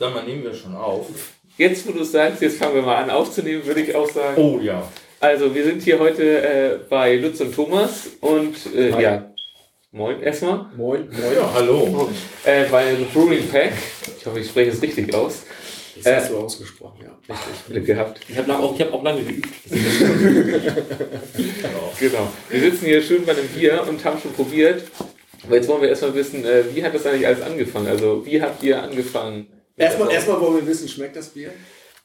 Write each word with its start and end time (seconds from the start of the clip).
Sag 0.00 0.14
mal, 0.14 0.24
nehmen 0.24 0.42
wir 0.42 0.54
schon 0.54 0.74
auf. 0.74 1.08
Jetzt, 1.58 1.86
wo 1.86 1.92
du 1.92 2.00
es 2.00 2.12
sagst, 2.12 2.40
jetzt 2.40 2.56
fangen 2.56 2.74
wir 2.74 2.80
mal 2.80 3.02
an 3.04 3.10
aufzunehmen, 3.10 3.66
würde 3.66 3.82
ich 3.82 3.94
auch 3.94 4.08
sagen. 4.08 4.34
Oh 4.40 4.58
ja. 4.58 4.82
Also, 5.20 5.54
wir 5.54 5.62
sind 5.62 5.82
hier 5.82 5.98
heute 5.98 6.42
äh, 6.42 6.78
bei 6.88 7.16
Lutz 7.16 7.38
und 7.42 7.54
Thomas 7.54 8.08
und 8.22 8.56
äh, 8.74 8.92
Hi. 8.94 9.02
ja, 9.02 9.30
moin 9.92 10.22
erstmal. 10.22 10.70
Moin, 10.74 11.06
moin. 11.10 11.34
Ja, 11.36 11.52
hallo. 11.52 12.08
Äh, 12.46 12.64
bei 12.70 12.94
The 12.94 13.04
Brewing 13.12 13.46
Pack. 13.48 13.74
Ich 14.18 14.24
hoffe, 14.24 14.40
ich 14.40 14.48
spreche 14.48 14.70
es 14.70 14.80
richtig 14.80 15.14
aus. 15.14 15.42
Das 16.02 16.22
hast 16.22 16.30
du 16.30 16.38
ausgesprochen, 16.38 17.00
ja. 17.04 17.34
Richtig. 17.34 17.66
Glück 17.68 17.84
gehabt. 17.84 18.20
Ich 18.26 18.38
habe 18.38 18.58
auch, 18.58 18.74
ich 18.74 18.80
hab 18.80 18.94
auch 18.94 19.02
lange 19.02 19.22
geübt. 19.22 19.48
Genau. 22.00 22.32
Wir 22.48 22.60
sitzen 22.60 22.86
hier 22.86 23.02
schön 23.02 23.26
bei 23.26 23.32
einem 23.32 23.46
Bier 23.48 23.84
und 23.86 24.02
haben 24.02 24.18
schon 24.18 24.32
probiert. 24.32 24.84
Aber 25.44 25.56
jetzt 25.56 25.68
wollen 25.68 25.82
wir 25.82 25.90
erstmal 25.90 26.14
wissen, 26.14 26.46
äh, 26.46 26.74
wie 26.74 26.82
hat 26.82 26.94
das 26.94 27.04
eigentlich 27.04 27.26
alles 27.26 27.42
angefangen? 27.42 27.88
Also, 27.88 28.24
wie 28.24 28.40
habt 28.40 28.62
ihr 28.62 28.82
angefangen? 28.82 29.59
Erstmal, 29.80 30.12
erstmal 30.12 30.40
wollen 30.40 30.56
wir 30.56 30.66
wissen, 30.66 30.88
schmeckt 30.88 31.16
das 31.16 31.30
Bier? 31.30 31.50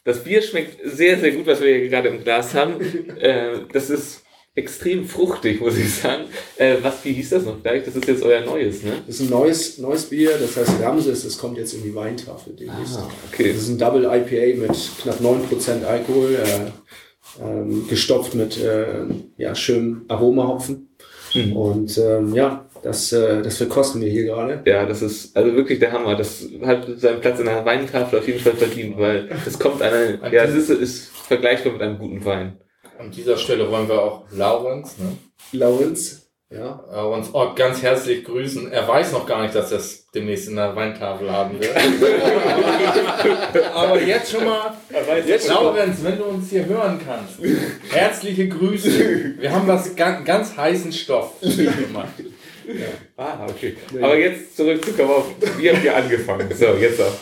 Das 0.04 0.24
Bier 0.24 0.42
schmeckt 0.42 0.80
sehr, 0.84 1.20
sehr 1.20 1.32
gut, 1.32 1.48
was 1.48 1.62
wir 1.62 1.78
hier 1.78 1.90
gerade 1.90 2.10
im 2.10 2.24
Glas 2.24 2.54
haben. 2.54 2.80
äh, 3.20 3.60
das 3.74 3.90
ist 3.90 4.22
extrem 4.56 5.06
fruchtig, 5.06 5.60
muss 5.60 5.78
ich 5.78 5.94
sagen. 5.94 6.26
Äh, 6.58 6.78
was, 6.82 7.04
wie 7.04 7.12
hieß 7.12 7.32
das 7.32 7.44
noch 7.44 7.62
gleich? 7.62 7.84
Das 7.84 7.96
ist 7.96 8.08
jetzt 8.08 8.24
euer 8.24 8.42
neues, 8.42 8.84
ne? 8.84 8.94
Das 9.06 9.16
ist 9.16 9.22
ein 9.24 9.30
neues, 9.30 9.78
neues 9.80 10.06
Bier, 10.06 10.32
das 10.40 10.56
heißt 10.56 10.82
Ramses, 10.82 11.26
es 11.26 11.38
kommt 11.38 11.58
jetzt 11.58 11.74
in 11.74 11.84
die 11.84 11.94
Weintafel 11.94 12.54
demnächst. 12.54 12.98
Ah, 12.98 13.10
okay. 13.32 13.52
Das 13.52 13.64
ist 13.64 13.70
ein 13.70 13.78
Double 13.78 14.06
IPA 14.06 14.62
mit 14.62 14.78
knapp 15.02 15.20
9% 15.20 15.84
Alkohol, 15.84 16.36
äh, 16.36 17.44
ähm, 17.44 17.86
gestopft 17.90 18.34
mit 18.36 18.58
äh, 18.58 19.06
ja, 19.38 19.54
schönem 19.56 20.06
Aromahopfen. 20.08 20.96
Mhm. 21.34 21.58
Und 21.58 21.98
ähm, 21.98 22.34
ja, 22.34 22.65
das, 22.86 23.12
äh, 23.12 23.42
das 23.42 23.58
verkosten 23.58 24.00
wir 24.00 24.12
hier 24.12 24.26
gerade. 24.26 24.62
Ja, 24.66 24.86
das 24.86 25.02
ist 25.02 25.36
also 25.36 25.56
wirklich 25.56 25.80
der 25.80 25.92
Hammer. 25.92 26.16
Das 26.16 26.48
hat 26.64 26.86
seinen 26.98 27.20
Platz 27.20 27.40
in 27.40 27.46
der 27.46 27.66
Weintafel 27.66 28.20
auf 28.20 28.28
jeden 28.28 28.40
Fall 28.40 28.54
verdient, 28.54 29.00
weil 29.00 29.28
es 29.46 29.58
kommt 29.58 29.82
einer, 29.82 30.32
ja, 30.32 30.44
es 30.44 30.54
ist, 30.54 30.70
ist 30.70 31.08
vergleichbar 31.10 31.74
mit 31.74 31.82
einem 31.82 31.98
guten 31.98 32.24
Wein. 32.24 32.60
An 33.00 33.10
dieser 33.10 33.38
Stelle 33.38 33.72
wollen 33.72 33.90
wir 33.90 34.00
auch 34.00 34.26
Laurenz, 34.32 35.00
ne? 35.00 35.18
Lawrence, 35.52 36.28
ja. 36.52 36.84
Laurenz 36.92 37.30
Ott 37.34 37.56
ganz 37.56 37.82
herzlich 37.82 38.24
grüßen. 38.24 38.72
Er 38.72 38.88
weiß 38.88 39.14
noch 39.14 39.26
gar 39.26 39.42
nicht, 39.42 39.56
dass 39.56 39.72
er 39.72 39.80
es 39.80 40.06
demnächst 40.14 40.48
in 40.48 40.56
der 40.56 40.76
Weintafel 40.76 41.32
haben 41.32 41.60
wird. 41.60 41.76
Aber 43.74 44.00
jetzt 44.00 44.32
schon 44.32 44.46
mal, 44.46 44.78
Jetzt 45.26 45.50
Laurenz, 45.50 46.04
wenn 46.04 46.20
du 46.20 46.26
uns 46.26 46.52
hier 46.52 46.68
hören 46.68 47.00
kannst, 47.04 47.40
herzliche 47.92 48.48
Grüße. 48.48 49.40
Wir 49.40 49.52
haben 49.52 49.68
was 49.68 49.96
ganz, 49.96 50.24
ganz 50.24 50.56
heißen 50.56 50.94
Stoff 50.94 51.34
gemacht. 51.42 52.14
Ah, 53.18 53.46
okay. 53.48 53.78
Aber 53.94 54.18
jetzt 54.18 54.56
zurückzukommen 54.56 55.12
auf, 55.12 55.28
wie 55.58 55.72
habt 55.72 55.84
ihr 55.84 55.96
angefangen? 55.96 56.54
So, 56.54 56.66
jetzt 56.76 57.02
auch. 57.02 57.14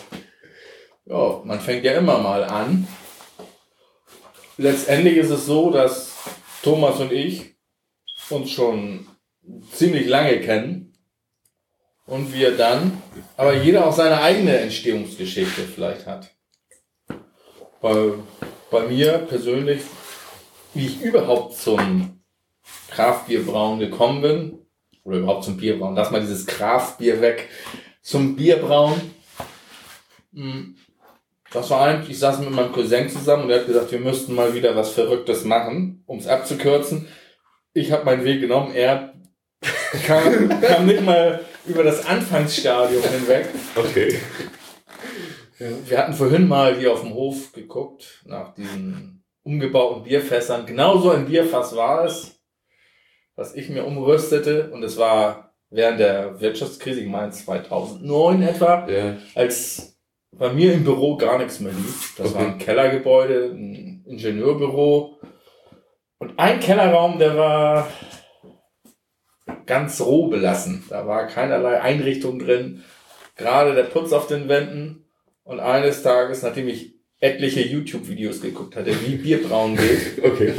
Ja, 1.05 1.41
man 1.43 1.59
fängt 1.59 1.83
ja 1.83 1.93
immer 1.93 2.17
mal 2.17 2.43
an. 2.43 2.87
Letztendlich 4.57 5.17
ist 5.17 5.31
es 5.31 5.45
so, 5.45 5.71
dass 5.71 6.13
Thomas 6.61 6.99
und 6.99 7.11
ich 7.11 7.55
uns 8.29 8.51
schon 8.51 9.07
ziemlich 9.71 10.07
lange 10.07 10.39
kennen 10.39 10.93
und 12.05 12.33
wir 12.33 12.55
dann, 12.55 13.01
aber 13.37 13.53
jeder 13.53 13.87
auch 13.87 13.93
seine 13.93 14.21
eigene 14.21 14.57
Entstehungsgeschichte 14.57 15.63
vielleicht 15.63 16.05
hat. 16.05 16.31
Bei, 17.81 18.13
bei 18.71 18.87
mir 18.87 19.17
persönlich, 19.19 19.81
wie 20.73 20.87
ich 20.87 21.01
überhaupt 21.01 21.57
zum 21.57 22.23
Kraftbierbrauen 22.89 23.79
gekommen 23.79 24.21
bin, 24.21 24.62
oder 25.03 25.17
überhaupt 25.17 25.43
zum 25.43 25.57
Bierbrauen, 25.57 25.95
lass 25.95 26.11
mal 26.11 26.21
dieses 26.21 26.45
Kraftbier 26.45 27.21
weg, 27.21 27.49
zum 28.01 28.35
Bierbrauen. 28.35 28.99
Hm, 30.33 30.75
das 31.51 31.69
war 31.69 31.81
eigentlich, 31.87 32.11
ich 32.11 32.19
saß 32.19 32.39
mit 32.39 32.51
meinem 32.51 32.71
Cousin 32.71 33.09
zusammen 33.09 33.43
und 33.43 33.51
er 33.51 33.59
hat 33.59 33.67
gesagt, 33.67 33.91
wir 33.91 33.99
müssten 33.99 34.33
mal 34.33 34.53
wieder 34.55 34.75
was 34.75 34.91
Verrücktes 34.91 35.45
machen, 35.45 36.03
um 36.07 36.17
es 36.17 36.27
abzukürzen. 36.27 37.07
Ich 37.73 37.91
habe 37.91 38.05
meinen 38.05 38.23
Weg 38.23 38.41
genommen, 38.41 38.73
er 38.73 39.13
kam, 40.07 40.49
kam 40.61 40.85
nicht 40.85 41.01
mal 41.01 41.45
über 41.65 41.83
das 41.83 42.05
Anfangsstadium 42.05 43.03
hinweg. 43.03 43.47
Okay. 43.75 44.19
Wir 45.59 45.97
hatten 45.97 46.13
vorhin 46.13 46.47
mal 46.47 46.77
hier 46.77 46.91
auf 46.91 47.01
dem 47.01 47.13
Hof 47.13 47.53
geguckt 47.53 48.23
nach 48.25 48.53
diesen 48.55 49.23
umgebauten 49.43 50.03
Bierfässern. 50.03 50.65
Genauso 50.65 51.11
ein 51.11 51.27
Bierfass 51.27 51.75
war 51.75 52.05
es, 52.05 52.39
was 53.35 53.55
ich 53.55 53.69
mir 53.69 53.85
umrüstete 53.85 54.69
und 54.71 54.83
es 54.83 54.97
war 54.97 55.53
während 55.69 55.99
der 55.99 56.39
Wirtschaftskrise, 56.39 57.01
ich 57.01 57.07
meine 57.07 57.31
2009 57.31 58.41
etwa, 58.43 58.87
Ja. 58.89 59.17
als 59.35 59.97
bei 60.31 60.51
mir 60.53 60.73
im 60.73 60.83
Büro 60.83 61.17
gar 61.17 61.37
nichts 61.37 61.59
mehr 61.59 61.71
lief. 61.73 62.15
Das 62.17 62.27
Okay. 62.31 62.35
war 62.39 62.47
ein 62.47 62.57
Kellergebäude, 62.57 63.51
ein 63.53 64.03
Ingenieurbüro. 64.07 65.19
Und 66.19 66.33
ein 66.37 66.59
Kellerraum, 66.59 67.19
der 67.19 67.35
war 67.37 67.87
ganz 69.65 69.99
roh 70.01 70.27
belassen. 70.27 70.83
Da 70.89 71.05
war 71.07 71.27
keinerlei 71.27 71.81
Einrichtung 71.81 72.39
drin. 72.39 72.83
Gerade 73.35 73.73
der 73.75 73.83
Putz 73.83 74.11
auf 74.13 74.27
den 74.27 74.47
Wänden. 74.49 75.05
Und 75.43 75.59
eines 75.59 76.03
Tages, 76.03 76.41
nachdem 76.43 76.67
ich 76.67 76.93
etliche 77.19 77.61
YouTube-Videos 77.61 78.41
geguckt 78.41 78.75
hatte, 78.75 78.91
wie 79.05 79.15
Bierbrauen 79.15 79.75
geht, 79.75 80.19
Okay. 80.23 80.53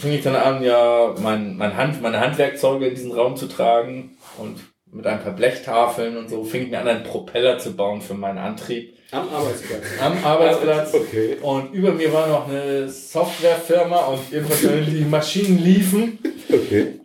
Fing 0.00 0.12
ich 0.12 0.22
dann 0.22 0.36
an, 0.36 0.62
ja, 0.62 1.14
mein, 1.20 1.56
mein 1.56 1.76
Hand, 1.76 2.00
meine 2.00 2.20
Handwerkzeuge 2.20 2.86
in 2.86 2.94
diesen 2.94 3.12
Raum 3.12 3.36
zu 3.36 3.46
tragen 3.46 4.16
und 4.38 4.58
mit 4.92 5.06
ein 5.06 5.22
paar 5.22 5.32
Blechtafeln 5.32 6.16
und 6.16 6.28
so 6.30 6.42
fing 6.42 6.62
ich 6.62 6.70
mir 6.70 6.80
an, 6.80 6.88
einen 6.88 7.04
Propeller 7.04 7.58
zu 7.58 7.76
bauen 7.76 8.00
für 8.00 8.14
meinen 8.14 8.38
Antrieb 8.38 8.96
Am 9.12 9.28
Arbeitsplatz. 9.28 9.84
am 10.00 10.24
Arbeitsplatz. 10.24 10.94
Okay. 10.94 11.36
Und 11.42 11.72
über 11.72 11.92
mir 11.92 12.12
war 12.12 12.26
noch 12.26 12.48
eine 12.48 12.88
Softwarefirma 12.88 14.06
und 14.06 14.32
wenn 14.32 14.86
die 14.86 15.04
Maschinen 15.04 15.58
liefen. 15.58 16.18
Okay. 16.48 17.00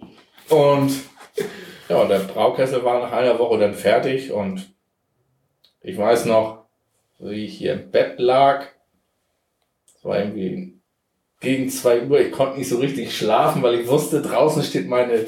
Und 0.49 0.93
ja, 1.89 1.97
und 1.97 2.09
der 2.09 2.19
Braukessel 2.19 2.83
war 2.83 3.01
nach 3.01 3.11
einer 3.11 3.37
Woche 3.37 3.59
dann 3.59 3.73
fertig 3.75 4.31
und 4.31 4.73
ich 5.81 5.97
weiß 5.97 6.25
noch, 6.25 6.65
wie 7.19 7.45
ich 7.45 7.57
hier 7.57 7.73
im 7.73 7.91
Bett 7.91 8.19
lag. 8.19 8.65
Es 9.85 10.03
war 10.03 10.17
irgendwie 10.17 10.74
gegen 11.39 11.69
zwei 11.69 12.01
Uhr. 12.03 12.19
Ich 12.19 12.31
konnte 12.31 12.57
nicht 12.57 12.69
so 12.69 12.77
richtig 12.79 13.15
schlafen, 13.17 13.61
weil 13.63 13.79
ich 13.79 13.87
wusste, 13.87 14.21
draußen 14.21 14.63
steht 14.63 14.87
meine 14.87 15.25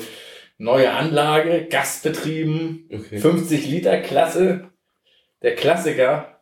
neue 0.58 0.92
Anlage, 0.92 1.68
Gastbetrieben, 1.70 2.90
Okay. 2.92 3.20
50 3.20 3.68
Liter 3.68 4.00
Klasse, 4.00 4.70
der 5.42 5.56
Klassiker 5.56 6.40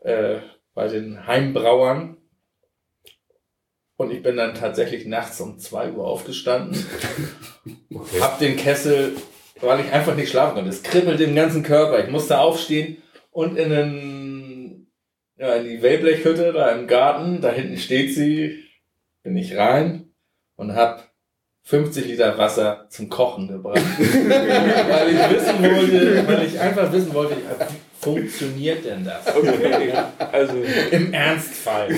äh, 0.00 0.38
bei 0.74 0.88
den 0.88 1.26
Heimbrauern. 1.26 2.16
Und 3.96 4.10
ich 4.10 4.22
bin 4.22 4.36
dann 4.36 4.54
tatsächlich 4.54 5.06
nachts 5.06 5.40
um 5.40 5.58
2 5.58 5.92
Uhr 5.92 6.06
aufgestanden, 6.06 6.84
Okay. 7.94 8.20
hab 8.20 8.38
den 8.40 8.56
Kessel, 8.56 9.12
weil 9.60 9.80
ich 9.80 9.92
einfach 9.92 10.16
nicht 10.16 10.30
schlafen 10.30 10.54
konnte. 10.56 10.70
Es 10.70 10.82
kribbelt 10.82 11.20
im 11.20 11.36
ganzen 11.36 11.62
Körper. 11.62 12.02
Ich 12.04 12.10
musste 12.10 12.38
aufstehen 12.40 12.96
und 13.30 13.56
in, 13.56 13.70
den, 13.70 14.33
ja, 15.36 15.56
in 15.56 15.64
die 15.64 15.82
Wellblechhütte 15.82 16.52
da 16.52 16.70
im 16.70 16.86
Garten, 16.86 17.40
da 17.40 17.50
hinten 17.50 17.76
steht 17.76 18.14
sie, 18.14 18.64
bin 19.22 19.36
ich 19.36 19.56
rein 19.56 20.12
und 20.56 20.74
hab 20.74 21.12
50 21.64 22.06
Liter 22.06 22.36
Wasser 22.36 22.86
zum 22.90 23.08
Kochen 23.08 23.48
gebracht. 23.48 23.76
weil 23.98 25.10
ich 25.10 25.30
wissen 25.30 25.62
wollte, 25.62 26.28
weil 26.28 26.46
ich 26.46 26.60
einfach 26.60 26.92
wissen 26.92 27.14
wollte, 27.14 27.36
wie 27.36 28.04
funktioniert 28.04 28.84
denn 28.84 29.04
das? 29.04 29.34
Okay. 29.34 29.92
Also, 30.18 30.56
Im 30.90 31.12
Ernstfall. 31.12 31.88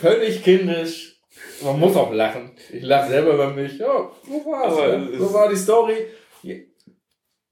Völlig 0.00 0.42
kindisch. 0.42 1.20
Man 1.62 1.78
muss 1.78 1.94
auch 1.94 2.12
lachen. 2.12 2.50
Ich 2.72 2.82
lache 2.82 3.10
selber 3.10 3.34
über 3.34 3.50
mich. 3.50 3.78
Ja, 3.78 4.10
so. 4.26 4.54
Aber 4.54 4.98
ne? 4.98 5.10
es 5.12 5.18
So 5.18 5.32
war 5.32 5.48
die 5.48 5.56
Story. 5.56 6.06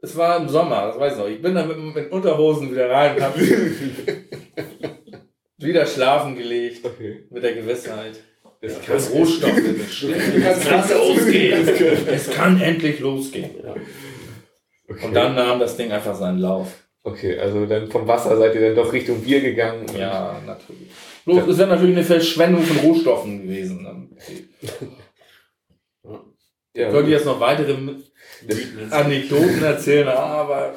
Es 0.01 0.17
war 0.17 0.37
im 0.37 0.49
Sommer, 0.49 0.87
das 0.87 0.99
weiß 0.99 1.15
ich 1.15 1.19
noch. 1.19 1.29
Ich 1.29 1.43
bin 1.43 1.55
dann 1.55 1.69
mit, 1.69 1.95
mit 1.95 2.13
Unterhosen 2.13 2.71
wieder 2.71 2.89
rein 2.89 3.17
und 3.17 3.23
hab 3.23 3.39
wieder 5.59 5.87
schlafen 5.87 6.37
gelegt. 6.37 6.85
okay. 6.85 7.25
Mit 7.31 7.43
der 7.43 7.55
Gewissheit. 7.55 8.21
Es 8.61 8.81
kann 8.83 8.97
Rohstoffe 8.97 9.77
bestellen. 9.77 10.45
Es 10.45 10.69
kann 10.69 10.89
losgehen. 10.89 11.69
Es 12.09 12.31
kann 12.31 12.61
endlich 12.61 13.01
losgehen. 13.01 13.51
Okay. 14.89 15.07
Und 15.07 15.15
dann 15.15 15.35
nahm 15.35 15.61
das 15.61 15.77
Ding 15.77 15.93
einfach 15.93 16.15
seinen 16.15 16.39
Lauf. 16.39 16.85
Okay, 17.05 17.39
also 17.39 17.67
dann 17.67 17.91
vom 17.91 18.09
Wasser 18.09 18.37
seid 18.37 18.55
ihr 18.55 18.61
dann 18.61 18.77
doch 18.77 18.93
Richtung 18.93 19.23
Bier 19.23 19.41
gegangen. 19.41 19.87
Ja, 19.97 20.41
natürlich. 20.45 20.91
Bloß, 21.25 21.49
es 21.49 21.59
wäre 21.59 21.69
natürlich 21.69 21.97
eine 21.97 22.05
Verschwendung 22.05 22.63
von 22.63 22.77
Rohstoffen 22.79 23.43
gewesen. 23.43 24.17
Ich 26.79 26.85
Ja, 26.85 26.91
könnte 26.93 27.11
jetzt 27.11 27.27
noch 27.27 27.41
weitere 27.41 27.77
Anekdoten 28.91 29.65
erzählen, 29.65 30.07
aber 30.07 30.77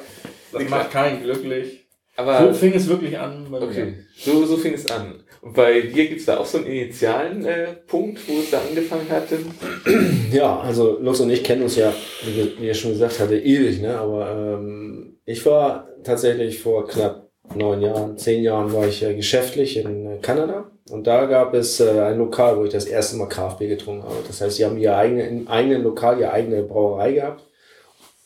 das 0.50 0.68
macht 0.68 0.90
keinen 0.90 1.22
glücklich. 1.22 1.86
So 2.16 2.22
aber 2.22 2.52
fing 2.54 2.72
es 2.74 2.88
wirklich 2.88 3.16
an. 3.16 3.48
mir. 3.48 3.62
okay, 3.62 3.94
so, 4.16 4.44
so 4.44 4.56
fing 4.56 4.74
es 4.74 4.90
an. 4.90 5.22
Und 5.42 5.54
bei 5.54 5.80
dir 5.80 6.08
gibt 6.08 6.18
es 6.18 6.26
da 6.26 6.38
auch 6.38 6.44
so 6.44 6.58
einen 6.58 6.66
initialen 6.66 7.44
äh, 7.44 7.68
Punkt, 7.86 8.18
wo 8.26 8.40
es 8.40 8.50
da 8.50 8.60
angefangen 8.68 9.08
hatte? 9.08 9.38
Ja, 10.32 10.58
also 10.58 10.98
Lux 11.00 11.20
und 11.20 11.30
ich 11.30 11.44
kennen 11.44 11.62
uns 11.62 11.76
ja, 11.76 11.92
wie, 12.24 12.66
er 12.66 12.74
schon 12.74 12.92
gesagt 12.92 13.20
hatte, 13.20 13.38
ewig, 13.38 13.80
ne? 13.80 13.96
Aber 13.96 14.58
ähm, 14.58 15.18
Ich 15.24 15.46
war 15.46 15.88
tatsächlich 16.02 16.58
vor 16.58 16.88
knapp 16.88 17.30
neun 17.54 17.80
Jahren, 17.80 18.18
zehn 18.18 18.42
Jahren 18.42 18.72
war 18.72 18.88
ich 18.88 19.04
äh, 19.04 19.14
geschäftlich 19.14 19.76
in 19.76 20.06
äh, 20.06 20.18
Kanada 20.20 20.71
und 20.90 21.06
da 21.06 21.26
gab 21.26 21.54
es 21.54 21.80
äh, 21.80 22.00
ein 22.00 22.18
Lokal, 22.18 22.56
wo 22.58 22.64
ich 22.64 22.72
das 22.72 22.84
erste 22.86 23.16
Mal 23.16 23.28
Kraftbier 23.28 23.68
getrunken 23.68 24.04
habe. 24.04 24.16
Das 24.26 24.40
heißt, 24.40 24.56
sie 24.56 24.64
haben 24.64 24.78
ihr 24.78 24.96
eigene, 24.96 25.26
im 25.26 25.48
eigenen 25.48 25.82
Lokal, 25.82 26.18
ihre 26.18 26.32
eigene 26.32 26.62
Brauerei 26.62 27.12
gehabt, 27.12 27.44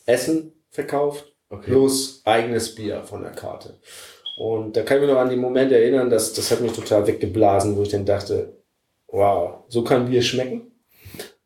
Essen 0.05 0.53
verkauft, 0.69 1.33
Okay. 1.49 1.71
plus 1.71 2.21
eigenes 2.25 2.75
Bier 2.75 3.03
von 3.03 3.21
der 3.21 3.31
Karte. 3.31 3.75
Und 4.37 4.75
da 4.75 4.83
kann 4.83 4.97
ich 4.97 5.03
mich 5.03 5.11
noch 5.11 5.19
an 5.19 5.29
den 5.29 5.39
Moment 5.39 5.71
erinnern, 5.71 6.09
dass 6.09 6.33
das 6.33 6.51
hat 6.51 6.59
mich 6.61 6.73
total 6.73 7.07
weggeblasen, 7.07 7.77
wo 7.77 7.83
ich 7.83 7.89
dann 7.89 8.05
dachte, 8.05 8.53
wow, 9.07 9.63
so 9.69 9.83
kann 9.83 10.09
Bier 10.09 10.21
schmecken. 10.21 10.71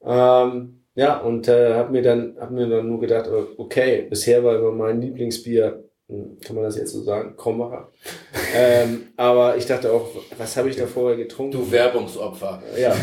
Ähm, 0.03 0.83
ja, 0.95 1.19
und 1.19 1.47
äh, 1.47 1.75
habe 1.75 1.91
mir 1.91 2.01
dann 2.01 2.35
hab 2.39 2.51
mir 2.51 2.67
dann 2.67 2.87
nur 2.87 2.99
gedacht, 2.99 3.29
okay, 3.57 4.07
bisher 4.09 4.43
war 4.43 4.55
immer 4.55 4.71
mein 4.71 5.01
Lieblingsbier, 5.01 5.83
kann 6.45 6.55
man 6.55 6.65
das 6.65 6.77
jetzt 6.77 6.91
so 6.91 7.03
sagen, 7.03 7.35
Krombacher. 7.37 7.89
ähm, 8.55 9.07
aber 9.17 9.57
ich 9.57 9.65
dachte 9.65 9.91
auch, 9.91 10.09
was 10.37 10.57
habe 10.57 10.69
ich 10.69 10.75
da 10.75 10.85
vorher 10.85 11.17
getrunken? 11.17 11.53
Du 11.53 11.71
Werbungsopfer. 11.71 12.61
Ja. 12.79 12.95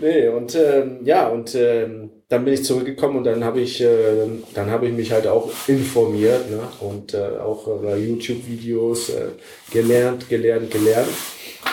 nee, 0.00 0.28
und 0.28 0.54
ähm, 0.54 1.00
ja, 1.04 1.28
und 1.28 1.54
ähm, 1.54 2.10
dann 2.28 2.44
bin 2.44 2.54
ich 2.54 2.64
zurückgekommen 2.64 3.18
und 3.18 3.24
dann 3.24 3.44
habe 3.44 3.60
ich, 3.60 3.80
äh, 3.80 4.26
dann 4.54 4.70
habe 4.70 4.86
ich 4.86 4.92
mich 4.92 5.12
halt 5.12 5.26
auch 5.26 5.50
informiert 5.68 6.50
ne? 6.50 6.60
und 6.80 7.14
äh, 7.14 7.38
auch 7.38 7.66
über 7.68 7.96
YouTube-Videos 7.96 9.10
äh, 9.10 9.26
gelernt, 9.72 10.28
gelernt, 10.28 10.70
gelernt. 10.70 11.08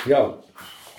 Ja. 0.06 0.40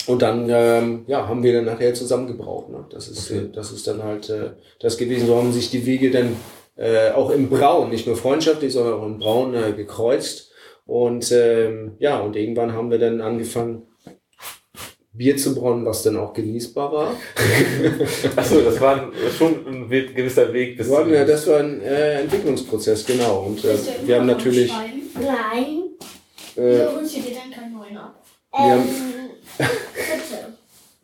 Und 0.06 0.20
dann 0.20 0.48
ähm, 0.50 1.04
ja, 1.06 1.26
haben 1.26 1.42
wir 1.42 1.54
dann 1.54 1.64
nachher 1.64 1.94
zusammen 1.94 2.26
gebraucht. 2.26 2.68
Ne? 2.68 2.84
Das, 2.90 3.08
ist, 3.08 3.30
Okay. 3.30 3.48
das 3.54 3.72
ist 3.72 3.86
dann 3.86 4.02
halt 4.02 4.28
äh, 4.28 4.50
das 4.80 4.98
gewesen. 4.98 5.26
So 5.26 5.36
haben 5.36 5.52
sich 5.52 5.70
die 5.70 5.86
Wege 5.86 6.10
dann 6.10 6.36
äh, 6.76 7.10
auch 7.12 7.30
im 7.30 7.48
Braun, 7.48 7.90
nicht 7.90 8.06
nur 8.06 8.16
freundschaftlich, 8.16 8.72
sondern 8.72 8.94
auch 8.94 9.06
im 9.06 9.18
Braun 9.18 9.54
äh, 9.54 9.72
gekreuzt. 9.72 10.50
Und 10.86 11.30
ähm, 11.32 11.92
ja, 11.98 12.20
und 12.20 12.36
irgendwann 12.36 12.72
haben 12.72 12.90
wir 12.90 12.98
dann 12.98 13.20
angefangen, 13.20 13.82
Bier 15.16 15.36
zu 15.36 15.54
brauen, 15.54 15.86
was 15.86 16.02
dann 16.02 16.16
auch 16.16 16.32
genießbar 16.32 16.92
war. 16.92 17.12
Achso, 18.36 18.60
das 18.62 18.80
war 18.80 19.12
schon 19.38 19.64
ein 19.66 19.88
gewisser 19.88 20.52
Weg 20.52 20.76
bis 20.76 20.88
Das 20.88 20.96
war, 20.96 21.06
ja, 21.08 21.24
das 21.24 21.46
war 21.46 21.60
ein 21.60 21.80
äh, 21.80 22.20
Entwicklungsprozess, 22.22 23.06
genau. 23.06 23.44
Und 23.46 23.64
äh, 23.64 23.76
wir 24.04 24.16
haben 24.16 24.26
natürlich? 24.26 24.72
Nein. 25.14 25.84
äh, 26.56 26.60
Wieso 26.80 26.96
holst 26.96 27.16
du 27.16 27.20
dir 27.20 27.34
dann 27.36 27.50
keinen 27.52 27.74
neuen 27.74 27.96
ab? 27.96 28.20
Wir 28.52 28.60
haben- 28.60 28.80
Ähm, 29.58 29.66
bitte. 29.94 30.52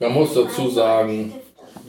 Man 0.01 0.13
muss 0.13 0.35
dazu 0.35 0.69
sagen, 0.71 1.33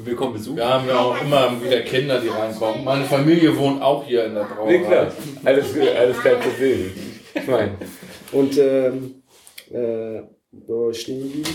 Willkommen 0.03 0.33
Besuch. 0.33 0.56
wir 0.56 0.68
haben 0.68 0.88
ja 0.88 1.00
auch 1.00 1.21
immer 1.21 1.51
wieder 1.63 1.81
Kinder, 1.81 2.19
die 2.19 2.30
reinkommen. 2.30 2.83
Meine 2.83 3.06
Familie 3.06 3.56
wohnt 3.57 3.81
auch 3.81 4.03
hier 4.06 4.25
in 4.25 4.33
der 4.36 4.45
Brauerei. 4.45 4.71
Nee, 4.77 4.80
klar. 4.86 5.12
Alles, 5.44 5.65
alles 5.77 6.19
kein 6.21 6.39
Problem. 6.39 6.92
Ich 7.36 7.48
meine, 7.48 7.71
und 8.31 8.57
ähm, 8.57 9.15
äh, 9.71 10.21
wo 10.51 10.92
stehen 10.92 11.21
geblieben? 11.24 11.50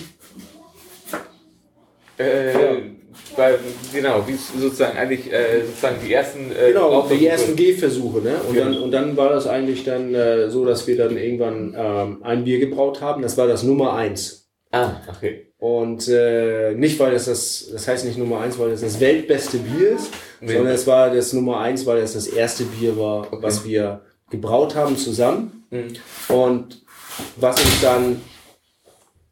äh, 2.18 2.54
weil, 3.36 3.58
genau, 3.92 4.24
wie 4.26 4.34
sozusagen 4.34 4.96
eigentlich 4.96 5.32
äh, 5.32 5.62
sozusagen 5.66 5.96
die 6.06 6.12
ersten 6.12 6.52
äh, 6.52 6.72
Genau, 6.72 7.06
die 7.08 7.26
ersten 7.26 7.56
Gehversuche, 7.56 8.20
ne? 8.20 8.36
Und 8.48 8.54
Ja. 8.56 8.64
dann, 8.64 8.78
und 8.78 8.90
dann 8.92 9.16
war 9.16 9.30
das 9.30 9.46
eigentlich 9.46 9.84
dann 9.84 10.14
äh, 10.14 10.48
so, 10.50 10.64
dass 10.64 10.86
wir 10.86 10.96
dann 10.96 11.16
irgendwann 11.16 11.74
ähm, 11.76 12.18
ein 12.22 12.44
Bier 12.44 12.58
gebraut 12.60 13.00
haben. 13.00 13.22
Das 13.22 13.36
war 13.36 13.46
das 13.48 13.62
Nummer 13.62 13.94
eins. 13.94 14.50
Ah, 14.72 15.00
okay. 15.08 15.52
Und 15.68 16.06
äh, 16.08 16.74
nicht, 16.74 16.96
weil 17.00 17.12
das 17.12 17.24
das, 17.24 17.68
das 17.72 17.88
heißt 17.88 18.04
nicht 18.04 18.18
Nummer 18.18 18.40
eins, 18.40 18.56
weil 18.58 18.70
das 18.70 18.82
das 18.82 19.00
weltbeste 19.00 19.58
Bier 19.58 19.90
ist, 19.96 20.10
Nee. 20.40 20.52
sondern 20.54 20.74
es 20.74 20.86
war 20.86 21.10
das 21.12 21.32
Nummer 21.32 21.58
eins, 21.60 21.84
weil 21.86 21.98
es 21.98 22.12
das 22.12 22.26
erste 22.28 22.64
Bier 22.64 22.96
war, 22.96 23.22
Okay. 23.32 23.38
was 23.42 23.64
wir 23.64 24.02
gebraut 24.30 24.74
haben 24.76 24.96
zusammen 24.96 25.64
Mhm. 25.70 25.94
und 26.28 26.82
was 27.36 27.56
uns 27.60 27.80
dann 27.80 28.20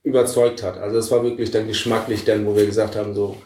überzeugt 0.03 0.63
hat. 0.63 0.77
Also 0.79 0.99
es 0.99 1.11
war 1.11 1.23
wirklich 1.23 1.51
dann 1.53 1.69
geschmacklich 1.69 2.25
dann, 2.25 2.45
wo 2.47 2.57
wir 2.57 2.67
gesagt 2.67 2.97
haben, 2.97 3.15
so, 3.15 3.37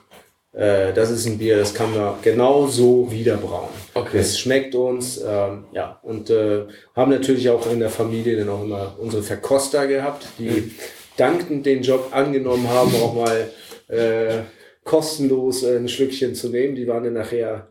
äh, 0.52 0.93
das 0.94 1.11
ist 1.11 1.26
ein 1.26 1.37
Bier, 1.38 1.58
das 1.58 1.75
kann 1.75 1.94
man 1.94 2.14
genau 2.23 2.67
so 2.69 3.11
wieder 3.11 3.37
brauen. 3.37 3.69
Okay. 3.94 4.19
Es 4.19 4.38
schmeckt 4.38 4.75
uns, 4.75 5.19
ähm, 5.19 5.64
ja, 5.73 5.99
und 6.02 6.31
äh, 6.31 6.62
haben 6.96 7.11
natürlich 7.11 7.50
auch 7.50 7.70
in 7.70 7.81
der 7.81 7.90
Familie 7.90 8.37
dann 8.38 8.49
auch 8.49 8.62
immer 8.62 8.94
unsere 8.99 9.23
Verkoster 9.23 9.87
gehabt, 9.87 10.26
die 10.38 10.73
dankend 11.19 11.67
den 11.67 11.82
Job 11.82 12.09
angenommen 12.12 12.69
haben, 12.69 12.94
auch 12.97 13.15
mal 13.15 13.50
äh, 13.88 14.43
kostenlos 14.85 15.62
äh, 15.62 15.76
ein 15.76 15.88
Schlückchen 15.88 16.35
zu 16.35 16.49
nehmen. 16.49 16.75
Die 16.75 16.87
waren 16.87 17.05
dann 17.05 17.15
nachher 17.15 17.69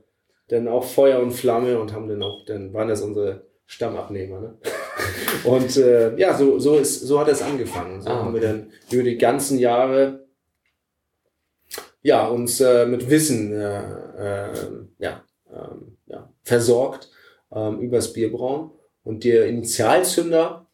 dann 0.50 0.68
auch 0.68 0.84
Feuer 0.84 1.20
und 1.20 1.32
Flamme 1.32 1.80
und 1.80 1.94
haben 1.94 2.08
dann 2.08 2.24
auch, 2.24 2.46
dann 2.46 2.74
waren 2.74 2.88
das 2.88 3.02
unsere 3.02 3.48
Stammabnehmer. 3.66 4.40
Ne? 4.40 4.58
Und 5.44 5.76
äh, 5.78 6.16
ja, 6.18 6.36
so, 6.38 6.58
so, 6.58 6.78
ist, 6.78 7.02
so 7.02 7.20
hat 7.20 7.28
es 7.28 7.42
angefangen. 7.42 8.02
So 8.02 8.10
Ah, 8.10 8.24
haben 8.24 8.34
wir 8.34 8.42
dann 8.42 8.72
über 8.90 9.04
die 9.04 9.18
ganzen 9.18 9.60
Jahre 9.60 10.26
ja, 12.02 12.28
uns 12.28 12.62
äh, 12.62 12.86
mit 12.86 13.10
Wissen 13.10 13.52
äh, 13.52 14.50
äh, 14.50 14.54
ja, 15.00 15.26
ähm, 15.52 15.98
ja, 16.06 16.32
versorgt 16.44 17.12
ähm, 17.54 17.82
übers 17.82 18.14
Bierbrauen. 18.14 18.72
Und 19.04 19.26
der 19.26 19.48
Initialzünder, 19.48 20.67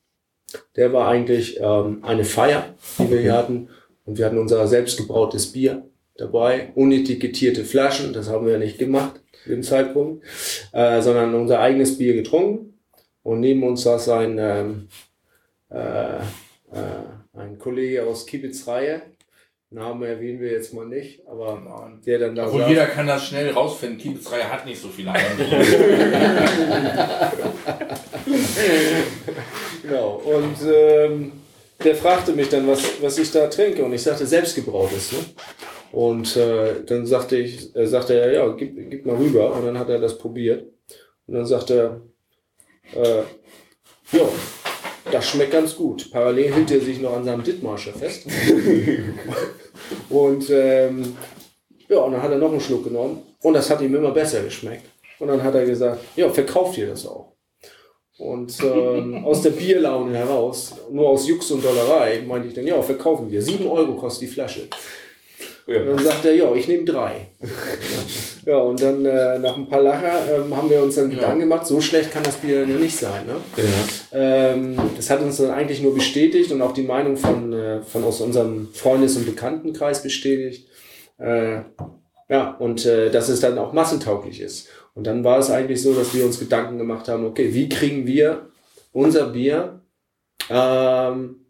der 0.76 0.94
war 0.94 1.08
eigentlich 1.08 1.60
ähm, 1.60 2.04
eine 2.04 2.26
Feier, 2.26 2.76
die 3.00 3.10
wir 3.10 3.20
hier 3.20 3.34
hatten. 3.34 3.70
Und 4.06 4.18
wir 4.18 4.26
hatten 4.26 4.38
unser 4.38 4.68
selbstgebrautes 4.68 5.52
Bier 5.52 5.84
dabei, 6.18 6.72
unetikettierte 6.76 7.66
Flaschen, 7.66 8.14
das 8.14 8.30
haben 8.30 8.46
wir 8.46 8.58
nicht 8.58 8.78
gemacht 8.78 9.22
zu 9.44 9.50
dem 9.50 9.64
Zeitpunkt, 9.64 10.24
äh, 10.72 11.02
sondern 11.02 11.34
unser 11.36 11.60
eigenes 11.60 11.98
Bier 11.98 12.14
getrunken. 12.14 12.80
Und 13.24 13.40
neben 13.40 13.64
uns 13.64 13.84
saß 13.84 14.10
ein, 14.10 14.38
ähm, 14.38 14.88
äh, 15.70 16.18
äh, 16.18 16.22
ein 17.34 17.58
Kollege 17.58 18.06
aus 18.06 18.26
Kiebitzreihe. 18.26 19.02
Namen 19.70 20.04
erwähnen 20.04 20.40
wir 20.40 20.52
jetzt 20.52 20.74
mal 20.74 20.86
nicht, 20.86 21.26
aber 21.28 21.92
der 22.06 22.20
dann 22.20 22.36
da 22.36 22.46
Obwohl 22.46 22.60
saß. 22.62 22.70
jeder 22.70 22.86
kann 22.86 23.08
das 23.08 23.26
schnell 23.26 23.50
rausfinden. 23.50 23.98
Kiebitzreihe 23.98 24.52
hat 24.52 24.68
nicht 24.68 24.80
so 24.80 24.90
viele 24.90 25.12
Einwohner. 25.12 25.66
Genau. 29.84 30.22
Und 30.26 30.56
ähm, 30.66 31.32
der 31.84 31.96
fragte 31.96 32.32
mich 32.32 32.50
dann, 32.50 32.68
was, 32.68 33.02
was 33.02 33.18
ich 33.18 33.32
da 33.32 33.48
trinke. 33.48 33.84
Und 33.84 33.94
ich 33.94 34.02
sagte, 34.02 34.26
selbstgebrautes. 34.26 35.12
Ne? 35.12 35.20
Und 35.92 36.36
äh, 36.38 36.84
dann 36.86 37.06
sagte 37.06 37.38
ich, 37.38 37.76
äh, 37.76 37.86
sagte 37.86 38.20
er, 38.20 38.32
ja, 38.32 38.48
gib, 38.54 38.90
gib 38.90 39.06
mal 39.06 39.16
rüber. 39.16 39.54
Und 39.54 39.66
dann 39.66 39.78
hat 39.78 39.90
er 39.90 40.00
das 40.00 40.18
probiert. 40.18 40.66
Und 41.28 41.36
dann 41.36 41.46
sagte 41.46 42.02
er, 42.94 43.02
äh, 43.02 43.24
ja, 44.18 44.30
das 45.12 45.30
schmeckt 45.30 45.52
ganz 45.52 45.76
gut. 45.76 46.10
Parallel 46.12 46.54
hielt 46.54 46.72
er 46.72 46.80
sich 46.80 47.00
noch 47.00 47.16
an 47.16 47.26
seinem 47.26 47.44
Dittmarscher 47.44 47.94
fest. 47.94 48.26
und 50.10 50.50
ähm, 50.50 51.16
ja, 51.90 51.98
und 52.00 52.14
dann 52.14 52.24
hat 52.24 52.32
er 52.32 52.38
noch 52.38 52.52
einen 52.52 52.62
Schluck 52.62 52.86
genommen. 52.86 53.22
Und 53.42 53.54
das 53.54 53.70
hat 53.70 53.82
ihm 53.82 53.94
immer 53.94 54.12
besser 54.12 54.42
geschmeckt. 54.42 54.86
Und 55.20 55.28
dann 55.28 55.44
hat 55.44 55.56
er 55.56 55.66
gesagt, 55.66 56.02
ja, 56.16 56.30
verkauft 56.30 56.78
ihr 56.78 56.88
das 56.88 57.06
auch. 57.06 57.33
Und 58.18 58.56
ähm, 58.64 59.22
aus 59.26 59.42
der 59.42 59.52
Bierlaune 59.52 60.16
heraus, 60.18 60.74
nur 60.92 61.10
aus 61.10 61.28
Jux 61.28 61.50
und 61.52 61.64
Dollerei, 61.64 62.24
meinte 62.28 62.48
ich 62.48 62.54
dann, 62.54 62.68
ja, 62.68 62.82
verkaufen 62.82 63.32
wir. 63.32 63.42
Sieben 63.42 63.68
Euro 63.68 63.94
kostet 63.96 64.30
die 64.30 64.34
Flasche. 64.34 64.68
Und 65.66 65.74
Ja. 65.74 65.84
dann 65.86 65.98
sagt 65.98 66.26
er, 66.26 66.36
ja, 66.36 66.54
ich 66.54 66.68
nehme 66.68 66.84
drei. 66.84 67.28
ja, 68.46 68.58
und 68.58 68.82
dann 68.82 69.06
äh, 69.06 69.40
nach 69.40 69.56
ein 69.56 69.68
paar 69.68 69.82
Lacher 69.82 70.36
ähm, 70.36 70.56
haben 70.56 70.70
wir 70.70 70.84
uns 70.84 70.96
dann 70.96 71.10
Gedanken 71.10 71.40
gemacht, 71.40 71.66
so 71.66 71.80
schlecht 71.80 72.12
kann 72.12 72.24
das 72.24 72.36
Bier 72.36 72.62
ja 72.62 72.66
nicht 72.66 72.98
sein. 72.98 73.26
Ne? 73.26 73.36
Ja. 74.12 74.52
Ähm, 74.52 74.76
das 74.98 75.10
hat 75.10 75.22
uns 75.22 75.38
dann 75.38 75.52
eigentlich 75.52 75.82
nur 75.82 75.96
bestätigt 75.96 76.52
und 76.52 76.62
auch 76.62 76.74
die 76.74 76.84
Meinung 76.84 77.16
von, 77.16 77.54
äh, 77.54 77.82
von 77.82 78.04
aus 78.04 78.20
unserem 78.20 78.70
Freundes- 78.74 79.16
und 79.16 79.26
Bekanntenkreis 79.26 80.04
bestätigt. 80.04 80.68
Äh, 81.18 81.62
ja, 82.30 82.56
und 82.60 82.86
äh, 82.86 83.10
dass 83.10 83.30
es 83.30 83.40
dann 83.40 83.58
auch 83.58 83.72
massentauglich 83.74 84.42
ist. 84.42 84.68
Und 84.96 85.08
dann 85.08 85.24
war 85.24 85.40
es 85.40 85.50
eigentlich 85.50 85.82
so, 85.82 85.94
dass 85.94 86.14
wir 86.14 86.26
uns 86.26 86.40
Gedanken 86.40 86.78
gemacht 86.78 87.08
haben, 87.08 87.26
okay, 87.26 87.54
wie 87.54 87.68
kriegen 87.70 88.06
wir 88.06 88.50
unser 88.92 89.28
Bier 89.30 89.82
ähm, 90.50 91.46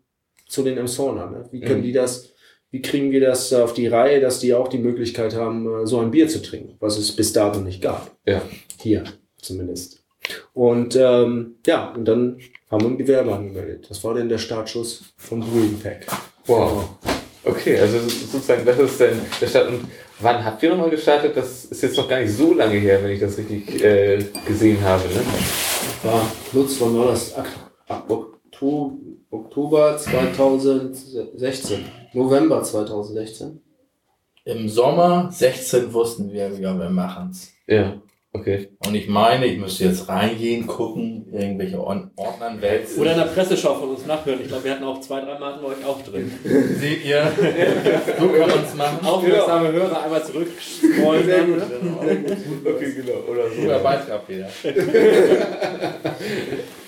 zu 0.47 0.63
den 0.63 0.77
Emsonern? 0.77 1.31
Ne? 1.31 1.49
Wie 1.51 1.59
können 1.61 1.79
Mhm. 1.81 1.83
die 1.83 1.91
das, 1.91 2.29
wie 2.71 2.81
kriegen 2.81 3.11
wir 3.11 3.21
das 3.21 3.51
auf 3.53 3.73
die 3.73 3.87
Reihe, 3.87 4.21
dass 4.21 4.39
die 4.39 4.53
auch 4.53 4.67
die 4.67 4.77
Möglichkeit 4.77 5.35
haben, 5.35 5.83
äh, 5.83 5.85
so 5.87 5.99
ein 5.99 6.11
Bier 6.11 6.27
zu 6.27 6.41
trinken, 6.41 6.75
was 6.79 6.97
es 6.97 7.15
bis 7.15 7.33
dato 7.33 7.59
nicht 7.59 7.81
gab. 7.81 8.15
Ja. 8.25 8.41
Hier 8.79 9.03
zumindest. 9.41 10.03
Und 10.53 10.95
ähm, 10.95 11.55
ja, 11.65 11.91
und 11.91 12.05
dann 12.05 12.39
haben 12.71 12.81
wir 12.81 12.89
ein 12.91 12.97
Gewerbe 12.97 13.33
angemeldet. 13.35 13.87
Das 13.89 14.03
war 14.05 14.13
dann 14.13 14.29
der 14.29 14.37
Startschuss 14.37 15.13
vom 15.17 15.41
Brewing 15.41 15.79
Pack. 15.81 16.05
Wow. 16.45 16.89
Okay, 17.43 17.77
also 17.77 17.99
sozusagen, 17.99 18.65
das 18.65 18.79
ist 18.79 19.01
dann 19.01 19.19
der 19.41 19.47
Start. 19.47 19.67
Und 19.67 19.81
wann 20.19 20.43
habt 20.43 20.63
ihr 20.63 20.69
nochmal 20.69 20.89
gestartet? 20.89 21.35
Das 21.35 21.65
ist 21.65 21.83
jetzt 21.83 21.97
noch 21.97 22.07
gar 22.07 22.19
nicht 22.19 22.31
so 22.31 22.53
lange 22.53 22.75
her, 22.75 23.03
wenn 23.03 23.11
ich 23.11 23.19
das 23.19 23.37
richtig 23.37 23.83
äh, 23.83 24.23
gesehen 24.47 24.83
habe. 24.83 25.03
Ne? 25.03 25.21
War 26.03 26.21
Lutz, 26.51 26.79
wann 26.79 26.97
war 26.97 27.07
das? 27.07 27.33
Oktober 29.29 29.97
2016. 29.97 31.85
November 32.13 32.63
2016. 32.63 33.61
Im 34.45 34.67
Sommer 34.67 35.29
16 35.31 35.93
wussten 35.93 36.31
wir, 36.31 36.49
ja, 36.49 36.77
wir 36.77 36.89
machen's. 36.89 37.53
Ja. 37.65 38.01
Okay. 38.35 38.69
Und 38.87 38.95
ich 38.95 39.07
meine, 39.07 39.45
ich 39.45 39.59
müsste 39.59 39.85
jetzt 39.85 40.09
reingehen, 40.09 40.65
gucken, 40.65 41.27
irgendwelche 41.31 41.79
Or- 41.79 42.09
Ordnern 42.15 42.59
wälzen. 42.61 42.99
Oder 42.99 43.11
in 43.11 43.19
der 43.19 43.25
Presseschau 43.25 43.75
von 43.75 43.89
uns 43.91 44.07
nachhören. 44.07 44.41
Ich 44.41 44.47
glaube, 44.47 44.63
wir 44.63 44.71
hatten 44.71 44.83
auch 44.83 44.99
zwei, 45.01 45.21
drei 45.21 45.37
Mal 45.37 45.53
hatten 45.53 45.63
euch 45.65 45.85
auch 45.85 46.01
drin. 46.01 46.31
Seht 46.79 47.05
ihr? 47.05 47.31
so 48.19 48.27
kann 48.29 48.49
man 48.49 48.63
es 48.65 48.73
machen. 48.73 49.05
Aufmerksame 49.05 49.71
Hörer 49.71 50.03
einmal 50.03 50.25
zurück 50.25 50.47
scrollen. 50.59 51.25
Sehr 51.25 51.43
gut. 51.43 51.61
Okay, 52.65 52.93
genau. 52.93 53.19
Oder 53.31 53.49
so. 53.51 53.61
Guter 53.61 53.79
Beitrag 53.79 54.27
wieder. 54.27 54.49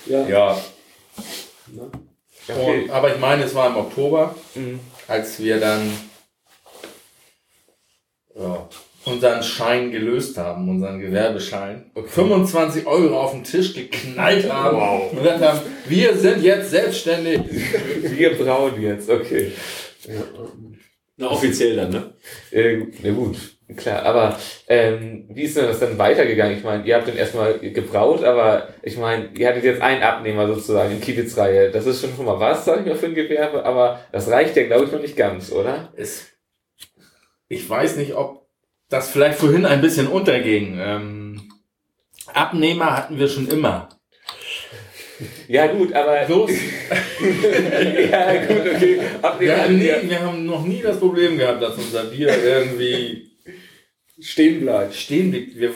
Ja. 0.06 0.26
Ja, 0.28 0.56
Okay. 2.48 2.82
und, 2.84 2.90
aber 2.90 3.12
ich 3.12 3.18
meine, 3.20 3.42
es 3.42 3.54
war 3.56 3.66
im 3.68 3.76
Oktober, 3.76 4.34
Mhm. 4.54 4.78
als 5.08 5.40
wir 5.40 5.58
dann 5.58 5.90
ja, 8.38 8.68
unseren 9.06 9.42
Schein 9.42 9.92
gelöst 9.92 10.36
haben, 10.36 10.68
unseren 10.68 11.00
Gewerbeschein. 11.00 11.90
25 11.94 12.86
Euro 12.86 13.20
auf 13.20 13.32
den 13.32 13.44
Tisch 13.44 13.72
geknallt 13.72 14.52
haben 14.52 15.10
und 15.10 15.18
gesagt 15.18 15.42
haben, 15.42 15.60
wir 15.86 16.14
sind 16.16 16.42
jetzt 16.42 16.70
selbstständig. 16.70 17.40
Wir 18.02 18.36
brauen 18.36 18.80
jetzt, 18.80 19.08
okay. 19.08 19.52
Na, 21.16 21.30
offiziell 21.30 21.76
dann, 21.76 21.90
ne? 21.90 22.14
Äh, 22.50 22.78
na 23.02 23.10
gut, 23.10 23.36
klar. 23.76 24.02
Aber 24.02 24.38
ähm, 24.68 25.26
wie 25.30 25.44
ist 25.44 25.56
denn 25.56 25.66
das 25.66 25.80
dann 25.80 25.96
weitergegangen? 25.96 26.58
Ich 26.58 26.64
meine, 26.64 26.84
ihr 26.84 26.96
habt 26.96 27.08
dann 27.08 27.16
erstmal 27.16 27.58
gebraut, 27.58 28.24
aber 28.24 28.68
ich 28.82 28.96
meine, 28.98 29.30
ihr 29.36 29.48
hattet 29.48 29.64
jetzt 29.64 29.82
einen 29.82 30.02
Abnehmer 30.02 30.46
sozusagen 30.46 30.92
in 30.92 31.00
Kiebitz-Reihe. 31.00 31.70
Das 31.70 31.86
ist 31.86 32.00
schon 32.00 32.14
schon 32.14 32.26
mal 32.26 32.40
was, 32.40 32.64
sag 32.64 32.80
ich 32.80 32.86
mal, 32.86 32.96
für 32.96 33.06
ein 33.06 33.14
Gewerbe, 33.14 33.64
aber 33.64 34.00
das 34.12 34.28
reicht 34.28 34.56
ja, 34.56 34.66
glaube 34.66 34.84
ich, 34.84 34.92
noch 34.92 35.00
nicht 35.00 35.16
ganz, 35.16 35.52
oder? 35.52 35.92
Es, 35.96 36.26
ich 37.48 37.68
weiß 37.68 37.96
nicht, 37.96 38.14
ob 38.14 38.45
das 38.88 39.10
vielleicht 39.10 39.38
vorhin 39.38 39.66
ein 39.66 39.80
bisschen 39.80 40.06
unterging. 40.06 40.78
Ähm, 40.78 41.42
Abnehmer 42.32 42.96
hatten 42.96 43.18
wir 43.18 43.28
schon 43.28 43.48
immer. 43.48 43.88
Ja, 45.48 45.66
gut, 45.68 45.92
aber. 45.92 46.24
Bloß, 46.26 46.50
ja, 48.10 48.44
gut, 48.44 48.74
okay. 48.74 49.00
Abnehmer 49.22 49.40
wir, 49.54 49.62
haben 49.64 49.78
nie, 49.78 50.10
wir. 50.10 50.20
haben 50.20 50.46
noch 50.46 50.64
nie 50.64 50.82
das 50.82 50.98
Problem 50.98 51.38
gehabt, 51.38 51.62
dass 51.62 51.76
unser 51.76 52.04
Bier 52.04 52.28
irgendwie 52.42 53.30
Stehen 54.20 54.60
bleibt. 54.60 54.94
stehen 54.94 55.30
blieb. 55.30 55.56
Wir, 55.56 55.72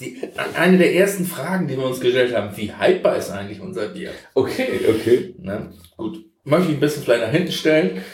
die, 0.00 0.20
eine 0.54 0.78
der 0.78 0.94
ersten 0.94 1.24
Fragen, 1.24 1.68
die 1.68 1.76
wir 1.76 1.86
uns 1.86 2.00
gestellt 2.00 2.34
haben, 2.34 2.56
wie 2.56 2.72
haltbar 2.72 3.16
ist 3.16 3.30
eigentlich 3.30 3.60
unser 3.60 3.88
Bier? 3.88 4.10
Okay, 4.34 4.80
okay. 4.88 5.34
Ne? 5.38 5.72
Gut, 5.96 6.24
möchte 6.44 6.70
ich 6.70 6.76
ein 6.76 6.80
bisschen 6.80 7.02
vielleicht 7.04 7.22
nach 7.22 7.30
hinten 7.30 7.52
stellen. 7.52 8.04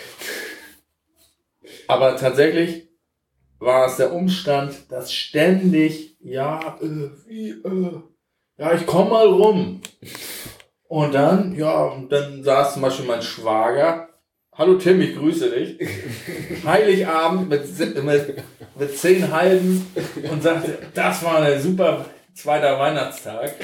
Aber 1.87 2.17
tatsächlich 2.17 2.90
war 3.61 3.87
es 3.87 3.97
der 3.97 4.12
Umstand, 4.12 4.90
dass 4.90 5.12
ständig, 5.12 6.17
ja, 6.21 6.79
äh, 6.81 7.11
wie, 7.29 7.50
äh, 7.50 7.93
ja, 8.59 8.73
ich 8.73 8.87
komm 8.87 9.11
mal 9.11 9.26
rum. 9.26 9.81
Und 10.88 11.14
dann, 11.14 11.55
ja, 11.55 11.85
und 11.85 12.11
dann 12.11 12.43
saß 12.43 12.75
zum 12.75 12.83
Beispiel 12.83 13.07
mein 13.07 13.23
Schwager. 13.23 14.09
Hallo 14.52 14.75
Tim, 14.75 15.00
ich 15.00 15.14
grüße 15.14 15.50
dich. 15.50 15.79
Heiligabend 16.64 17.49
mit, 17.49 18.05
mit, 18.05 18.43
mit 18.79 18.99
zehn 18.99 19.31
Halben 19.31 19.87
und 20.31 20.43
sagte, 20.43 20.79
das 20.95 21.23
war 21.23 21.40
ein 21.40 21.61
super 21.61 22.07
zweiter 22.35 22.79
Weihnachtstag. 22.79 23.55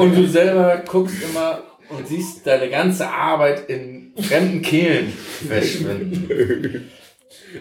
Und 0.00 0.16
du 0.16 0.26
selber 0.26 0.82
guckst 0.86 1.22
immer 1.22 1.62
und 1.90 2.08
siehst 2.08 2.46
deine 2.46 2.68
ganze 2.70 3.08
Arbeit 3.08 3.68
in 3.68 4.12
fremden 4.18 4.62
Kehlen 4.62 5.12
verschwinden. 5.46 6.90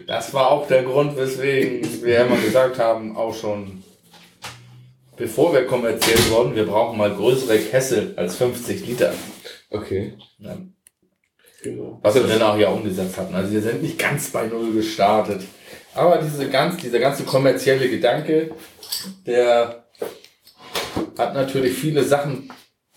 Das 0.07 0.33
war 0.33 0.51
auch 0.51 0.67
der 0.67 0.83
Grund, 0.83 1.17
weswegen 1.17 2.03
wir 2.03 2.21
immer 2.25 2.37
gesagt 2.37 2.79
haben, 2.79 3.15
auch 3.15 3.33
schon 3.33 3.83
bevor 5.17 5.53
wir 5.53 5.65
kommerziell 5.67 6.17
wurden, 6.29 6.55
wir 6.55 6.65
brauchen 6.65 6.97
mal 6.97 7.13
größere 7.13 7.59
Kessel 7.59 8.13
als 8.15 8.35
50 8.37 8.87
Liter. 8.87 9.13
Okay. 9.69 10.13
Ja. 10.39 10.57
Genau. 11.63 11.99
Was 12.01 12.15
wir 12.15 12.23
dann 12.23 12.41
auch 12.41 12.57
ja 12.57 12.69
umgesetzt 12.69 13.17
hatten. 13.17 13.35
Also 13.35 13.51
wir 13.51 13.61
sind 13.61 13.83
nicht 13.83 13.99
ganz 13.99 14.31
bei 14.31 14.47
Null 14.47 14.73
gestartet. 14.73 15.43
Aber 15.93 16.17
diese 16.17 16.49
ganz, 16.49 16.77
dieser 16.77 16.99
ganze 16.99 17.23
kommerzielle 17.23 17.87
Gedanke, 17.87 18.51
der 19.27 19.85
hat 21.17 21.33
natürlich 21.35 21.73
viele 21.73 22.03
Sachen 22.03 22.51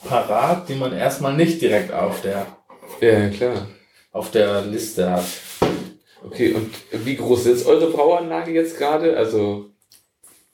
parat, 0.09 0.69
die 0.69 0.77
man 0.77 0.93
erstmal 0.93 1.35
nicht 1.35 1.61
direkt 1.61 1.93
auf 1.93 2.23
der, 2.23 2.47
Ja, 3.01 3.29
klar. 3.29 3.67
auf 4.13 4.31
der 4.31 4.63
Liste 4.63 5.11
hat. 5.11 5.25
Okay, 6.25 6.55
und 6.55 6.71
wie 7.05 7.17
groß 7.17 7.47
ist 7.47 7.67
eure 7.67 7.91
Brauanlage 7.91 8.53
jetzt 8.53 8.79
gerade? 8.79 9.17
Also, 9.17 9.67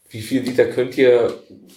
wie 0.09 0.21
viel 0.21 0.43
Liter 0.43 0.65
könnt 0.67 0.99
ihr 0.99 1.33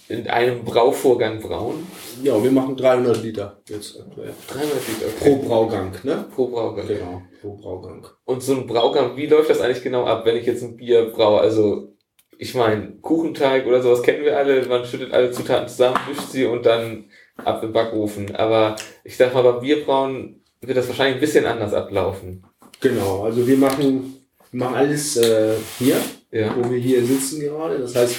in 0.08 0.26
einem 0.26 0.64
Brauvorgang 0.64 1.40
brauen? 1.40 1.86
Ja, 2.22 2.42
wir 2.42 2.50
machen 2.50 2.76
300 2.76 3.22
Liter 3.22 3.60
jetzt 3.68 4.00
aktuell. 4.00 4.34
300 4.48 4.74
Liter. 4.88 5.06
Pro 5.20 5.36
Braugang, 5.36 5.92
ne? 6.02 6.24
Pro 6.34 6.48
Braugang. 6.48 6.86
Genau, 6.86 7.22
pro 7.40 7.56
Braugang. 7.56 8.06
Und 8.24 8.42
so 8.42 8.54
ein 8.54 8.66
Braugang, 8.66 9.16
wie 9.16 9.26
läuft 9.26 9.50
das 9.50 9.60
eigentlich 9.60 9.82
genau 9.82 10.04
ab, 10.04 10.26
wenn 10.26 10.36
ich 10.36 10.46
jetzt 10.46 10.62
ein 10.62 10.76
Bier 10.76 11.10
braue? 11.10 11.40
Also, 11.40 11.94
ich 12.36 12.54
meine, 12.54 12.96
Kuchenteig 13.00 13.66
oder 13.66 13.80
sowas 13.80 14.02
kennen 14.02 14.24
wir 14.24 14.36
alle, 14.36 14.66
man 14.66 14.84
schüttet 14.84 15.12
alle 15.12 15.30
Zutaten 15.30 15.68
zusammen, 15.68 15.98
mischt 16.08 16.30
sie 16.30 16.46
und 16.46 16.66
dann 16.66 17.10
ab 17.36 17.62
im 17.62 17.72
Backofen. 17.72 18.34
Aber 18.34 18.74
ich 19.04 19.16
sag 19.16 19.32
mal, 19.32 19.42
beim 19.42 19.60
Bierbrauen 19.60 20.42
wird 20.60 20.76
das 20.76 20.88
wahrscheinlich 20.88 21.16
ein 21.16 21.20
bisschen 21.20 21.46
anders 21.46 21.74
ablaufen. 21.74 22.44
Genau, 22.84 23.22
also 23.22 23.46
wir 23.46 23.56
machen, 23.56 24.14
wir 24.52 24.58
machen 24.60 24.76
alles 24.76 25.16
äh, 25.16 25.54
hier, 25.78 25.96
Ja. 26.30 26.54
wo 26.54 26.70
wir 26.70 26.78
hier 26.78 27.02
sitzen 27.04 27.40
gerade. 27.40 27.78
Das 27.78 27.94
heißt, 27.96 28.14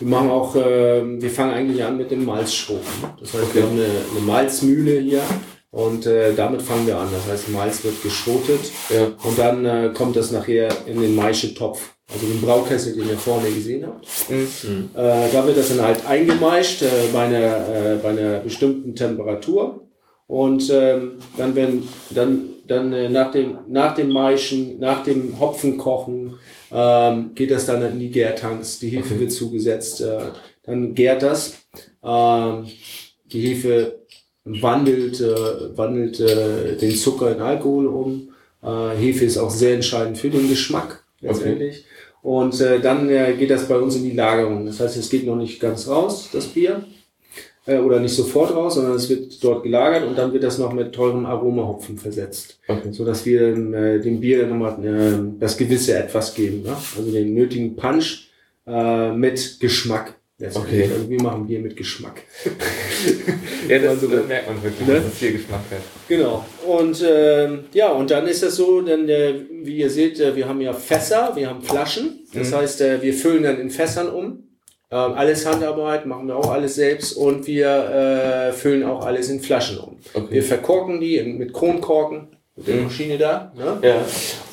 wir 0.00 0.08
machen 0.08 0.30
auch, 0.30 0.56
äh, 0.56 1.02
wir 1.20 1.30
fangen 1.30 1.52
eigentlich 1.52 1.84
an 1.84 1.98
mit 1.98 2.10
dem 2.10 2.24
Malzschrot. 2.24 2.80
Das 3.20 3.34
heißt, 3.34 3.54
wir 3.54 3.62
haben 3.62 3.72
eine, 3.72 3.84
eine 4.10 4.20
Malzmühle 4.24 5.00
hier 5.00 5.20
und 5.70 6.06
äh, 6.06 6.32
damit 6.34 6.62
fangen 6.62 6.86
wir 6.86 6.96
an. 6.96 7.08
Das 7.12 7.30
heißt, 7.30 7.50
Malz 7.50 7.84
wird 7.84 8.02
geschrotet 8.02 8.60
Ja. 8.88 9.08
und 9.22 9.38
dann 9.38 9.64
äh, 9.66 9.90
kommt 9.94 10.16
das 10.16 10.30
nachher 10.32 10.68
in 10.86 10.98
den 11.00 11.14
Maischetopf. 11.14 11.92
Also 12.10 12.24
den 12.26 12.40
Braukessel, 12.40 12.94
den 12.94 13.08
ihr 13.10 13.18
vorne 13.18 13.50
gesehen 13.50 13.84
habt. 13.86 14.06
Mhm. 14.30 14.90
Äh, 14.94 15.28
da 15.32 15.46
wird 15.46 15.58
das 15.58 15.68
dann 15.68 15.82
halt 15.82 16.06
eingemeischt 16.06 16.80
äh, 16.82 16.86
bei, 17.12 17.24
einer, 17.24 17.68
äh, 17.68 17.96
bei 18.02 18.10
einer 18.10 18.38
bestimmten 18.38 18.94
Temperatur. 18.94 19.82
Und 20.28 20.70
ähm, 20.72 21.18
dann, 21.36 21.54
wenn, 21.54 21.82
dann, 22.10 22.48
dann 22.66 22.92
äh, 22.92 23.08
nach, 23.08 23.30
dem, 23.30 23.58
nach 23.68 23.94
dem 23.94 24.10
Maischen, 24.10 24.78
nach 24.78 25.02
dem 25.02 25.38
Hopfenkochen, 25.38 26.34
ähm, 26.72 27.30
geht 27.34 27.50
das 27.50 27.66
dann 27.66 27.82
in 27.82 27.98
die 27.98 28.10
Gärtanks. 28.10 28.78
Die 28.78 28.88
Hefe 28.88 29.18
wird 29.18 29.32
zugesetzt, 29.32 30.00
äh, 30.00 30.18
dann 30.64 30.94
gärt 30.94 31.22
das. 31.22 31.54
Ähm, 32.02 32.66
die 33.32 33.40
Hefe 33.40 34.00
wandelt, 34.44 35.20
äh, 35.20 35.76
wandelt 35.76 36.20
äh, 36.20 36.76
den 36.76 36.94
Zucker 36.94 37.32
in 37.32 37.40
Alkohol 37.40 37.86
um. 37.86 38.28
Äh, 38.62 38.96
Hefe 38.96 39.24
ist 39.24 39.38
auch 39.38 39.50
sehr 39.50 39.74
entscheidend 39.74 40.18
für 40.18 40.30
den 40.30 40.48
Geschmack 40.48 41.04
letztendlich. 41.20 41.84
Und 42.22 42.60
äh, 42.60 42.80
dann 42.80 43.08
äh, 43.08 43.34
geht 43.38 43.50
das 43.50 43.68
bei 43.68 43.78
uns 43.78 43.96
in 43.96 44.04
die 44.04 44.16
Lagerung. 44.16 44.66
Das 44.66 44.80
heißt, 44.80 44.96
es 44.96 45.10
geht 45.10 45.26
noch 45.26 45.36
nicht 45.36 45.60
ganz 45.60 45.86
raus, 45.88 46.28
das 46.32 46.46
Bier. 46.46 46.84
Äh, 47.66 47.78
oder 47.78 47.98
nicht 48.00 48.14
sofort 48.14 48.54
raus, 48.54 48.74
sondern 48.76 48.94
es 48.94 49.08
wird 49.08 49.42
dort 49.42 49.62
gelagert 49.64 50.04
und 50.06 50.16
dann 50.16 50.32
wird 50.32 50.44
das 50.44 50.58
noch 50.58 50.72
mit 50.72 50.92
teurem 50.92 51.26
Aromahopfen 51.26 51.98
versetzt. 51.98 52.58
Okay. 52.68 52.92
So 52.92 53.04
dass 53.04 53.26
wir 53.26 53.42
äh, 53.48 54.00
dem 54.00 54.20
Bier 54.20 54.46
nochmal 54.46 54.76
äh, 54.84 55.38
das 55.40 55.56
gewisse 55.56 55.96
Etwas 55.98 56.34
geben. 56.34 56.62
Ne? 56.62 56.76
Also 56.96 57.10
den 57.10 57.34
nötigen 57.34 57.74
Punch 57.74 58.28
äh, 58.66 59.10
mit 59.12 59.58
Geschmack. 59.60 60.14
Okay. 60.38 60.82
Also 60.92 61.08
wir 61.08 61.22
machen 61.22 61.46
Bier 61.46 61.60
mit 61.60 61.76
Geschmack. 61.76 62.22
Ja, 63.68 63.80
das, 63.80 64.00
das 64.00 64.26
merkt 64.28 64.48
man 64.48 64.62
wirklich, 64.62 64.86
ne? 64.86 64.94
dass 64.94 65.06
es 65.06 65.14
viel 65.18 65.32
Geschmack 65.32 65.60
hat. 65.72 65.80
Genau. 66.08 66.44
Und 66.68 67.04
ähm, 67.04 67.64
ja, 67.72 67.90
und 67.90 68.10
dann 68.12 68.26
ist 68.28 68.42
das 68.44 68.54
so, 68.56 68.80
denn 68.80 69.08
äh, 69.08 69.34
wie 69.64 69.78
ihr 69.78 69.90
seht, 69.90 70.20
äh, 70.20 70.36
wir 70.36 70.48
haben 70.48 70.60
ja 70.60 70.72
Fässer, 70.72 71.32
wir 71.34 71.48
haben 71.48 71.62
Flaschen. 71.62 72.20
Das 72.32 72.50
Mhm. 72.52 72.54
heißt, 72.56 72.80
äh, 72.82 73.02
wir 73.02 73.12
füllen 73.12 73.42
dann 73.42 73.58
in 73.60 73.70
Fässern 73.70 74.08
um. 74.08 74.44
Ähm, 74.90 75.14
alles 75.14 75.44
Handarbeit, 75.46 76.06
machen 76.06 76.28
wir 76.28 76.36
auch 76.36 76.50
alles 76.50 76.76
selbst 76.76 77.12
und 77.14 77.46
wir 77.46 77.68
äh, 77.68 78.52
füllen 78.52 78.84
auch 78.84 79.04
alles 79.04 79.28
in 79.28 79.40
Flaschen 79.40 79.78
um. 79.78 79.96
Okay. 80.14 80.26
Wir 80.30 80.42
verkorken 80.44 81.00
die 81.00 81.20
mit 81.22 81.52
Kronkorken, 81.52 82.28
mit 82.54 82.68
der 82.68 82.76
Mhm. 82.76 82.84
Maschine 82.84 83.18
da. 83.18 83.52
Ne? 83.56 83.78
Ja. 83.82 84.04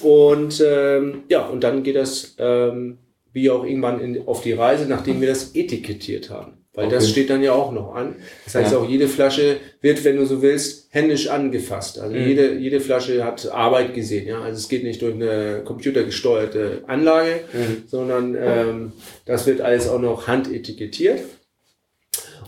Und 0.01 0.63
ähm, 0.65 1.23
ja, 1.29 1.45
und 1.45 1.63
dann 1.63 1.83
geht 1.83 1.95
das 1.95 2.35
ähm, 2.39 2.97
Bier 3.31 3.53
auch 3.55 3.63
irgendwann 3.63 3.99
in, 3.99 4.27
auf 4.27 4.41
die 4.41 4.53
Reise, 4.53 4.87
nachdem 4.87 5.21
wir 5.21 5.27
das 5.27 5.55
etikettiert 5.55 6.29
haben. 6.31 6.62
Weil 6.75 6.89
das 6.89 7.03
Okay. 7.03 7.11
steht 7.11 7.29
dann 7.29 7.43
ja 7.43 7.53
auch 7.53 7.71
noch 7.71 7.93
an. 7.93 8.15
Das 8.45 8.55
heißt, 8.55 8.71
Ja. 8.71 8.79
auch 8.79 8.89
jede 8.89 9.07
Flasche 9.07 9.57
wird, 9.81 10.03
wenn 10.03 10.17
du 10.17 10.25
so 10.25 10.41
willst, 10.41 10.87
händisch 10.89 11.27
angefasst. 11.27 11.99
Also 11.99 12.15
Mhm. 12.15 12.27
jede, 12.27 12.53
jede 12.55 12.79
Flasche 12.79 13.23
hat 13.23 13.47
Arbeit 13.51 13.93
gesehen. 13.93 14.27
Ja? 14.27 14.41
Also 14.41 14.57
es 14.57 14.69
geht 14.69 14.83
nicht 14.83 14.99
durch 15.03 15.13
eine 15.13 15.61
computergesteuerte 15.65 16.83
Anlage, 16.87 17.41
Mhm. 17.53 17.83
sondern 17.85 18.35
ähm, 18.39 18.91
das 19.25 19.45
wird 19.45 19.61
alles 19.61 19.87
auch 19.87 19.99
noch 20.01 20.25
handetikettiert. 20.27 21.19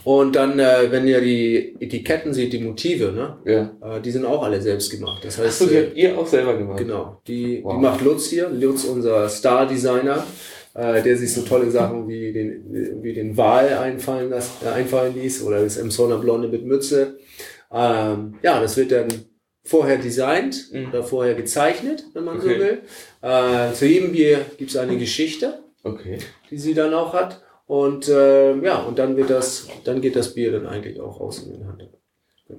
Und 0.03 0.35
dann, 0.35 0.59
äh, 0.59 0.91
wenn 0.91 1.07
ihr 1.07 1.19
die 1.19 1.75
Etiketten 1.79 2.31
seht, 2.33 2.53
die 2.53 2.59
Motive, 2.59 3.11
ne? 3.11 3.37
Ja. 3.81 3.95
äh, 3.97 4.01
die 4.01 4.11
sind 4.11 4.23
auch 4.25 4.43
alle 4.43 4.61
selbst 4.61 4.91
gemacht. 4.91 5.23
Das 5.25 5.39
Achso, 5.39 5.65
heißt, 5.65 5.71
die 5.71 5.75
äh, 5.75 5.85
habt 5.87 5.97
ihr 5.97 6.17
auch 6.19 6.27
selber 6.27 6.55
gemacht. 6.57 6.77
Genau, 6.77 7.21
die, 7.27 7.61
Wow. 7.63 7.73
die 7.75 7.81
macht 7.81 8.01
Lutz 8.01 8.27
hier. 8.27 8.49
Lutz, 8.49 8.83
unser 8.83 9.27
Star-Designer. 9.29 10.23
Äh, 10.75 11.01
der 11.01 11.17
sich 11.17 11.33
so 11.33 11.41
tolle 11.41 11.71
Sachen 11.71 12.07
wie 12.07 12.31
den, 12.31 13.01
wie 13.01 13.13
den 13.13 13.35
Wal 13.37 13.69
einfallen, 13.77 14.29
las, 14.29 14.51
äh, 14.63 14.69
einfallen 14.69 15.15
ließ 15.15 15.41
oder 15.43 15.63
das 15.63 15.77
Emsonner 15.77 16.17
Blonde 16.19 16.47
mit 16.49 16.65
Mütze. 16.65 17.17
Ähm, 17.71 18.35
ja, 18.43 18.59
das 18.61 18.77
wird 18.77 18.91
dann 18.91 19.07
vorher 19.63 19.97
designt 19.97 20.69
Mhm. 20.71 20.89
oder 20.89 21.03
vorher 21.03 21.33
gezeichnet, 21.33 22.05
wenn 22.13 22.23
man 22.23 22.39
so 22.39 22.47
Okay. 22.47 22.59
will. 22.59 22.81
Äh, 23.21 23.73
zu 23.73 23.85
jedem 23.87 24.11
Bier 24.11 24.45
gibt 24.57 24.69
es 24.69 24.77
eine 24.77 24.97
Geschichte, 24.97 25.63
Okay. 25.83 26.19
die 26.51 26.57
sie 26.59 26.73
dann 26.75 26.93
auch 26.93 27.13
hat. 27.13 27.41
Und 27.65 28.07
äh, 28.09 28.55
ja, 28.61 28.83
und 28.83 28.99
dann 28.99 29.17
wird 29.17 29.31
das, 29.31 29.67
dann 29.85 29.99
geht 30.01 30.15
das 30.15 30.35
Bier 30.35 30.51
dann 30.51 30.67
eigentlich 30.67 30.99
auch 31.01 31.19
raus 31.19 31.41
in 31.43 31.53
den 31.53 31.67
Handel. 31.67 31.89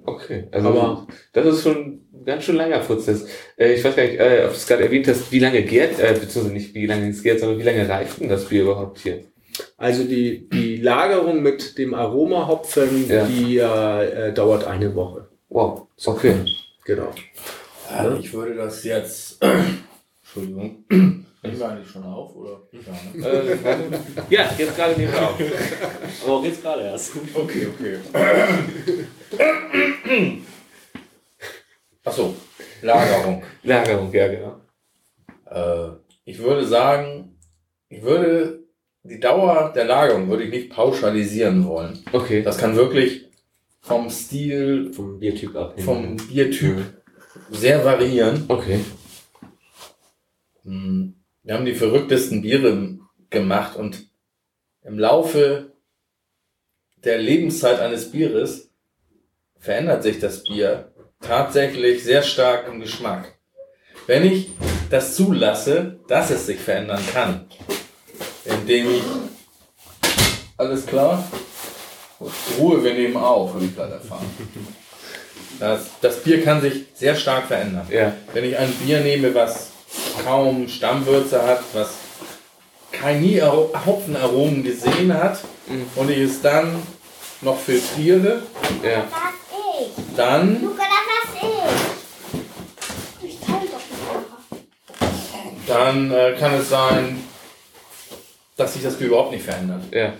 Okay. 0.04 0.48
Also 0.50 0.68
Aber- 0.68 1.06
das 1.32 1.46
ist 1.46 1.62
schon 1.62 1.76
ein 2.12 2.24
ganz 2.24 2.44
schön 2.44 2.56
langer 2.56 2.80
Prozess. 2.80 3.26
Äh, 3.56 3.74
ich 3.74 3.84
weiß 3.84 3.94
gar 3.94 4.02
nicht, 4.04 4.18
äh, 4.18 4.42
ob 4.44 4.50
du 4.50 4.56
es 4.56 4.66
gerade 4.66 4.82
erwähnt 4.84 5.06
hast, 5.08 5.30
wie 5.30 5.38
lange 5.38 5.62
gärt, 5.62 5.98
äh, 6.00 6.12
beziehungsweise 6.12 6.52
nicht 6.52 6.74
wie 6.74 6.86
lange 6.86 7.08
es 7.08 7.22
gärt, 7.22 7.38
sondern 7.40 7.58
wie 7.58 7.62
lange 7.62 7.88
reift 7.88 8.20
denn 8.20 8.28
das 8.28 8.46
Bier 8.46 8.62
überhaupt 8.62 8.98
hier? 8.98 9.20
Also 9.76 10.04
die, 10.04 10.48
die 10.48 10.76
Lagerung 10.78 11.42
mit 11.42 11.78
dem 11.78 11.94
Aromahopfen, 11.94 13.08
Ja. 13.08 13.24
die 13.26 13.58
äh, 13.58 14.28
äh, 14.28 14.32
dauert 14.32 14.64
eine 14.66 14.94
Woche. 14.94 15.28
Wow. 15.48 15.86
Okay. 16.04 16.34
Genau. 16.84 17.10
Ja, 17.90 18.16
ich 18.18 18.32
würde 18.32 18.54
das 18.54 18.82
jetzt. 18.84 19.38
Entschuldigung. 20.22 20.84
Nehmen 20.90 21.26
wir 21.42 21.68
eigentlich 21.68 21.88
schon 21.88 22.02
auf, 22.02 22.34
oder? 22.34 22.60
Ja, 22.72 23.30
ne? 23.30 23.58
ja, 24.28 24.50
jetzt 24.58 24.76
gerade 24.76 24.98
nehmen 24.98 25.12
wir 25.12 25.22
auf. 25.22 25.40
Aber 26.24 26.32
auch 26.32 26.44
jetzt 26.44 26.60
gerade 26.60 26.82
erst. 26.82 27.12
Okay, 27.32 27.68
okay. 27.72 27.98
Achso, 32.04 32.34
Lagerung. 32.82 33.42
Lagerung, 33.62 34.12
ja, 34.12 34.28
genau. 34.28 34.60
Äh, 35.50 35.96
ich 36.24 36.38
würde 36.38 36.66
sagen, 36.66 37.36
ich 37.88 38.02
würde 38.02 38.64
die 39.02 39.20
Dauer 39.20 39.72
der 39.74 39.84
Lagerung 39.84 40.28
würde 40.28 40.44
ich 40.44 40.50
nicht 40.50 40.70
pauschalisieren 40.70 41.66
wollen. 41.66 42.02
Okay. 42.12 42.42
Das 42.42 42.58
kann 42.58 42.74
wirklich 42.76 43.26
vom 43.80 44.10
Stil, 44.10 44.92
Vom 44.92 45.18
Biertyp 45.20 45.54
abhängen. 45.54 45.84
vom 45.84 46.16
Biertyp 46.16 46.78
sehr 47.50 47.84
variieren. 47.84 48.44
Okay. 48.48 48.80
Hm, 50.64 51.14
Wir 51.44 51.54
haben 51.54 51.64
die 51.64 51.74
verrücktesten 51.74 52.42
Biere 52.42 52.98
gemacht 53.30 53.76
und 53.76 54.08
im 54.82 54.98
Laufe 54.98 55.72
der 57.04 57.18
Lebenszeit 57.18 57.78
eines 57.78 58.10
Bieres 58.10 58.65
verändert 59.66 60.04
sich 60.04 60.20
das 60.20 60.44
Bier 60.44 60.92
tatsächlich 61.20 62.04
sehr 62.04 62.22
stark 62.22 62.68
im 62.68 62.78
Geschmack. 62.80 63.32
Wenn 64.06 64.24
ich 64.24 64.50
das 64.90 65.16
zulasse, 65.16 65.98
dass 66.06 66.30
es 66.30 66.46
sich 66.46 66.60
verändern 66.60 67.02
kann, 67.12 67.48
indem 68.44 68.88
ich 68.94 69.02
alles 70.56 70.86
klar, 70.86 71.24
Ruhe, 72.58 72.82
wir 72.84 72.94
nehmen 72.94 73.16
auf, 73.16 73.54
habe 73.54 73.64
ich 73.64 73.74
gerade 73.74 73.94
erfahren. 73.94 74.24
Das, 75.58 75.80
das 76.00 76.22
Bier 76.22 76.44
kann 76.44 76.60
sich 76.60 76.84
sehr 76.94 77.16
stark 77.16 77.46
verändern. 77.48 77.86
Ja. 77.90 78.12
Wenn 78.32 78.44
ich 78.44 78.56
ein 78.56 78.70
Bier 78.72 79.00
nehme, 79.00 79.34
was 79.34 79.70
kaum 80.24 80.68
Stammwürze 80.68 81.42
hat, 81.42 81.60
was 81.72 81.88
kein 82.92 83.20
nie 83.20 83.42
Aro- 83.42 83.72
Hopfenaromen 83.84 84.62
gesehen 84.62 85.12
hat 85.12 85.40
Mhm. 85.68 85.86
und 85.96 86.10
ich 86.12 86.18
es 86.18 86.40
dann 86.40 86.80
noch 87.40 87.58
filtriere, 87.58 88.42
Ja. 88.84 89.04
Das 89.96 90.16
dann, 90.16 90.62
Luca, 90.62 90.82
das 90.82 91.42
ich. 93.22 93.28
Ich 93.30 93.40
teile 93.40 93.60
doch 93.60 93.78
nicht 93.78 95.68
dann 95.68 96.10
äh, 96.12 96.34
kann 96.38 96.54
es 96.54 96.68
sein, 96.68 97.22
dass 98.56 98.74
sich 98.74 98.82
das 98.82 98.94
Bier 98.96 99.08
überhaupt 99.08 99.32
nicht 99.32 99.44
verändert. 99.44 99.82
Ja. 99.92 100.12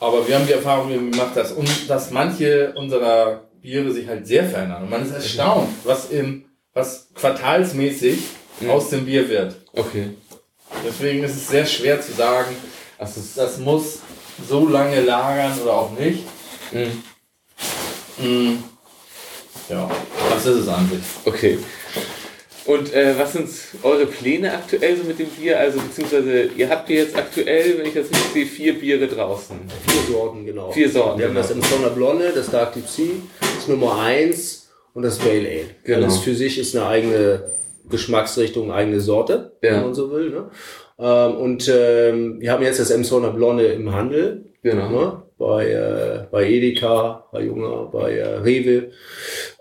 Aber 0.00 0.26
wir 0.28 0.36
haben 0.36 0.46
die 0.46 0.52
Erfahrung 0.52 0.88
gemacht, 1.10 1.34
dass, 1.36 1.52
un, 1.52 1.66
dass 1.88 2.10
manche 2.12 2.72
unserer 2.76 3.48
Biere 3.60 3.90
sich 3.92 4.06
halt 4.06 4.26
sehr 4.26 4.44
verändern. 4.48 4.84
Und 4.84 4.90
man 4.90 5.04
ist 5.04 5.12
erstaunt, 5.12 5.68
was, 5.84 6.10
im, 6.10 6.44
was 6.74 7.08
quartalsmäßig 7.14 8.18
Mhm. 8.60 8.70
aus 8.70 8.90
dem 8.90 9.06
Bier 9.06 9.28
wird. 9.28 9.54
Okay. 9.72 10.16
Deswegen 10.84 11.22
ist 11.22 11.36
es 11.36 11.46
sehr 11.46 11.64
schwer 11.64 12.00
zu 12.00 12.10
sagen, 12.12 12.56
Also, 12.98 13.20
es- 13.20 13.34
das 13.34 13.58
muss 13.58 14.00
so 14.48 14.66
lange 14.68 15.00
lagern 15.02 15.56
oder 15.62 15.74
auch 15.74 15.92
nicht. 15.92 16.24
Mhm. 16.72 17.04
Mm. 18.20 18.62
Ja, 19.68 19.90
das 20.30 20.46
ist 20.46 20.56
es 20.62 20.68
an 20.68 20.88
sich. 20.88 21.00
Okay. 21.24 21.58
Und 22.64 22.92
äh, 22.92 23.18
was 23.18 23.32
sind 23.32 23.48
eure 23.82 24.04
Pläne 24.06 24.52
aktuell 24.52 24.96
so 24.96 25.04
mit 25.04 25.18
dem 25.18 25.28
Bier? 25.28 25.58
Also 25.58 25.80
beziehungsweise 25.80 26.50
ihr 26.54 26.68
habt 26.68 26.86
hier 26.88 26.98
jetzt 26.98 27.16
aktuell, 27.16 27.78
wenn 27.78 27.86
ich 27.86 27.94
das 27.94 28.10
richtig 28.10 28.32
sehe, 28.32 28.46
vier 28.46 28.78
Biere 28.78 29.06
draußen. 29.06 29.56
Vier 29.86 30.14
Sorten, 30.14 30.44
genau. 30.44 30.70
Vier 30.70 30.90
Sorten, 30.90 31.18
Wir 31.18 31.26
haben 31.28 31.34
genau. 31.34 31.46
das 31.46 31.50
Emsonner 31.50 31.90
Blonde, 31.90 32.30
das 32.34 32.50
Dark 32.50 32.74
Deep 32.74 32.86
Sea, 32.86 33.06
das 33.40 33.68
Nummer 33.68 34.00
1 34.02 34.68
und 34.92 35.02
das 35.02 35.16
Pale 35.18 35.48
Ale. 35.48 35.64
Genau. 35.84 36.02
Alles 36.04 36.18
für 36.18 36.34
sich 36.34 36.58
ist 36.58 36.76
eine 36.76 36.86
eigene 36.86 37.44
Geschmacksrichtung, 37.88 38.70
eigene 38.70 39.00
Sorte, 39.00 39.52
Ja. 39.62 39.72
wenn 39.76 39.82
man 39.84 39.94
so 39.94 40.10
will. 40.10 40.28
Ne? 40.28 40.50
Ähm, 40.98 41.36
und 41.36 41.72
ähm, 41.74 42.40
wir 42.40 42.52
haben 42.52 42.62
jetzt 42.62 42.80
das 42.80 42.90
Emsonner 42.90 43.30
Blonde 43.30 43.66
im 43.66 43.94
Handel. 43.94 44.44
Genau. 44.62 44.90
Ne? 44.90 45.17
Bei, 45.38 45.70
äh, 45.70 46.26
bei 46.30 46.48
Edeka, 46.50 47.26
bei 47.32 47.42
Junger, 47.44 47.88
bei 47.92 48.12
äh, 48.16 48.24
Rewe. 48.38 48.90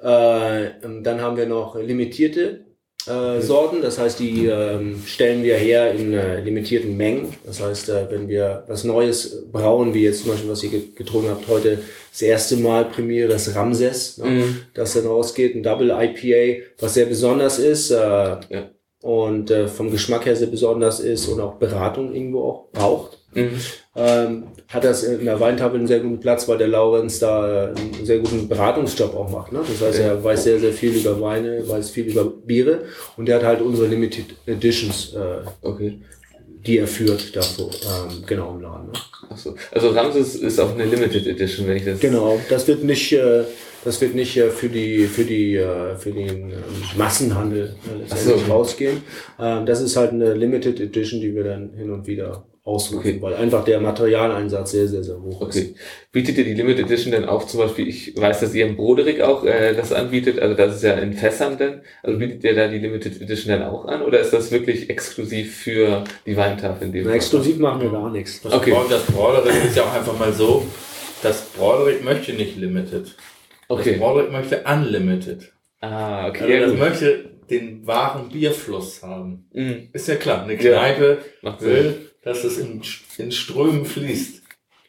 Äh, 0.02 0.70
dann 1.04 1.22
haben 1.22 1.38
wir 1.38 1.46
noch 1.46 1.76
limitierte 1.80 2.62
äh, 3.08 3.40
Sorten, 3.42 3.82
das 3.82 3.98
heißt, 4.00 4.20
die 4.20 4.48
ähm, 4.48 5.02
stellen 5.06 5.44
wir 5.44 5.56
her 5.56 5.94
in 5.94 6.14
äh, 6.14 6.42
limitierten 6.42 6.98
Mengen. 6.98 7.34
Das 7.46 7.62
heißt, 7.62 7.90
äh, 7.90 8.08
wenn 8.10 8.28
wir 8.28 8.64
was 8.68 8.84
Neues 8.84 9.46
brauen, 9.52 9.94
wie 9.94 10.04
jetzt 10.04 10.24
zum 10.24 10.32
Beispiel, 10.32 10.50
was 10.50 10.64
ihr 10.64 10.72
ge- 10.72 10.82
getrunken 10.96 11.30
habt 11.30 11.48
heute, 11.48 11.80
das 12.12 12.22
erste 12.22 12.58
Mal 12.58 12.86
Premiere, 12.86 13.30
das 13.30 13.56
Ramses, 13.56 14.18
ne? 14.18 14.26
Mhm. 14.30 14.60
das 14.74 14.94
dann 14.94 15.06
rausgeht, 15.08 15.56
ein 15.56 15.64
Double 15.64 15.92
IPA, 15.92 16.64
was 16.80 16.96
sehr 16.96 17.06
besonders 17.06 17.60
ist 17.60 17.92
äh, 17.92 17.96
Ja. 17.96 18.70
und 19.04 19.52
äh, 19.52 19.68
vom 19.70 19.90
Geschmack 19.92 20.26
her 20.26 20.36
sehr 20.36 20.48
besonders 20.48 21.00
ist 21.00 21.28
und 21.30 21.40
auch 21.40 21.56
Beratung 21.56 22.14
irgendwo 22.14 22.42
auch 22.44 22.72
braucht 22.74 23.20
Mhm. 23.38 23.52
ähm, 23.96 24.44
hat 24.68 24.84
das 24.84 25.04
in 25.04 25.26
der 25.26 25.40
Weintafel 25.40 25.78
einen 25.80 25.88
sehr 25.88 26.00
guten 26.00 26.20
Platz, 26.20 26.48
weil 26.48 26.58
der 26.58 26.68
Laurenz 26.68 27.20
da 27.20 27.68
äh, 27.68 27.70
einen 27.70 28.04
sehr 28.06 28.20
guten 28.20 28.48
Beratungsjob 28.48 29.16
auch 29.16 29.30
macht. 29.32 29.52
Ne? 29.54 29.60
Das 29.68 29.82
heißt, 29.88 30.00
er 30.00 30.24
weiß 30.24 30.44
sehr, 30.44 30.60
sehr 30.60 30.74
viel 30.74 30.94
über 30.96 31.20
Weine, 31.22 31.68
weiß 31.68 31.90
viel 31.92 32.08
über 32.08 32.26
Biere 32.26 32.82
und 33.16 33.28
der 33.28 33.38
hat 33.38 33.44
halt 33.44 33.62
unsere 33.62 33.88
Limited 33.88 34.26
Editions, 34.46 35.14
äh, 35.14 35.48
Okay. 35.62 36.00
die 36.66 36.80
er 36.80 36.88
führt, 36.88 37.36
davor, 37.36 37.70
ähm, 37.72 38.24
genau 38.26 38.56
im 38.56 38.62
Laden. 38.62 38.88
Ne? 38.88 38.94
Achso. 39.30 39.56
Also 39.72 39.90
Ramses 39.90 40.36
ist 40.36 40.60
auch 40.60 40.74
eine 40.74 40.86
Limited 40.86 41.28
Edition, 41.28 41.68
wenn 41.68 41.78
ich 41.78 41.86
das. 41.86 42.00
Genau, 42.00 42.40
das 42.50 42.68
wird 42.68 42.84
nicht, 42.84 43.12
äh, 43.14 43.44
das 43.86 44.02
wird 44.02 44.16
nicht 44.16 44.36
äh, 44.38 44.50
für 44.50 44.68
die, 44.70 45.06
für 45.06 45.24
die, 45.24 45.56
äh, 45.56 45.96
für 45.98 46.12
den 46.12 46.50
ähm, 46.52 46.54
Massenhandel 46.98 47.76
so. 48.08 48.34
rausgehen. 48.52 49.02
Ähm, 49.40 49.66
das 49.66 49.82
ist 49.82 49.96
halt 49.96 50.12
eine 50.12 50.34
Limited 50.34 50.80
Edition, 50.80 51.22
die 51.22 51.34
wir 51.36 51.44
dann 51.46 51.72
hin 51.74 51.92
und 51.92 52.06
wieder 52.08 52.46
ausrufen, 52.68 53.00
Okay. 53.12 53.22
weil 53.22 53.34
einfach 53.36 53.64
der 53.64 53.80
Materialeinsatz 53.80 54.72
sehr, 54.72 54.88
sehr, 54.88 55.04
sehr 55.04 55.20
hoch 55.22 55.48
ist. 55.48 55.58
Okay. 55.58 55.76
Bietet 56.12 56.38
ihr 56.38 56.44
die 56.44 56.54
Limited 56.54 56.86
Edition 56.86 57.12
denn 57.12 57.26
auch 57.26 57.46
zum 57.48 57.62
Beispiel, 57.62 57.88
ich 57.88 58.16
weiß, 58.16 58.42
dass 58.42 58.54
ihr 58.54 58.66
im 58.68 58.76
Broderick 58.76 59.22
auch 59.22 59.46
äh, 59.46 59.74
das 59.74 59.94
anbietet, 59.94 60.40
also 60.40 60.54
das 60.56 60.76
ist 60.76 60.84
ja 60.84 60.94
in 60.94 61.14
Fässern 61.14 61.58
denn, 61.58 61.82
also 62.04 62.20
bietet 62.20 62.44
ihr 62.44 62.56
da 62.56 62.68
die 62.68 62.80
Limited 62.80 63.22
Edition 63.22 63.58
dann 63.58 63.68
auch 63.68 63.86
an 63.86 64.02
oder 64.02 64.20
ist 64.20 64.34
das 64.34 64.52
wirklich 64.52 64.90
exklusiv 64.90 65.56
für 65.58 66.04
die 66.26 66.36
Weintafel 66.36 66.88
in 66.88 66.94
dem 66.94 67.04
Na, 67.04 67.10
Fall? 67.10 67.16
exklusiv 67.18 67.58
machen 67.58 67.82
wir 67.82 67.90
gar 67.90 68.12
nichts. 68.12 68.42
Das 68.42 68.54
Okay. 68.54 68.72
Und 68.74 68.92
das 68.92 69.04
Broderick 69.06 69.66
ist 69.66 69.78
ja 69.78 69.84
auch 69.84 69.94
einfach 69.94 70.18
mal 70.20 70.34
so, 70.34 70.66
das 71.24 71.42
Broderick 71.58 72.04
möchte 72.04 72.34
nicht 72.34 72.58
limited. 72.58 73.06
Das 73.70 73.80
Okay. 73.80 73.98
Broderick 73.98 74.32
möchte 74.32 74.64
unlimited. 74.64 75.52
Ah, 75.82 76.28
okay. 76.28 76.44
Also 76.44 76.54
ja, 76.54 76.60
das 76.62 76.74
möchte 76.78 77.30
den 77.50 77.86
wahren 77.88 78.30
Bierfluss 78.30 79.02
haben. 79.04 79.46
Mhm. 79.54 79.90
Ist 79.94 80.08
ja 80.08 80.16
klar, 80.16 80.44
eine 80.44 80.54
Ja. 80.62 80.72
Kneipe 80.80 81.18
Macht 81.42 81.62
Sinn. 81.62 81.70
will, 81.70 81.96
dass 82.28 82.44
es 82.44 82.58
in, 82.58 82.82
in 83.18 83.32
Strömen 83.32 83.86
fließt. 83.86 84.44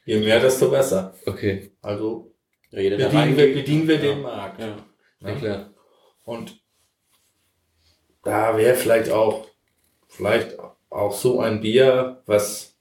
Je 0.05 0.19
mehr, 0.21 0.41
desto 0.41 0.71
besser. 0.71 1.15
Okay. 1.27 1.73
Also 1.83 2.35
Ja, 2.71 2.81
jeder, 2.81 2.97
der 2.97 3.07
bedienen 3.09 3.37
wir, 3.37 3.55
bedienen 3.55 3.89
wir 3.89 3.95
Ja. 3.97 4.01
den 4.03 4.23
Markt. 4.23 4.61
Ja. 4.61 4.77
Ja, 5.21 5.35
klar. 5.35 5.71
Und 6.25 6.61
da 8.23 8.57
wäre 8.57 8.75
vielleicht 8.75 9.11
auch, 9.11 9.47
vielleicht 10.09 10.57
auch 10.91 11.15
so 11.15 11.41
ein 11.41 11.61
Bier, 11.61 12.23
was 12.27 12.77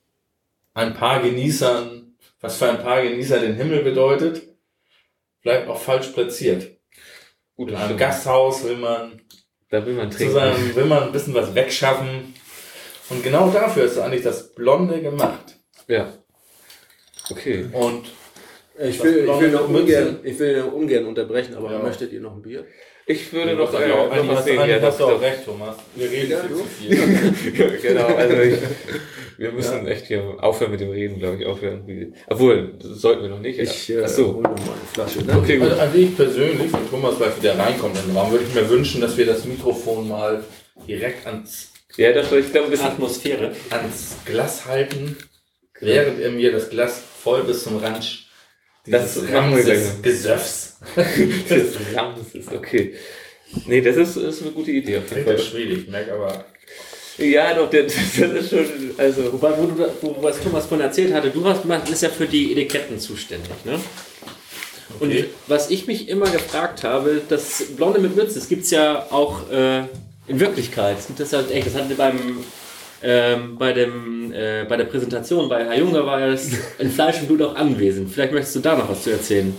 ein 0.74 0.94
paar 0.94 1.22
Genießern, 1.22 2.16
was 2.40 2.56
für 2.58 2.68
ein 2.70 2.82
paar 2.82 3.02
Genießer 3.02 3.40
den 3.40 3.54
Himmel 3.56 3.82
bedeutet, 3.82 4.42
vielleicht 5.40 5.68
auch 5.68 5.78
falsch 5.80 6.08
platziert. 6.08 6.76
Gut, 7.56 7.70
In 7.70 7.74
einem 7.76 7.84
stimmt. 7.86 8.00
Gasthaus 8.00 8.64
will 8.64 8.76
man 8.76 9.20
Da 9.70 9.84
will 9.84 9.94
man 9.94 10.10
trinken. 10.10 10.32
sozusagen, 10.34 10.76
will 10.76 10.84
man 10.84 11.02
ein 11.04 11.12
bisschen 11.12 11.34
was 11.34 11.54
wegschaffen. 11.54 12.34
Und 13.10 13.22
genau 13.22 13.48
dafür 13.50 13.84
ist 13.84 13.98
eigentlich 13.98 14.22
das 14.22 14.54
Blonde 14.54 15.00
gemacht. 15.00 15.56
Ja. 15.86 16.12
Okay. 17.30 17.66
Und 17.72 18.06
Ich 18.80 19.02
will, 19.02 19.28
ich 19.28 19.40
will, 19.40 19.50
noch 19.50 19.68
ungern, 19.68 20.20
ich 20.22 20.38
will 20.38 20.62
ungern 20.72 21.06
unterbrechen, 21.06 21.54
aber 21.56 21.72
Ja. 21.72 21.78
möchtet 21.80 22.12
ihr 22.12 22.20
noch 22.20 22.34
ein 22.36 22.42
Bier? 22.42 22.64
Ich 23.06 23.32
würde 23.32 23.54
noch, 23.56 23.72
Ja, 23.72 23.80
äh, 23.80 23.88
noch 23.88 24.28
was 24.28 24.36
hast, 24.36 24.44
sehen. 24.44 24.58
eigentlich 24.58 24.76
Ja, 24.76 24.86
hast 24.86 25.00
du 25.00 25.04
doch, 25.04 25.12
auch 25.16 25.20
recht, 25.22 25.44
Thomas. 25.44 25.76
Wir 25.96 26.10
reden 26.10 26.30
Ja, 26.30 26.40
viel 26.40 26.48
du? 26.50 26.56
zu 26.58 26.64
viel. 27.34 27.78
genau, 27.82 28.06
also 28.06 28.36
ich, 28.36 28.54
wir 29.38 29.50
müssen 29.52 29.86
echt 29.88 30.06
hier 30.06 30.36
aufhören 30.40 30.70
mit 30.72 30.80
dem 30.80 30.90
Reden, 30.90 31.18
glaube 31.18 31.38
ich, 31.40 31.46
aufhören. 31.46 32.14
Obwohl, 32.28 32.74
das 32.78 33.00
sollten 33.00 33.22
wir 33.22 33.30
noch 33.30 33.40
nicht. 33.40 33.58
Ich 33.58 33.88
ja. 33.88 34.00
äh, 34.00 34.04
Ach 34.04 34.08
so. 34.08 34.34
hol 34.34 34.42
noch 34.42 34.50
mal 34.50 34.58
eine 34.58 34.86
Flasche. 34.92 35.24
Ne? 35.24 35.38
Okay, 35.38 35.56
gut. 35.56 35.70
Also, 35.70 35.80
also 35.80 35.98
ich 35.98 36.14
persönlich, 36.16 36.72
wenn 36.72 36.90
Thomas 36.90 37.16
gleich 37.16 37.36
wieder 37.40 37.58
reinkommt 37.58 37.96
in 37.98 38.08
den 38.08 38.16
Raum, 38.16 38.30
würde 38.30 38.44
ich 38.46 38.54
mir 38.54 38.68
wünschen, 38.68 39.00
dass 39.00 39.16
wir 39.16 39.26
das 39.26 39.44
Mikrofon 39.46 40.06
mal 40.06 40.44
direkt 40.86 41.26
ans, 41.26 41.67
Ja, 41.96 42.12
das 42.12 42.30
ich 42.32 42.52
glaube, 42.52 42.66
ein 42.66 42.70
bisschen. 42.70 42.86
Atmosphäre. 42.86 43.52
ans 43.70 44.16
Glas 44.24 44.66
halten, 44.66 45.16
während 45.80 46.20
er 46.20 46.30
mir 46.30 46.52
das 46.52 46.70
Glas 46.70 47.00
voll 47.22 47.44
bis 47.44 47.64
zum 47.64 47.78
Rand 47.78 48.26
Das 48.86 49.18
Ramses. 49.32 50.02
Gesöffs. 50.02 50.76
Das 51.48 51.96
Rams 51.96 52.34
ist 52.34 52.52
okay. 52.52 52.94
Nee, 53.66 53.80
das 53.80 53.96
ist, 53.96 54.16
ist 54.16 54.42
eine 54.42 54.50
gute 54.52 54.70
Idee 54.70 54.98
auf 54.98 55.10
jeden 55.10 55.24
Fall. 55.24 55.38
schwierig, 55.38 55.78
ich 55.84 55.88
merke 55.88 56.12
aber. 56.12 56.44
Ja, 57.16 57.54
doch, 57.54 57.68
das, 57.70 57.86
das 58.20 58.30
ist 58.32 58.50
schon, 58.50 58.66
also. 58.96 59.32
Wobei, 59.32 59.56
wo 59.58 59.66
du, 59.66 59.74
da- 59.82 59.90
wo, 60.02 60.16
was 60.22 60.40
Thomas 60.40 60.66
vorhin 60.66 60.86
erzählt 60.86 61.12
hatte, 61.12 61.30
du 61.30 61.44
hast, 61.44 61.64
ist 61.90 62.02
ja 62.02 62.10
für 62.10 62.26
die 62.26 62.52
Etiketten 62.52 63.00
zuständig, 63.00 63.50
ne? 63.64 63.80
Und 65.00 65.08
Okay. 65.10 65.24
was 65.46 65.70
ich 65.70 65.86
mich 65.86 66.08
immer 66.08 66.30
gefragt 66.30 66.82
habe, 66.84 67.20
das 67.28 67.62
Blonde 67.76 67.98
mit 68.00 68.14
Mütze, 68.16 68.34
das 68.38 68.48
gibt 68.48 68.64
es 68.64 68.70
ja 68.70 69.06
auch 69.10 69.50
äh, 69.50 69.82
in 70.28 70.38
Wirklichkeit. 70.40 70.96
Das 71.16 71.32
halt 71.32 71.50
echt, 71.50 71.66
das 71.66 71.74
hatten 71.74 71.88
wir 71.88 71.96
beim, 71.96 72.44
ähm, 73.02 73.56
bei, 73.58 73.72
dem, 73.72 74.32
äh, 74.32 74.64
bei 74.68 74.76
der 74.76 74.84
Präsentation 74.84 75.48
bei 75.48 75.64
Herr 75.64 75.76
Junger 75.78 76.04
war 76.06 76.20
ja 76.20 76.30
das 76.30 76.48
in 76.78 76.90
Fleisch 76.90 77.20
und 77.20 77.26
Blut 77.28 77.42
auch 77.42 77.56
anwesend. 77.56 78.12
Vielleicht 78.12 78.32
möchtest 78.32 78.56
du 78.56 78.60
da 78.60 78.76
noch 78.76 78.88
was 78.88 79.02
zu 79.02 79.10
erzählen. 79.10 79.56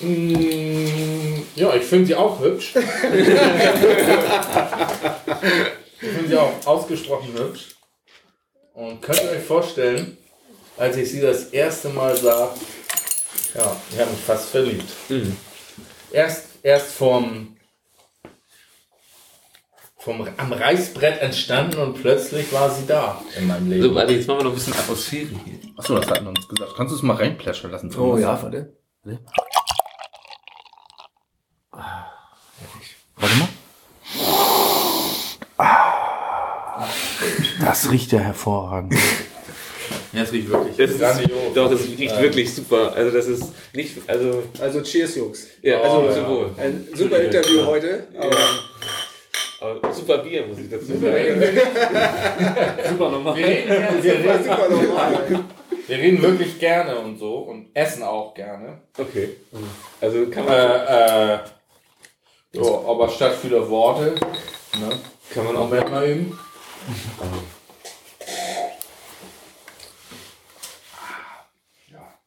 Mm, 0.00 1.42
Ja, 1.54 1.74
ich 1.74 1.84
finde 1.84 2.06
sie 2.06 2.14
auch 2.14 2.40
hübsch. 2.40 2.74
ich 2.76 2.82
finde 6.08 6.28
sie 6.28 6.36
auch 6.36 6.52
ausgesprochen 6.66 7.32
hübsch. 7.38 7.68
Und 8.74 9.00
könnt 9.00 9.22
ihr 9.22 9.30
euch 9.30 9.44
vorstellen, 9.44 10.16
als 10.76 10.96
ich 10.96 11.10
sie 11.10 11.20
das 11.20 11.44
erste 11.44 11.90
Mal 11.90 12.16
sah, 12.16 12.52
ja, 13.54 13.76
ich 13.92 14.00
habe 14.00 14.10
mich 14.10 14.20
fast 14.26 14.48
verliebt. 14.48 14.90
Erst, 16.10 16.46
erst 16.64 16.92
vom, 16.92 17.56
vom, 20.04 20.26
am 20.36 20.52
Reißbrett 20.52 21.20
entstanden 21.22 21.78
und 21.78 21.94
plötzlich 21.94 22.52
war 22.52 22.70
sie 22.70 22.86
da 22.86 23.20
in 23.38 23.46
meinem 23.46 23.70
Leben. 23.70 23.82
So, 23.82 23.94
warte, 23.94 24.12
jetzt 24.12 24.28
machen 24.28 24.40
wir 24.40 24.44
noch 24.44 24.50
ein 24.52 24.54
bisschen 24.56 24.74
Atmosphäre 24.74 25.28
hier. 25.44 25.54
Achso, 25.78 25.94
das 25.96 26.06
hatten 26.10 26.24
wir 26.26 26.28
uns 26.30 26.46
gesagt. 26.46 26.72
Kannst 26.76 26.92
du 26.92 26.96
es 26.96 27.02
mal 27.02 27.16
reinplätschern 27.16 27.70
lassen? 27.70 27.90
Oh 27.98 28.16
ja, 28.18 28.40
warte. 28.42 28.76
Warte 33.16 33.34
mal. 33.36 33.48
Das 37.60 37.90
riecht 37.90 38.12
ja 38.12 38.18
hervorragend. 38.20 38.94
Ja, 40.12 40.22
es 40.22 40.32
riecht 40.32 40.48
wirklich 40.48 40.76
Das 40.76 40.90
ist, 40.90 41.00
grandios. 41.00 41.30
doch, 41.54 41.70
das 41.70 41.80
riecht 41.80 42.20
wirklich 42.20 42.54
super. 42.54 42.92
Also, 42.94 43.10
das 43.10 43.26
ist 43.26 43.44
nicht, 43.72 43.96
also, 44.08 44.44
Also 44.60 44.80
cheers, 44.82 45.16
Jungs. 45.16 45.46
ja, 45.62 45.78
Oh, 45.80 45.82
also, 45.82 46.06
ja. 46.06 46.12
zum 46.14 46.26
Wohl. 46.36 46.50
Ein 46.56 46.86
super 46.94 47.18
Interview 47.20 47.64
heute. 47.66 48.06
Aber 48.18 48.36
Aber 49.64 49.92
super 49.94 50.18
Bier, 50.18 50.46
muss 50.46 50.58
ich 50.58 50.68
dazu 50.68 50.86
sagen. 50.86 51.42
Super 52.90 53.10
nochmal. 53.10 53.36
Wir 53.36 53.46
reden, 53.46 54.02
wir, 54.02 54.12
reden, 54.12 54.44
super 54.44 54.68
normal. 54.68 55.44
wir 55.86 55.96
reden 55.96 56.22
wirklich 56.22 56.58
gerne 56.58 56.98
und 56.98 57.18
so 57.18 57.36
und 57.38 57.74
essen 57.74 58.02
auch 58.02 58.34
gerne. 58.34 58.82
Okay. 58.98 59.36
Also, 60.02 60.26
kann 60.26 60.44
man, 60.44 60.54
Äh, 60.54 61.34
äh, 61.34 61.38
so, 62.52 62.86
aber 62.86 63.08
statt 63.08 63.34
vieler 63.40 63.68
Worte, 63.70 64.14
ne, 64.78 64.98
kann 65.32 65.46
man 65.46 65.56
auch 65.56 65.68
Moment 65.68 65.90
mal 65.90 66.08
eben. 66.08 66.38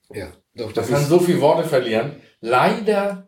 Ja, 0.09 0.27
doch, 0.55 0.65
Man 0.65 0.73
das 0.73 0.89
kann 0.89 1.01
ist, 1.01 1.09
so 1.09 1.19
viele 1.19 1.39
Worte 1.41 1.67
verlieren. 1.67 2.19
Leider 2.41 3.26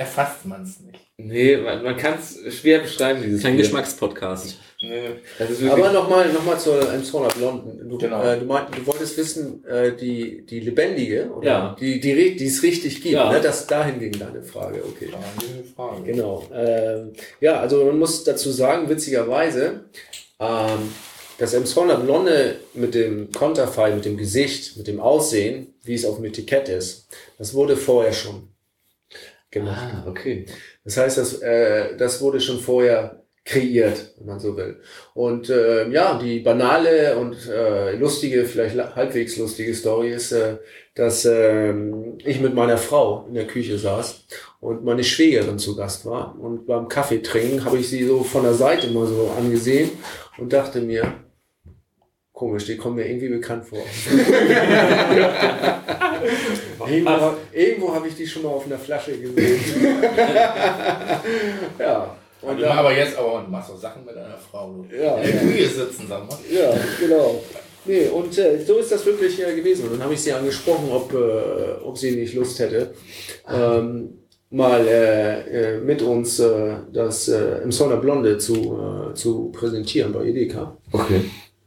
erfasst 0.00 0.46
man 0.46 0.62
es 0.62 0.80
nicht. 0.80 0.98
nee, 1.18 1.56
man, 1.58 1.82
man 1.82 1.94
kann 1.96 2.14
es 2.18 2.54
schwer 2.58 2.78
beschreiben, 2.78 3.20
dieses 3.22 3.42
Kein 3.42 3.52
Bier. 3.52 3.64
Geschmackspodcast. 3.64 4.56
Nee. 4.80 5.10
Aber 5.68 5.92
nochmal 5.92 6.32
noch 6.32 6.42
mal 6.46 6.58
zur 6.58 6.90
Emsona 6.90 7.28
Blonden. 7.28 7.86
Du, 7.86 7.98
Genau. 7.98 8.22
äh, 8.24 8.38
du, 8.38 8.46
meint, 8.46 8.74
du 8.74 8.86
wolltest 8.86 9.18
wissen, 9.18 9.62
äh, 9.66 9.94
die, 9.94 10.46
die 10.46 10.60
lebendige, 10.60 11.30
oder? 11.30 11.46
Ja. 11.46 11.76
Die, 11.78 12.00
die, 12.00 12.34
die 12.36 12.46
es 12.46 12.62
richtig 12.62 12.94
gibt. 13.02 13.14
Ja. 13.14 13.30
Ne? 13.30 13.42
Das 13.42 13.66
dahin 13.66 14.00
ging 14.00 14.12
deine 14.18 14.42
Frage, 14.42 14.82
okay. 14.82 15.10
Ja, 15.12 15.18
eine 15.18 15.64
Frage. 15.64 16.02
Genau. 16.04 16.44
Ähm, 16.54 17.12
ja, 17.42 17.60
also 17.60 17.84
man 17.84 17.98
muss 17.98 18.24
dazu 18.24 18.50
sagen, 18.50 18.88
witzigerweise, 18.88 19.84
ähm, 20.40 20.92
das 21.36 21.52
Emsona 21.52 21.96
Blonde 21.96 22.56
mit 22.72 22.94
dem 22.94 23.30
Konterfei, 23.32 23.94
mit 23.94 24.06
dem 24.06 24.16
Gesicht, 24.16 24.78
mit 24.78 24.86
dem 24.86 24.98
Aussehen, 24.98 25.74
wie 25.84 25.94
es 25.94 26.06
auf 26.06 26.16
dem 26.16 26.24
Etikett 26.24 26.70
ist, 26.70 27.06
das 27.36 27.52
wurde 27.52 27.76
vorher 27.76 28.14
schon 28.14 28.48
gemacht. 29.50 29.92
ah, 29.94 30.08
okay. 30.08 30.46
Das 30.84 30.96
heißt, 30.96 31.18
das, 31.18 31.40
äh, 31.42 31.96
das 31.96 32.20
wurde 32.20 32.40
schon 32.40 32.60
vorher 32.60 33.20
kreiert, 33.44 34.14
wenn 34.18 34.26
man 34.26 34.40
so 34.40 34.56
will. 34.56 34.80
Und 35.14 35.48
äh, 35.48 35.88
ja, 35.88 36.18
die 36.18 36.40
banale 36.40 37.16
und 37.16 37.48
äh, 37.48 37.96
lustige, 37.96 38.44
vielleicht 38.44 38.76
halbwegs 38.94 39.36
lustige 39.38 39.74
Story 39.74 40.12
ist, 40.12 40.32
äh, 40.32 40.58
dass 40.94 41.24
ähm, 41.24 42.18
ich 42.24 42.40
mit 42.40 42.54
meiner 42.54 42.76
Frau 42.76 43.26
in 43.28 43.34
der 43.34 43.46
Küche 43.46 43.78
saß 43.78 44.26
und 44.60 44.84
meine 44.84 45.04
Schwägerin 45.04 45.58
zu 45.58 45.74
Gast 45.74 46.04
war. 46.04 46.38
Und 46.38 46.66
beim 46.66 46.88
Kaffeetrinken 46.88 47.64
habe 47.64 47.78
ich 47.78 47.88
sie 47.88 48.04
so 48.04 48.22
von 48.22 48.42
der 48.42 48.54
Seite 48.54 48.90
mal 48.90 49.06
so 49.06 49.32
angesehen 49.38 49.90
und 50.38 50.52
dachte 50.52 50.80
mir, 50.80 51.19
komisch, 52.40 52.64
die 52.64 52.78
kommen 52.78 52.96
mir 52.96 53.06
irgendwie 53.06 53.28
bekannt 53.28 53.66
vor. 53.66 53.78
irgendwo 56.88 57.34
irgendwo 57.52 57.94
habe 57.94 58.08
ich 58.08 58.14
die 58.14 58.26
schon 58.26 58.44
mal 58.44 58.48
auf 58.48 58.64
einer 58.64 58.78
Flasche 58.78 59.12
gesehen. 59.12 59.60
ja. 61.78 62.16
Und 62.40 62.48
Und 62.48 62.56
du 62.56 62.62
da, 62.62 62.68
machst 62.68 62.80
aber 62.80 62.96
jetzt 62.96 63.18
aber 63.18 63.42
du 63.44 63.50
machst 63.50 63.68
so 63.68 63.76
Sachen 63.76 64.06
mit 64.06 64.16
deiner 64.16 64.38
Frau. 64.38 64.72
Du. 64.72 64.86
Ja, 64.96 65.16
In 65.16 65.22
der 65.22 65.34
ja. 65.34 65.40
Küche 65.42 65.68
sitzen, 65.68 66.06
sag 66.08 66.26
mal. 66.26 66.38
Ja, 66.50 66.72
genau. 66.98 67.42
Nee, 67.84 68.08
und 68.08 68.38
äh, 68.38 68.58
so 68.64 68.78
ist 68.78 68.90
das 68.90 69.04
wirklich 69.04 69.38
äh, 69.46 69.54
gewesen. 69.54 69.84
Und 69.84 69.92
dann 69.92 70.04
habe 70.04 70.14
ich 70.14 70.22
sie 70.22 70.32
angesprochen, 70.32 70.88
ob, 70.90 71.12
äh, 71.12 71.84
ob 71.84 71.98
sie 71.98 72.12
nicht 72.12 72.32
Lust 72.32 72.58
hätte, 72.58 72.94
ähm, 73.54 74.14
mal 74.48 74.88
äh, 74.88 75.74
äh, 75.74 75.80
mit 75.80 76.00
uns 76.00 76.38
äh, 76.38 76.76
das 76.90 77.28
äh, 77.28 77.58
im 77.62 77.70
Sonner 77.70 77.98
Blonde 77.98 78.38
zu, 78.38 78.54
äh, 78.54 79.14
zu 79.14 79.50
präsentieren 79.52 80.14
bei 80.14 80.24
Edeka. 80.24 80.78
Okay. 80.90 81.20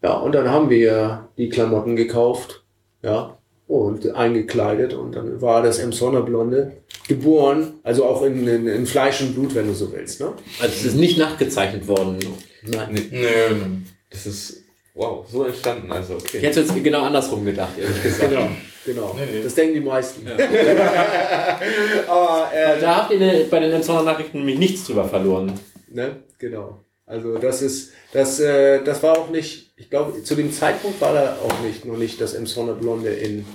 Ja, 0.04 0.16
und 0.16 0.36
dann 0.36 0.50
haben 0.50 0.70
wir 0.70 1.30
die 1.38 1.48
Klamotten 1.50 1.96
gekauft, 1.96 2.64
ja, 3.02 3.38
und 3.68 4.14
eingekleidet 4.14 4.94
und 4.94 5.16
dann 5.16 5.42
war 5.42 5.64
das 5.64 5.80
Emsonner 5.80 6.22
Blonde 6.22 6.74
geboren, 7.08 7.76
also 7.84 8.04
auch 8.06 8.22
in, 8.24 8.46
in, 8.48 8.68
in 8.68 8.86
Fleisch 8.86 9.22
und 9.22 9.34
Blut, 9.34 9.56
wenn 9.56 9.68
du 9.68 9.74
so 9.74 9.94
willst, 9.94 10.20
ne? 10.20 10.34
Also 10.60 10.74
es 10.74 10.86
ist 10.86 10.96
nicht 10.96 11.18
nachgezeichnet 11.18 11.88
worden. 11.88 12.18
Nein. 12.64 12.94
Nö, 13.12 13.28
nö. 13.50 13.56
Das 14.10 14.26
ist, 14.26 14.64
wow, 14.94 15.26
so 15.28 15.46
entstanden, 15.46 15.90
also, 15.92 16.18
Ich 16.18 16.26
okay. 16.26 16.40
hätte 16.42 16.60
jetzt 16.60 16.84
genau 16.84 17.04
andersrum 17.04 17.46
gedacht, 17.46 17.72
ehrlich 17.80 18.04
gesagt. 18.04 18.30
Genau, 18.30 18.50
genau. 18.86 19.16
Nee, 19.18 19.38
nee. 19.38 19.44
Das 19.44 19.56
denken 19.56 19.76
die 19.76 19.80
meisten. 19.80 20.28
Aber, 22.08 22.50
äh, 22.54 22.80
Da 22.82 22.96
habt 22.98 23.12
ihr 23.14 23.48
bei 23.50 23.60
den 23.60 23.72
Emsonner 23.72 24.04
Nachrichten 24.04 24.40
nämlich 24.40 24.60
nichts 24.60 24.86
drüber 24.86 25.06
verloren. 25.06 25.54
Ne? 25.90 26.18
Genau. 26.38 26.80
Also 27.06 27.38
das 27.38 27.62
ist, 27.62 27.92
das, 28.12 28.40
äh, 28.40 28.84
das 28.84 29.02
war 29.04 29.18
auch 29.18 29.30
nicht, 29.30 29.63
ich 29.76 29.90
glaube, 29.90 30.24
zu 30.24 30.36
dem 30.36 30.52
Zeitpunkt 30.52 31.02
war 31.02 31.14
da 31.14 31.38
auch 31.44 31.60
nicht, 31.62 31.86
noch 31.86 31.98
nicht 31.98 32.20
das 32.22 32.34
Emsonner 32.34 32.74
Blonde 32.74 33.10
in 33.10 33.46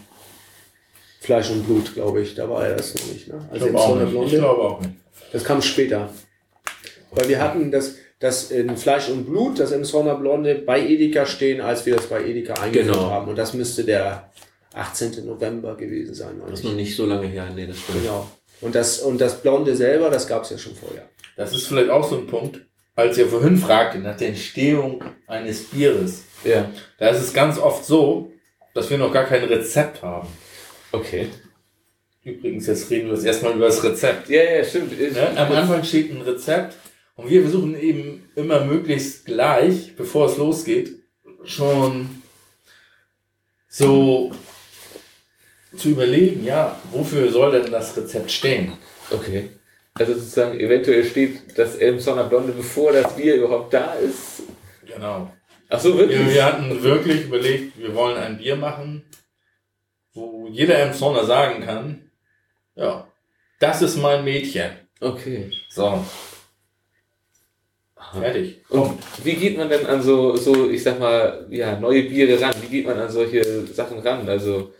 Fleisch 1.20 1.50
und 1.50 1.64
Blut, 1.64 1.94
glaube 1.94 2.22
ich. 2.22 2.35
Da 2.35 2.48
war 2.48 2.66
er 2.66 2.76
das 2.76 2.94
noch 2.94 3.07
nicht. 3.12 3.28
Ne? 3.28 3.40
Ich 3.48 3.52
Also 3.62 3.66
glaube 3.66 3.78
auch 3.81 3.94
nicht. 3.96 4.04
Ich 4.07 4.11
Blonde, 4.11 4.37
glaube 4.38 4.62
auch 4.62 4.81
nicht. 4.81 4.94
das 5.33 5.44
kam 5.44 5.62
später. 5.62 6.09
Weil 7.11 7.28
wir 7.28 7.40
hatten 7.40 7.70
das, 7.70 7.94
das 8.18 8.50
in 8.50 8.76
Fleisch 8.76 9.09
und 9.09 9.24
Blut, 9.26 9.59
das 9.59 9.72
Emsonner 9.72 10.16
Blonde 10.16 10.57
bei 10.57 10.81
Edeka 10.81 11.24
stehen, 11.26 11.61
als 11.61 11.87
wir 11.87 11.96
das 11.96 12.07
bei 12.07 12.24
Edeka 12.24 12.54
eingeführt 12.54 12.94
Genau. 12.94 13.11
haben. 13.11 13.28
Und 13.28 13.37
das 13.37 13.54
müsste 13.54 13.85
der 13.85 14.31
18. 14.74 15.24
November 15.26 15.76
gewesen 15.76 16.14
sein. 16.14 16.37
meine 16.38 16.50
Das 16.50 16.61
ist 16.61 16.64
ich. 16.64 16.70
noch 16.70 16.76
nicht 16.76 16.94
so 16.96 17.07
lange 17.07 17.26
her, 17.28 17.48
nee, 17.54 17.66
das 17.66 17.78
stimmt. 17.78 18.02
Genau. 18.02 18.28
Und 18.61 18.74
das, 18.74 19.00
und 19.00 19.20
das 19.20 19.40
Blonde 19.40 19.74
selber, 19.76 20.11
das 20.11 20.26
gab 20.26 20.42
es 20.44 20.50
ja 20.50 20.59
schon 20.59 20.74
vorher. 20.74 21.09
Das 21.37 21.52
ist 21.54 21.66
vielleicht 21.68 21.90
auch 21.90 22.09
so 22.09 22.16
ein 22.18 22.26
Punkt, 22.26 22.61
als 22.98 23.16
ihr 23.16 23.28
vorhin 23.28 23.56
fragte 23.56 23.98
nach 23.98 24.16
der 24.16 24.28
Entstehung 24.28 25.04
eines 25.28 25.62
Bieres. 25.66 26.24
Ja. 26.42 26.68
Da 26.98 27.11
ist 27.11 27.20
es 27.22 27.32
ganz 27.32 27.56
oft 27.56 27.84
so, 27.84 28.32
dass 28.74 28.90
wir 28.90 28.98
noch 28.98 29.12
gar 29.12 29.24
kein 29.24 29.44
Rezept 29.44 30.02
haben. 30.02 30.26
Okay. 30.90 31.28
Übrigens, 32.24 32.66
jetzt 32.66 32.90
reden 32.90 33.06
wir 33.08 33.14
jetzt 33.14 33.24
erstmal 33.24 33.52
über 33.54 33.66
das 33.66 33.84
Rezept. 33.84 34.28
Ja, 34.28 34.42
ja, 34.42 34.64
stimmt. 34.64 34.92
Ich- 34.98 35.12
Ne? 35.14 35.28
Am 35.37 35.52
Anfang 35.52 35.84
steht 35.84 36.11
ein 36.11 36.22
Rezept 36.22 36.76
und 37.14 37.30
wir 37.30 37.42
versuchen 37.42 37.78
eben 37.80 38.28
immer 38.34 38.64
möglichst 38.64 39.24
gleich, 39.26 39.94
bevor 39.96 40.26
es 40.26 40.37
losgeht, 40.37 40.96
schon 41.44 42.20
so 43.68 44.32
zu 45.76 45.90
überlegen, 45.90 46.44
ja, 46.44 46.80
wofür 46.90 47.30
soll 47.30 47.52
denn 47.52 47.70
das 47.70 47.96
Rezept 47.96 48.30
stehen? 48.32 48.72
Okay. 49.12 49.50
Also 49.98 50.14
sozusagen, 50.14 50.58
eventuell 50.58 51.04
steht 51.04 51.58
das 51.58 51.76
Elmshorner 51.76 52.24
Blonde, 52.24 52.52
bevor 52.52 52.92
das 52.92 53.16
Bier 53.16 53.37
überhaupt 53.37 53.74
da 53.74 53.94
ist. 53.94 54.42
Genau. 54.87 55.32
Ach 55.68 55.80
so, 55.80 55.98
wirklich? 55.98 56.18
Wir, 56.18 56.34
wir 56.34 56.44
hatten 56.44 56.82
wirklich 56.82 57.24
überlegt, 57.24 57.78
wir 57.78 57.94
wollen 57.94 58.16
ein 58.16 58.38
Bier 58.38 58.56
machen, 58.56 59.04
wo 60.14 60.48
jeder 60.50 60.78
Emsonner 60.78 61.24
sagen 61.24 61.64
kann, 61.64 62.11
ja, 62.74 63.08
das 63.61 63.82
ist 63.82 63.96
mein 63.96 64.24
Mädchen. 64.24 64.70
Okay. 65.00 65.50
So. 65.68 66.04
Fertig. 68.12 68.62
Und 68.70 68.98
wie 69.22 69.34
geht 69.34 69.58
man 69.58 69.68
denn 69.68 69.84
an 69.87 70.00
so, 70.00 70.37
so, 70.37 70.70
ich 70.70 70.82
sag 70.82 70.98
mal, 70.98 71.46
ja, 71.50 71.78
neue 71.78 72.04
Biere 72.04 72.40
ran? 72.40 72.54
Wie 72.62 72.68
geht 72.68 72.87
man 72.87 72.98
an 72.98 73.11
solche 73.11 73.66
Sachen 73.66 73.98
ran? 73.98 74.26
Also, 74.28 74.72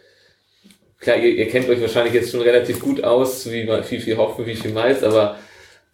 klar, 1.01 1.17
ihr, 1.17 1.35
ihr 1.37 1.49
kennt 1.49 1.69
euch 1.69 1.81
wahrscheinlich 1.81 2.15
jetzt 2.15 2.31
schon 2.31 2.41
relativ 2.41 2.81
gut 2.81 3.03
aus, 3.05 3.51
wie 3.51 3.65
man, 3.65 3.83
wie 3.89 3.99
viel 3.99 4.17
Hopfen, 4.17 4.47
wie 4.47 4.55
viel 4.55 4.73
Malz, 4.73 5.03
aber 5.03 5.37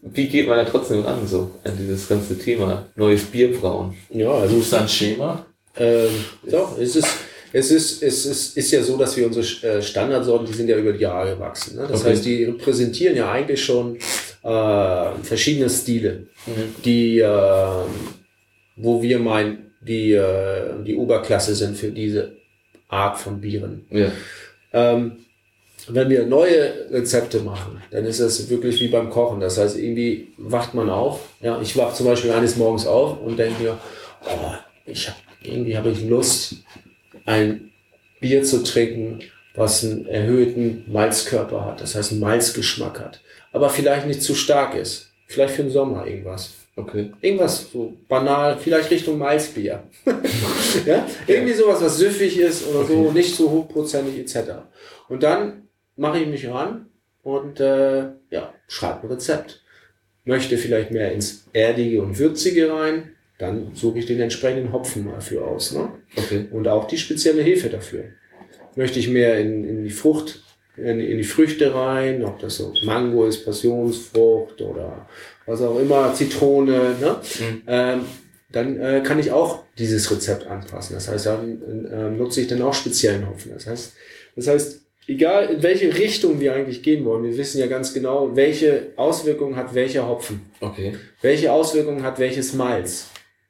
wie 0.02 0.28
geht 0.28 0.46
man 0.48 0.58
da 0.58 0.64
trotzdem 0.64 1.00
ran, 1.00 1.26
so, 1.26 1.50
an 1.64 1.72
dieses 1.78 2.08
ganze 2.08 2.38
Thema, 2.38 2.86
neues 2.96 3.24
Bier 3.24 3.52
brauen? 3.58 3.94
Ja, 4.10 4.30
also 4.32 4.56
Suchst 4.56 4.72
du 4.72 4.76
ein 4.76 4.88
Schema? 4.88 5.46
Ähm, 5.76 6.10
doch, 6.50 6.78
es 6.78 6.94
ist, 6.96 7.08
es 7.52 7.70
ist, 7.70 8.02
es 8.02 8.26
ist, 8.26 8.56
ist 8.56 8.70
ja 8.70 8.82
so, 8.82 8.96
dass 8.98 9.16
wir 9.16 9.26
unsere 9.26 9.46
äh, 9.66 9.80
Standardsorten, 9.82 10.46
die 10.46 10.52
sind 10.52 10.68
ja 10.68 10.76
über 10.76 10.92
die 10.92 11.00
Jahre 11.00 11.34
gewachsen. 11.34 11.76
Ne? 11.76 11.86
Das 11.88 12.00
Okay. 12.00 12.10
heißt, 12.10 12.24
die 12.24 12.44
repräsentieren 12.44 13.16
ja 13.16 13.30
eigentlich 13.30 13.64
schon 13.64 13.96
äh, 14.42 15.10
verschiedene 15.22 15.70
Stile, 15.70 16.26
die, 16.84 17.20
äh, 17.20 17.28
wo 18.76 19.00
wir 19.02 19.18
meinen, 19.18 19.70
die, 19.80 20.12
äh, 20.12 20.82
die 20.84 20.96
Oberklasse 20.96 21.54
sind 21.54 21.76
für 21.76 21.90
diese 21.90 22.32
Art 22.88 23.18
von 23.18 23.40
Bieren. 23.40 23.86
Ja. 23.90 24.12
Ähm, 24.74 25.24
wenn 25.88 26.10
wir 26.10 26.26
neue 26.26 26.90
Rezepte 26.90 27.40
machen, 27.40 27.82
dann 27.90 28.04
ist 28.04 28.20
das 28.20 28.48
wirklich 28.48 28.80
wie 28.80 28.88
beim 28.88 29.10
Kochen. 29.10 29.40
Das 29.40 29.58
heißt, 29.58 29.78
irgendwie 29.78 30.32
wacht 30.36 30.74
man 30.74 30.90
auf. 30.90 31.20
Ja, 31.40 31.60
ich 31.60 31.76
wach 31.76 31.94
zum 31.94 32.06
Beispiel 32.06 32.32
eines 32.32 32.56
Morgens 32.56 32.86
auf 32.86 33.20
und 33.20 33.38
denke 33.38 33.62
mir, 33.62 33.78
oh, 34.26 34.52
ich 34.86 35.08
hab, 35.08 35.16
irgendwie 35.42 35.76
habe 35.76 35.90
ich 35.90 36.02
Lust, 36.02 36.56
ein 37.26 37.70
Bier 38.20 38.42
zu 38.42 38.62
trinken, 38.62 39.20
was 39.54 39.84
einen 39.84 40.06
erhöhten 40.06 40.84
Malzkörper 40.90 41.64
hat. 41.64 41.80
Das 41.80 41.94
heißt, 41.94 42.12
einen 42.12 42.20
Malzgeschmack 42.20 43.00
hat. 43.00 43.20
Aber 43.52 43.70
vielleicht 43.70 44.06
nicht 44.06 44.22
zu 44.22 44.34
stark 44.34 44.74
ist. 44.74 45.12
Vielleicht 45.26 45.54
für 45.54 45.62
den 45.62 45.70
Sommer 45.70 46.06
irgendwas. 46.06 46.54
Okay. 46.76 47.12
Irgendwas 47.20 47.70
so 47.70 47.96
banal, 48.08 48.58
vielleicht 48.58 48.90
Richtung 48.90 49.18
Malzbier. 49.18 49.84
ja? 50.86 51.06
Irgendwie 51.26 51.52
sowas, 51.52 51.80
was 51.80 51.98
süffig 51.98 52.38
ist 52.38 52.66
oder 52.66 52.84
so, 52.84 53.12
nicht 53.12 53.34
so 53.34 53.48
hochprozentig 53.50 54.18
etc. 54.18 54.52
Und 55.08 55.22
dann 55.22 55.68
mache 55.96 56.18
ich 56.18 56.26
mich 56.26 56.48
ran 56.48 56.86
und 57.22 57.60
äh, 57.60 58.08
ja, 58.30 58.54
schreibe 58.66 59.06
ein 59.06 59.12
Rezept. 59.12 59.62
Möchte 60.24 60.58
vielleicht 60.58 60.90
mehr 60.90 61.12
ins 61.12 61.46
Erdige 61.52 62.02
und 62.02 62.18
Würzige 62.18 62.72
rein, 62.72 63.10
dann 63.38 63.74
suche 63.74 63.98
ich 63.98 64.06
den 64.06 64.20
entsprechenden 64.20 64.72
Hopfen 64.72 65.06
dafür 65.06 65.46
aus. 65.46 65.72
Ne? 65.72 65.90
Okay. 66.16 66.48
Und 66.50 66.66
auch 66.66 66.86
die 66.86 66.98
spezielle 66.98 67.42
Hefe 67.42 67.68
dafür. 67.68 68.04
Möchte 68.74 68.98
ich 68.98 69.08
mehr 69.08 69.38
in, 69.38 69.64
in 69.68 69.84
die 69.84 69.90
Frucht, 69.90 70.42
in, 70.76 71.00
in 71.00 71.18
die 71.18 71.24
Früchte 71.24 71.74
rein, 71.74 72.24
ob 72.24 72.40
das 72.40 72.56
so 72.56 72.72
Mango 72.82 73.26
ist, 73.26 73.44
Passionsfrucht 73.44 74.60
oder 74.60 75.08
was 75.46 75.60
auch 75.60 75.78
immer, 75.78 76.12
Zitrone, 76.14 76.96
ne? 77.00 77.16
ähm, 77.66 78.00
dann 78.50 78.80
äh, 78.80 79.02
kann 79.04 79.18
ich 79.18 79.30
auch 79.32 79.64
dieses 79.78 80.10
Rezept 80.10 80.46
anpassen. 80.46 80.94
Das 80.94 81.08
heißt, 81.08 81.26
dann 81.26 81.88
äh, 81.90 82.10
nutze 82.10 82.40
ich 82.40 82.46
dann 82.46 82.62
auch 82.62 82.74
speziellen 82.74 83.28
Hopfen. 83.28 83.52
Das 83.52 83.66
heißt, 83.66 83.92
das 84.36 84.46
heißt, 84.46 84.80
egal 85.06 85.50
in 85.50 85.62
welche 85.62 85.94
Richtung 85.94 86.40
wir 86.40 86.54
eigentlich 86.54 86.82
gehen 86.82 87.04
wollen, 87.04 87.24
wir 87.24 87.36
wissen 87.36 87.58
ja 87.58 87.66
ganz 87.66 87.92
genau, 87.92 88.34
welche 88.36 88.92
Auswirkungen 88.96 89.56
hat 89.56 89.74
welcher 89.74 90.08
Hopfen. 90.08 90.42
Okay. 90.60 90.94
Welche 91.20 91.52
Auswirkungen 91.52 92.02
hat 92.02 92.18
welches 92.18 92.54
Malz? 92.54 93.08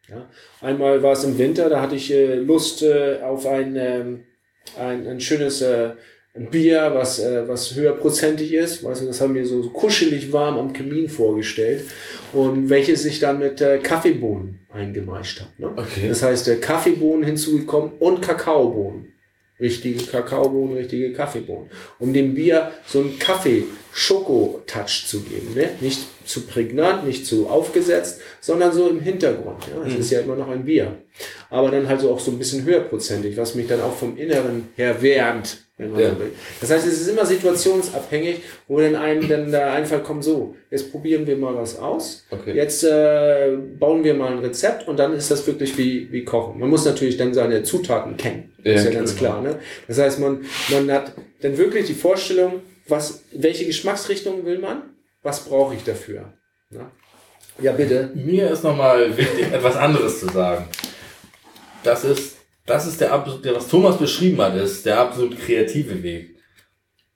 Ja? 0.09 0.29
Einmal 0.61 1.03
war 1.03 1.13
es 1.13 1.25
im 1.25 1.39
Winter, 1.39 1.69
da 1.69 1.81
hatte 1.81 1.97
ich 1.97 2.13
äh, 2.13 2.35
Lust 2.37 2.83
äh, 2.83 3.21
auf 3.23 3.47
ein, 3.47 3.77
ähm, 3.77 4.25
ein, 4.79 5.07
ein 5.07 5.21
schönes 5.21 5.63
äh, 5.63 5.91
ein 6.37 6.51
Bier, 6.51 6.91
was, 6.95 7.21
äh, 7.21 7.47
was 7.47 7.75
höherprozentig 7.75 8.53
ist. 8.53 8.83
Weißt 8.83 9.03
du, 9.03 9.07
das 9.07 9.21
haben 9.21 9.35
wir 9.35 9.47
so, 9.47 9.63
kuschelig 9.71 10.33
warm 10.33 10.59
am 10.59 10.73
Kamin 10.73 11.09
vorgestellt. 11.09 11.85
Und 12.33 12.69
welches 12.69 13.03
sich 13.03 13.21
dann 13.21 13.39
mit 13.39 13.61
äh, 13.61 13.79
Kaffeebohnen 13.79 14.59
eingemeischt 14.73 15.41
hat. 15.41 15.59
Ne? 15.59 15.71
Okay. 15.77 16.09
Das 16.09 16.23
heißt, 16.23 16.49
äh, 16.49 16.57
Kaffeebohnen 16.57 17.25
hinzugekommen 17.25 17.93
und 18.01 18.21
Kakaobohnen. 18.21 19.13
Richtige 19.61 20.05
Kakaobohnen, 20.05 20.77
richtige 20.77 21.13
Kaffeebohnen. 21.13 21.71
Um 22.01 22.13
dem 22.13 22.35
Bier 22.35 22.73
so 22.85 22.99
einen 22.99 23.17
Kaffee-Schoko-Touch 23.21 25.07
zu 25.07 25.21
geben. 25.21 25.55
Ne? 25.55 25.71
Nicht 25.81 26.01
zu 26.27 26.41
prägnant, 26.41 27.07
nicht 27.07 27.25
zu 27.25 27.47
aufgesetzt, 27.47 28.21
sondern 28.41 28.73
so 28.73 28.89
im 28.89 28.99
Hintergrund. 28.99 29.69
Ja? 29.73 29.87
Es 29.87 29.95
ist 29.95 30.11
ja 30.11 30.23
immer 30.23 30.35
noch 30.35 30.49
ein 30.49 30.65
Bier. 30.65 30.97
Aber 31.49 31.71
dann 31.71 31.89
halt 31.89 32.01
so 32.01 32.11
auch 32.11 32.19
so 32.19 32.33
ein 32.33 32.39
bisschen 32.39 32.65
höherprozentig, 32.65 33.37
was 33.37 33.55
mich 33.55 33.69
dann 33.69 33.81
auch 33.81 33.95
vom 33.95 34.17
Inneren 34.17 34.71
her 34.75 35.01
wärmt. 35.01 35.64
Wenn 35.77 35.91
man 35.91 36.01
Ja. 36.01 36.11
so 36.11 36.21
will. 36.21 36.33
Das 36.61 36.71
heißt, 36.71 36.87
es 36.87 37.01
ist 37.01 37.09
immer 37.09 37.27
situationsabhängig, 37.27 38.43
wo 38.69 38.79
dann 38.81 38.95
einem 38.95 39.29
dann 39.29 39.51
der 39.51 39.73
Einfall 39.73 40.03
kommt, 40.05 40.23
so, 40.23 40.55
jetzt 40.71 40.93
probieren 40.93 41.27
wir 41.27 41.37
mal 41.37 41.55
was 41.57 41.79
aus. 41.79 42.25
Okay. 42.31 42.53
Jetzt 42.55 42.85
äh, 42.85 43.57
bauen 43.79 44.05
wir 44.05 44.15
mal 44.15 44.33
ein 44.33 44.39
Rezept 44.39 44.87
und 44.87 44.99
dann 44.99 45.13
ist 45.15 45.31
das 45.33 45.45
wirklich 45.49 45.77
wie, 45.77 46.13
wie 46.13 46.25
Kochen. 46.25 46.61
Man 46.61 46.71
muss 46.71 46.85
natürlich 46.85 47.17
dann 47.17 47.35
seine 47.35 47.65
Zutaten 47.65 48.17
kennen. 48.17 48.53
Ja, 48.63 48.75
ist 48.75 48.85
ja 48.85 48.93
ganz 48.93 49.17
klar. 49.17 49.43
Ne? 49.43 49.59
Das 49.89 49.99
heißt, 49.99 50.21
man, 50.21 50.45
man 50.71 50.91
hat 50.93 51.13
dann 51.43 51.59
wirklich 51.59 51.87
die 51.87 51.95
Vorstellung, 51.95 52.63
was, 52.87 53.25
welche 53.33 53.67
Geschmacksrichtung 53.67 54.45
will 54.47 54.59
man? 54.59 54.83
Was 55.23 55.41
brauche 55.45 55.75
ich 55.75 55.83
dafür? 55.83 56.35
Ne? 56.71 56.87
Ja, 57.61 57.73
bitte. 57.73 58.11
Mir 58.15 58.51
ist 58.51 58.63
nochmal 58.63 59.17
wichtig, 59.17 59.53
etwas 59.53 59.77
anderes 59.77 60.21
zu 60.21 60.27
sagen. 60.29 60.67
Das 61.83 62.05
ist, 62.05 62.37
das 62.67 62.87
ist 62.87 63.01
der 63.01 63.13
absolut, 63.13 63.45
der, 63.45 63.55
was 63.55 63.69
Thomas 63.69 63.99
beschrieben 63.99 64.41
hat, 64.41 64.57
ist 64.57 64.87
der 64.87 64.99
absolut 65.01 65.39
kreative 65.39 66.03
Weg. 66.03 66.37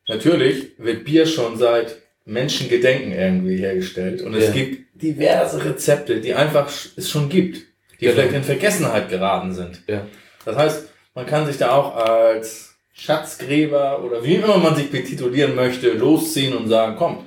Natürlich 0.07 0.73
wird 0.79 1.05
Bier 1.05 1.27
schon 1.27 1.57
seit 1.57 1.99
Menschengedenken 2.25 3.13
irgendwie 3.13 3.57
hergestellt 3.57 4.23
und 4.23 4.35
es 4.35 4.47
Ja. 4.49 4.53
gibt 4.53 5.03
diverse 5.03 5.65
Rezepte, 5.65 6.21
die 6.21 6.35
einfach 6.35 6.69
es 6.97 7.09
schon 7.11 7.29
gibt, 7.29 7.57
die 8.01 8.05
Genau. 8.07 8.13
vielleicht 8.15 8.35
in 8.35 8.43
Vergessenheit 8.45 9.09
geraten 9.09 9.53
sind. 9.53 9.83
Ja. 9.87 10.07
Das 10.45 10.57
heißt, 10.57 10.89
man 11.15 11.27
kann 11.27 11.47
sich 11.47 11.57
da 11.59 11.73
auch 11.75 11.97
als 11.97 12.77
Schatzgräber 12.93 14.05
oder 14.05 14.25
wie 14.25 14.35
immer 14.37 14.59
man 14.59 14.77
sich 14.77 14.91
betitulieren 14.91 15.55
möchte, 15.55 15.91
losziehen 15.93 16.55
und 16.57 16.69
sagen, 16.69 16.97
komm, 16.99 17.27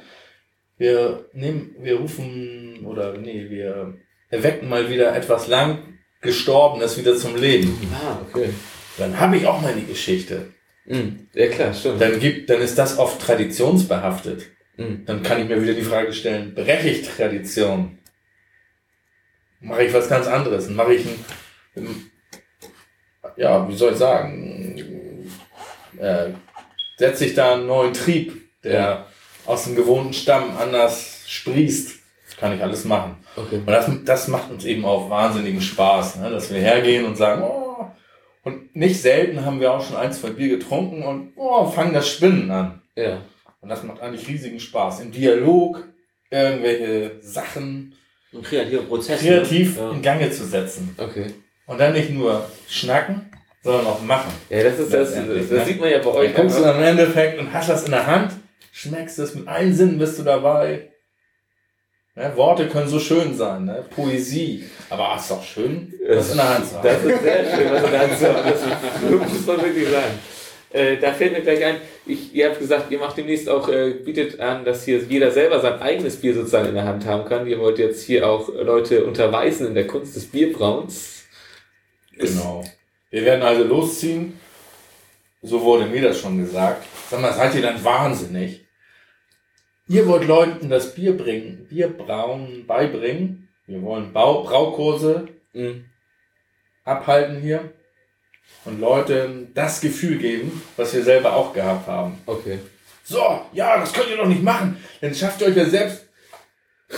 wir 0.78 1.26
nehmen, 1.34 1.76
wir 1.80 1.96
rufen 1.98 2.86
oder 2.86 3.18
nee, 3.18 3.48
wir 3.50 3.96
erwecken 4.30 4.68
mal 4.70 4.90
wieder 4.90 5.16
etwas 5.16 5.48
lang 5.48 5.80
Gestorbenes 6.22 6.98
wieder 6.98 7.16
zum 7.18 7.36
Leben. 7.36 7.78
Ah, 7.94 8.20
okay. 8.30 8.50
Dann 8.98 9.20
habe 9.20 9.38
ich 9.38 9.48
auch 9.48 9.62
mal 9.62 9.74
die 9.74 9.86
Geschichte. 9.86 10.54
Mhm. 10.86 11.28
Ja, 11.34 11.48
klar, 11.48 11.74
stimmt. 11.74 12.02
Dann 12.02 12.20
gibt, 12.20 12.50
dann 12.50 12.62
ist 12.62 12.78
das 12.78 12.98
oft 12.98 13.22
traditionsbehaftet. 13.22 14.48
Mhm. 14.78 15.04
Dann 15.06 15.24
kann 15.24 15.42
ich 15.42 15.48
mir 15.48 15.62
wieder 15.62 15.74
die 15.74 15.82
Frage 15.82 16.14
stellen, 16.14 16.54
breche 16.54 16.90
ich 16.90 17.08
Tradition? 17.08 17.98
Mache 19.60 19.84
ich 19.84 19.94
was 19.94 20.10
ganz 20.10 20.28
anderes? 20.28 20.70
Mache 20.70 20.96
ich 20.96 21.06
ein, 21.06 21.26
ein 21.76 22.12
ja, 23.38 23.68
wie 23.70 23.76
soll 23.76 23.94
ich 23.94 23.98
sagen, 24.00 25.30
äh, 25.98 26.30
setze 26.98 27.26
ich 27.26 27.34
da 27.36 27.54
einen 27.54 27.68
neuen 27.68 27.94
Trieb, 27.94 28.42
der 28.64 28.74
Ja. 28.74 29.08
aus 29.46 29.64
dem 29.66 29.76
gewohnten 29.76 30.14
Stamm 30.14 30.58
anders 30.58 31.24
sprießt. 31.28 32.01
Kann 32.42 32.56
ich 32.56 32.64
alles 32.64 32.86
machen. 32.86 33.18
Okay. 33.36 33.58
Und 33.58 33.68
das, 33.68 33.88
das 34.04 34.28
macht 34.28 34.50
uns 34.50 34.66
eben 34.66 34.84
auch 34.84 35.12
wahnsinnigen 35.12 35.62
Spaß, 35.62 36.16
ne? 36.18 36.32
dass 36.32 36.52
wir 36.52 36.60
hergehen 36.60 37.06
und 37.06 37.16
sagen, 37.16 37.44
oh, 37.44 37.86
und 38.44 38.76
nicht 38.76 39.00
selten 39.00 39.46
haben 39.46 39.60
wir 39.60 39.72
auch 39.72 39.86
schon 39.86 39.96
ein, 39.96 40.12
zwei 40.12 40.32
Bier 40.32 40.50
getrunken 40.50 41.04
und 41.04 41.34
oh, 41.36 41.68
fangen 41.68 41.94
das 41.94 42.10
Spinnen 42.10 42.50
an. 42.50 42.82
Ja. 42.96 43.22
Und 43.62 43.70
das 43.70 43.84
macht 43.84 44.02
eigentlich 44.02 44.28
riesigen 44.28 44.60
Spaß. 44.60 45.02
Im 45.02 45.12
Dialog 45.12 45.88
irgendwelche 46.32 47.22
Sachen 47.22 47.94
Ein 48.34 48.42
kreativer 48.42 48.82
Prozess. 48.82 49.22
kreativ 49.22 49.80
ne? 49.80 49.92
in 49.94 50.02
Gange 50.02 50.32
zu 50.32 50.44
setzen. 50.44 50.96
Okay. 50.98 51.28
Und 51.68 51.80
dann 51.80 51.94
nicht 51.94 52.10
nur 52.10 52.44
schnacken, 52.68 53.30
sondern 53.62 53.86
auch 53.86 54.02
machen. 54.02 54.32
Ja, 54.50 54.64
das 54.64 54.80
ist 54.80 54.92
das, 54.92 55.14
das, 55.14 55.28
das 55.28 55.50
ne? 55.52 55.66
sieht 55.66 55.80
man 55.80 55.92
ja 55.92 56.00
bei 56.00 56.06
Dann 56.06 56.16
euch. 56.16 56.34
guckst 56.34 56.58
du 56.58 56.64
einfach. 56.64 56.74
dann 56.74 56.82
im 56.82 56.88
Endeffekt 57.00 57.40
und 57.40 57.54
hast 57.54 57.70
das 57.70 57.84
in 57.86 57.92
der 57.92 58.08
Hand, 58.08 58.34
schmeckst 58.72 59.20
es 59.20 59.36
mit 59.36 59.48
allen 59.48 59.76
Sinnen, 59.76 60.00
bist 60.00 60.18
du 60.18 60.24
dabei. 60.24 60.91
Ne, 62.22 62.38
Worte 62.38 62.68
können 62.68 62.88
so 62.88 63.00
schön 63.00 63.36
sein, 63.36 63.66
ne? 63.66 63.84
Poesie. 63.96 64.66
Aber 64.90 65.14
es 65.16 65.24
ist 65.24 65.32
doch 65.32 65.44
schön, 65.44 65.94
das 66.08 66.32
in 66.32 66.38
der 66.38 66.56
Hand 66.56 66.68
zu 66.68 66.76
haben. 66.76 66.84
Das 66.84 67.04
ist 67.04 67.24
sehr 67.24 67.56
schön, 67.56 67.72
was 67.72 67.84
du 67.84 67.92
da 67.92 68.00
hast. 68.00 68.22
Das 68.22 69.34
muss 69.34 69.46
man 69.48 69.64
wirklich 69.64 69.90
sagen. 69.90 70.20
Äh, 70.74 70.98
da 70.98 71.12
fällt 71.12 71.34
mir 71.34 71.42
gleich 71.42 71.64
ein, 71.66 71.76
ich, 72.06 72.34
ihr 72.34 72.50
habt 72.50 72.60
gesagt, 72.60 72.92
ihr 72.92 73.00
macht 73.00 73.18
demnächst 73.18 73.50
auch, 73.50 73.68
äh, 73.68 73.92
bietet 73.92 74.40
an, 74.40 74.64
dass 74.64 74.86
hier 74.86 75.00
jeder 75.00 75.32
selber 75.32 75.60
sein 75.60 75.82
eigenes 75.82 76.16
Bier 76.16 76.34
sozusagen 76.34 76.70
in 76.70 76.76
der 76.76 76.86
Hand 76.86 77.06
haben 77.06 77.28
kann. 77.28 77.46
Ihr 77.48 77.60
wollt 77.60 77.78
jetzt 77.78 78.06
hier 78.06 78.28
auch 78.28 78.48
Leute 78.50 79.04
unterweisen 79.04 79.68
in 79.68 79.76
der 79.76 79.88
Kunst 79.88 80.16
des 80.16 80.28
Bierbrauns. 80.28 81.24
Genau. 82.18 82.64
Wir 83.10 83.26
werden 83.26 83.42
also 83.42 83.64
losziehen 83.64 84.40
so 85.42 85.62
wurde 85.62 85.86
mir 85.86 86.02
das 86.02 86.20
schon 86.20 86.38
gesagt, 86.38 86.86
sag 87.10 87.22
mal, 87.22 87.34
seid 87.34 87.56
ihr 87.56 87.62
dann 87.62 87.84
wahnsinnig? 87.84 88.66
Ihr 89.92 90.08
wollt 90.08 90.26
Leuten 90.26 90.70
das 90.70 90.96
Bier 90.96 91.18
bringen, 91.18 91.68
Bierbrauen 91.70 92.66
beibringen. 92.66 93.50
Wir 93.68 93.82
wollen 93.82 94.14
Bau 94.14 94.44
Braukurse 94.44 95.28
Mhm. 95.52 95.84
abhalten 96.86 97.42
hier 97.42 97.74
und 98.64 98.80
Leuten 98.80 99.52
das 99.54 99.82
Gefühl 99.82 100.18
geben, 100.18 100.62
was 100.78 100.94
wir 100.94 101.04
selber 101.04 101.36
auch 101.36 101.52
gehabt 101.52 101.88
haben. 101.88 102.18
Okay. 102.26 102.60
So, 103.04 103.42
ja, 103.52 103.82
das 103.82 103.92
könnt 103.92 104.10
ihr 104.10 104.16
doch 104.16 104.28
nicht 104.28 104.44
machen. 104.44 104.82
Dann 105.02 105.14
schafft 105.14 105.42
ihr 105.42 105.48
euch 105.48 105.58
ja 105.58 105.66
selbst 105.66 106.08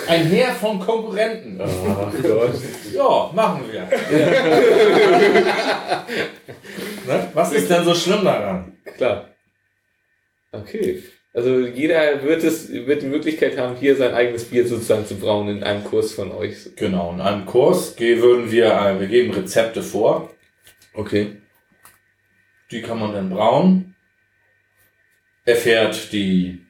ein 0.07 0.27
Heer 0.27 0.51
von 0.53 0.79
Konkurrenten. 0.79 1.57
Gott. 1.57 2.53
Ja, 2.93 3.31
machen 3.33 3.63
wir. 3.71 3.81
ne? 7.07 7.27
Was 7.33 7.53
ist 7.53 7.71
denn 7.71 7.85
so 7.85 7.95
schlimm 7.95 8.23
daran? 8.23 8.77
Klar. 8.97 9.29
Okay. 10.51 11.01
Also 11.33 11.61
jeder 11.61 12.23
wird 12.23 12.43
es, 12.43 12.71
wird 12.71 13.01
die 13.01 13.07
Möglichkeit 13.07 13.57
haben, 13.57 13.75
hier 13.75 13.95
sein 13.95 14.13
eigenes 14.13 14.45
Bier 14.45 14.67
sozusagen 14.67 15.07
zu 15.07 15.15
brauen 15.15 15.49
in 15.49 15.63
einem 15.63 15.83
Kurs 15.83 16.13
von 16.13 16.31
euch. 16.31 16.75
Genau, 16.75 17.11
in 17.11 17.21
einem 17.21 17.45
Kurs 17.45 17.99
würden 17.99 18.51
wir, 18.51 18.67
äh, 18.67 18.99
wir 18.99 19.07
geben 19.07 19.33
Rezepte 19.33 19.81
vor. 19.81 20.31
Okay. 20.93 21.37
Die 22.69 22.81
kann 22.81 22.99
man 22.99 23.13
dann 23.13 23.31
brauen. 23.31 23.95
Erfährt 25.45 26.13
die, 26.13 26.61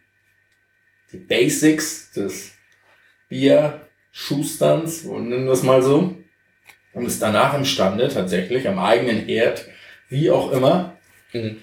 die 1.11 1.17
Basics 1.17 2.11
des 2.11 2.53
Bierschusterns, 3.27 5.03
und 5.03 5.29
nennen 5.29 5.45
wir 5.45 5.51
es 5.51 5.63
mal 5.63 5.83
so. 5.83 6.15
Und 6.93 7.05
ist 7.05 7.21
danach 7.21 7.53
imstande, 7.53 8.07
tatsächlich 8.07 8.67
am 8.67 8.79
eigenen 8.79 9.25
Herd, 9.25 9.67
wie 10.09 10.31
auch 10.31 10.51
immer, 10.51 10.93
Mhm. 11.33 11.61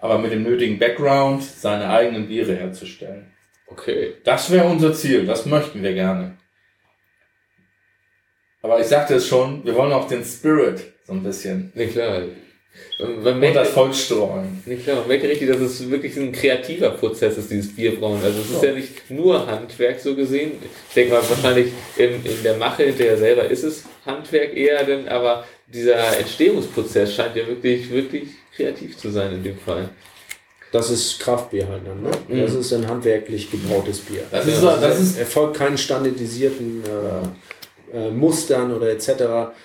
Aber 0.00 0.18
mit 0.18 0.32
dem 0.32 0.42
nötigen 0.42 0.78
Background, 0.78 1.42
seine 1.42 1.88
eigenen 1.90 2.28
Biere 2.28 2.54
herzustellen. 2.56 3.26
Okay. 3.66 4.14
Das 4.24 4.50
wäre 4.50 4.66
unser 4.66 4.94
Ziel, 4.94 5.26
das 5.26 5.44
möchten 5.46 5.82
wir 5.82 5.92
gerne. 5.94 6.36
Aber 8.62 8.80
ich 8.80 8.86
sagte 8.86 9.14
es 9.14 9.26
schon, 9.28 9.64
wir 9.64 9.74
wollen 9.74 9.92
auch 9.92 10.08
den 10.08 10.24
Spirit 10.24 10.80
so 11.04 11.12
ein 11.12 11.22
bisschen 11.22 11.72
Ne, 11.74 11.86
klar. 11.86 12.22
Man 13.00 13.42
und 13.42 13.54
das 13.54 13.70
Volk 13.70 13.94
streuen. 13.94 14.62
ne, 14.66 14.76
klar, 14.76 14.96
man 14.96 15.08
merkt 15.08 15.24
ja 15.24 15.30
richtig, 15.30 15.48
dass 15.48 15.58
es 15.58 15.90
wirklich 15.90 16.16
ein 16.16 16.30
kreativer 16.32 16.90
Prozess 16.90 17.36
ist, 17.38 17.50
dieses 17.50 17.74
Bierbrauen. 17.74 18.20
Also 18.22 18.40
es 18.40 18.50
ist 18.50 18.62
Ja. 18.62 18.68
ja 18.68 18.74
nicht 18.74 19.10
nur 19.10 19.46
Handwerk 19.46 19.98
so 19.98 20.14
gesehen. 20.14 20.52
Ich 20.88 20.94
denke 20.94 21.14
mal, 21.14 21.22
wahrscheinlich 21.28 21.72
in, 21.96 22.24
in 22.24 22.42
der 22.44 22.56
Mache 22.56 22.84
hinterher 22.84 23.16
selber 23.16 23.44
ist 23.44 23.64
es 23.64 23.84
Handwerk 24.06 24.56
eher, 24.56 24.84
denn, 24.84 25.08
aber 25.08 25.44
dieser 25.66 26.18
Entstehungsprozess 26.18 27.14
scheint 27.14 27.36
ja 27.36 27.46
wirklich, 27.46 27.90
wirklich 27.90 28.28
kreativ 28.58 28.98
zu 28.98 29.08
sein 29.10 29.32
in 29.32 29.42
dem 29.42 29.56
Fall. 29.58 29.88
Das 30.70 30.90
ist 30.90 31.18
Kraftbier 31.20 31.66
halt 31.66 31.82
dann, 31.86 32.02
ne? 32.02 32.10
Mhm. 32.28 32.42
Das 32.42 32.52
ist 32.54 32.72
ein 32.74 32.86
handwerklich 32.86 33.50
gebrautes 33.50 34.00
Bier. 34.00 34.20
Das 34.30 34.46
ist, 34.46 34.62
das 34.62 35.00
ist, 35.00 35.18
Er 35.18 35.24
folgt 35.24 35.56
keinen 35.56 35.78
standardisierten 35.78 36.82
äh, 37.94 37.96
äh, 37.96 38.10
Mustern 38.10 38.74
oder 38.76 38.90
etc., 38.90 39.08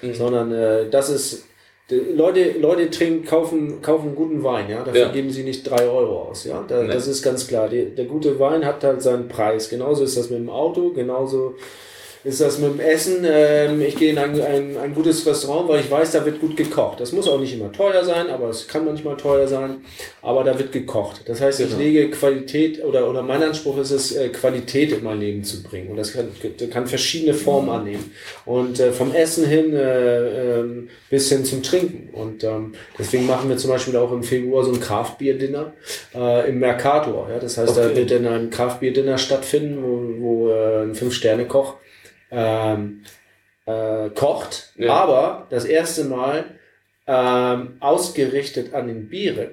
Mhm. 0.01 0.13
sondern 0.13 0.51
äh, 0.53 0.89
das 0.89 1.09
ist 1.09 1.45
Leute, 1.89 2.51
Leute 2.59 2.89
trinken, 2.89 3.25
kaufen, 3.25 3.81
kaufen 3.81 4.15
guten 4.15 4.41
Wein, 4.43 4.69
ja. 4.69 4.83
Dafür 4.83 5.01
Ja. 5.01 5.11
geben 5.11 5.29
sie 5.29 5.43
nicht 5.43 5.69
drei 5.69 5.85
Euro 5.85 6.29
aus, 6.29 6.45
ja. 6.45 6.63
Da. 6.65 6.85
Das 6.87 7.07
ist 7.07 7.21
ganz 7.21 7.45
klar. 7.47 7.67
Die, 7.67 7.83
der 7.93 8.05
gute 8.05 8.39
Wein 8.39 8.65
hat 8.65 8.83
halt 8.85 9.01
seinen 9.01 9.27
Preis. 9.27 9.67
Genauso 9.69 10.05
ist 10.05 10.15
das 10.17 10.29
mit 10.29 10.39
dem 10.39 10.49
Auto, 10.49 10.91
genauso 10.91 11.55
ist 12.23 12.39
das 12.41 12.57
mit 12.59 12.71
dem 12.73 12.79
Essen. 12.79 13.25
Ähm, 13.25 13.81
ich 13.81 13.95
gehe 13.97 14.11
in 14.11 14.17
ein, 14.17 14.39
ein, 14.41 14.77
ein 14.77 14.93
gutes 14.95 15.25
Restaurant, 15.25 15.67
weil 15.67 15.81
ich 15.81 15.91
weiß, 15.91 16.11
da 16.11 16.25
wird 16.25 16.39
gut 16.39 16.55
gekocht. 16.55 16.99
Das 17.01 17.11
muss 17.11 17.27
auch 17.27 17.39
nicht 17.39 17.53
immer 17.53 17.71
teuer 17.71 18.03
sein, 18.03 18.29
aber 18.29 18.49
es 18.49 18.67
kann 18.67 18.85
manchmal 18.85 19.17
teuer 19.17 19.47
sein. 19.47 19.77
Aber 20.21 20.43
da 20.43 20.57
wird 20.57 20.71
gekocht. 20.71 21.21
Das 21.25 21.41
heißt, 21.41 21.59
ich 21.59 21.67
Genau. 21.67 21.79
lege 21.79 22.09
Qualität 22.11 22.83
oder, 22.83 23.09
oder 23.09 23.21
mein 23.23 23.43
Anspruch 23.43 23.77
ist 23.77 23.91
es, 23.91 24.15
äh, 24.15 24.29
Qualität 24.29 24.91
in 24.91 25.03
mein 25.03 25.19
Leben 25.19 25.43
zu 25.43 25.61
bringen. 25.63 25.89
Und 25.89 25.97
das 25.97 26.13
kann, 26.13 26.27
kann 26.71 26.87
verschiedene 26.87 27.33
Formen 27.33 27.69
annehmen. 27.69 28.11
Und 28.45 28.79
äh, 28.79 28.91
vom 28.91 29.13
Essen 29.13 29.45
hin 29.45 29.73
äh, 29.75 30.59
ähm, 30.59 30.89
bis 31.09 31.29
hin 31.29 31.43
zum 31.45 31.61
Trinken. 31.61 32.09
Und 32.13 32.43
ähm, 32.43 32.73
deswegen 32.97 33.25
machen 33.27 33.49
wir 33.49 33.57
zum 33.57 33.69
Beispiel 33.69 33.97
auch 33.97 34.11
im 34.13 34.23
Februar 34.23 34.63
so 34.63 34.71
ein 34.71 34.79
Kraftbier-Dinner 34.79 35.73
äh, 36.15 36.49
im 36.49 36.59
Mercator. 36.59 37.29
Ja? 37.29 37.39
Das 37.39 37.57
heißt, 37.57 37.75
da 37.77 37.83
Okay. 37.83 37.95
wird 37.97 38.11
dann 38.11 38.25
ein 38.27 38.49
Kraftbier-Dinner 38.49 39.17
stattfinden, 39.17 39.83
wo, 39.83 40.21
wo 40.23 40.49
äh, 40.49 40.83
ein 40.83 40.95
Fünf-Sterne-Koch 40.95 41.75
ähm, 42.33 43.03
äh, 43.65 44.09
kocht, 44.09 44.73
Ja. 44.77 44.93
aber 44.93 45.47
das 45.49 45.65
erste 45.65 46.03
Mal 46.05 46.45
ähm, 47.07 47.77
ausgerichtet 47.79 48.73
an 48.73 48.87
den 48.87 49.09
Bieren. 49.09 49.51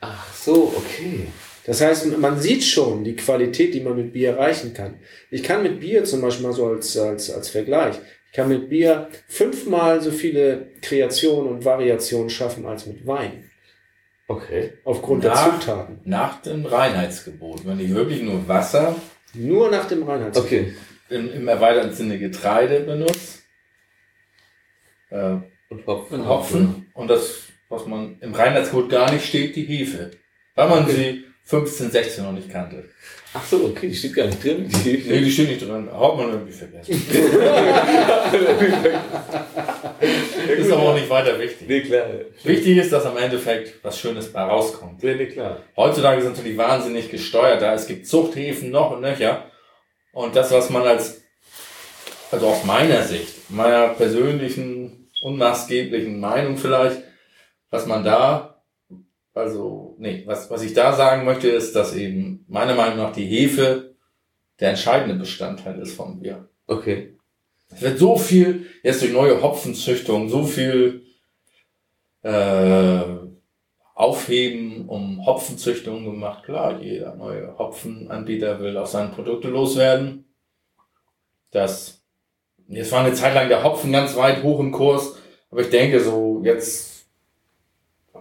Ach 0.00 0.32
so, 0.34 0.74
okay. 0.76 1.28
Das 1.64 1.80
heißt, 1.80 2.16
man 2.18 2.38
sieht 2.38 2.62
schon 2.64 3.02
die 3.02 3.16
Qualität, 3.16 3.74
die 3.74 3.80
man 3.80 3.96
mit 3.96 4.12
Bier 4.12 4.30
erreichen 4.30 4.72
kann. 4.72 4.94
Ich 5.30 5.42
kann 5.42 5.62
mit 5.62 5.80
Bier 5.80 6.04
zum 6.04 6.20
Beispiel 6.20 6.46
mal 6.46 6.52
so 6.52 6.66
als, 6.68 6.96
als, 6.96 7.30
als 7.30 7.48
Vergleich, 7.48 7.96
ich 8.30 8.36
kann 8.36 8.48
mit 8.48 8.68
Bier 8.68 9.08
fünfmal 9.28 10.00
so 10.02 10.10
viele 10.10 10.66
Kreationen 10.82 11.50
und 11.50 11.64
Variationen 11.64 12.28
schaffen 12.30 12.66
als 12.66 12.86
mit 12.86 13.06
Wein. 13.06 13.50
Okay. 14.28 14.74
Aufgrund 14.84 15.24
Ja. 15.24 15.32
der 15.32 15.60
Zutaten. 15.60 16.00
nach 16.04 16.42
dem 16.42 16.66
Reinheitsgebot. 16.66 17.64
Wenn 17.66 17.80
ich 17.80 17.94
wirklich 17.94 18.22
nur 18.22 18.46
Wasser 18.48 18.94
Nur 19.34 19.70
nach 19.70 19.86
dem 19.86 20.02
Reinheitsgebot. 20.02 20.46
Okay. 20.52 20.74
Im, 21.08 21.32
im 21.32 21.48
erweiterten 21.48 21.92
Sinne 21.92 22.18
Getreide 22.18 22.80
benutze, 22.80 23.38
äh, 25.10 25.36
Und 25.68 25.86
Hopfen. 25.86 26.26
Hopfen 26.28 26.86
und 26.94 27.08
das, 27.08 27.42
was 27.68 27.86
man 27.86 28.18
im 28.20 28.34
Reinheitsgebot 28.34 28.88
gar 28.90 29.12
nicht 29.12 29.26
steht, 29.26 29.56
die 29.56 29.64
Hefe. 29.64 30.10
Weil 30.54 30.68
man 30.68 30.88
sie 30.88 31.24
15, 31.44 31.90
16 31.90 32.24
noch 32.24 32.32
nicht 32.32 32.50
kannte. 32.50 32.88
Ach 33.34 33.44
so, 33.44 33.66
okay, 33.66 33.88
die 33.88 33.94
steht 33.94 34.14
gar 34.14 34.26
nicht 34.26 34.42
drin. 34.42 34.68
Die, 34.84 35.04
Nee, 35.06 35.20
die 35.20 35.30
steht 35.30 35.48
nicht 35.50 35.60
drin. 35.62 35.88
Hat 35.92 36.16
man 36.16 36.30
irgendwie 36.30 36.52
vergessen. 36.52 36.92
Ist 40.58 40.70
aber 40.72 40.82
auch 40.82 40.94
nicht 40.94 41.10
weiter 41.10 41.38
wichtig. 41.38 41.68
nee, 41.68 41.80
klar. 41.82 42.06
Wichtig 42.44 42.76
ist, 42.78 42.92
dass 42.92 43.04
am 43.04 43.16
Endeffekt 43.16 43.82
was 43.84 43.98
Schönes 43.98 44.32
bei 44.32 44.42
rauskommt. 44.42 45.02
Nee, 45.02 45.14
nee, 45.14 45.26
klar. 45.26 45.62
Heutzutage 45.76 46.22
sind 46.22 46.36
natürlich 46.36 46.56
wahnsinnig 46.58 47.10
gesteuert 47.10 47.60
da. 47.62 47.74
Es 47.74 47.86
gibt 47.86 48.06
Zuchthäfen 48.06 48.70
noch 48.70 48.92
und 48.92 49.00
nöcher. 49.02 49.50
Und 50.16 50.34
das, 50.34 50.50
was 50.50 50.70
man 50.70 50.82
als, 50.86 51.20
also 52.30 52.46
aus 52.46 52.64
meiner 52.64 53.02
Sicht, 53.02 53.50
meiner 53.50 53.88
persönlichen, 53.88 55.10
unmaßgeblichen 55.20 56.18
Meinung 56.18 56.56
vielleicht, 56.56 57.02
was 57.68 57.84
man 57.84 58.02
da, 58.02 58.62
also, 59.34 59.94
nee, 59.98 60.22
was, 60.24 60.48
was 60.48 60.62
ich 60.62 60.72
da 60.72 60.94
sagen 60.94 61.26
möchte, 61.26 61.50
ist, 61.50 61.76
dass 61.76 61.94
eben 61.94 62.46
meiner 62.48 62.74
Meinung 62.74 62.96
nach 62.96 63.12
die 63.12 63.26
Hefe 63.26 63.94
der 64.58 64.70
entscheidende 64.70 65.16
Bestandteil 65.16 65.78
ist 65.80 65.92
vom 65.92 66.20
Bier. 66.20 66.48
Okay. 66.66 67.14
Es 67.68 67.82
wird 67.82 67.98
so 67.98 68.16
viel, 68.16 68.64
jetzt 68.82 69.02
durch 69.02 69.12
neue 69.12 69.42
Hopfenzüchtung, 69.42 70.30
so 70.30 70.44
viel 70.44 71.04
äh, 72.22 73.02
Aufheben 73.96 74.84
um 74.88 75.24
Hopfenzüchtung 75.24 76.04
gemacht. 76.04 76.44
Klar, 76.44 76.80
jeder 76.82 77.14
neue 77.16 77.56
Hopfenanbieter 77.58 78.60
will 78.60 78.76
auch 78.76 78.86
seine 78.86 79.08
Produkte 79.08 79.48
loswerden. 79.48 80.26
Das, 81.50 82.02
jetzt 82.68 82.92
war 82.92 83.00
eine 83.04 83.14
Zeit 83.14 83.34
lang 83.34 83.48
der 83.48 83.64
Hopfen 83.64 83.92
ganz 83.92 84.14
weit 84.14 84.42
hoch 84.42 84.60
im 84.60 84.70
Kurs, 84.70 85.16
aber 85.50 85.62
ich 85.62 85.70
denke 85.70 86.00
so, 86.00 86.42
jetzt 86.44 87.06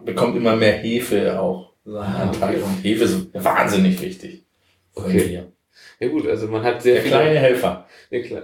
bekommt 0.05 0.37
immer 0.37 0.55
mehr 0.55 0.77
Hefe 0.77 1.37
auch 1.39 1.73
seinen 1.83 1.97
Ah, 1.97 2.21
Anteil 2.23 2.63
und 2.63 2.81
Hefe 2.83 3.03
ist 3.03 3.27
wahnsinnig 3.33 4.01
wichtig. 4.01 4.43
Okay. 4.95 5.43
Ja 5.99 6.07
gut, 6.07 6.25
also 6.27 6.47
man 6.47 6.63
hat 6.63 6.81
sehr 6.81 6.95
Der 6.95 7.03
viele, 7.03 7.15
kleine 7.15 7.39
Helfer. 7.39 7.87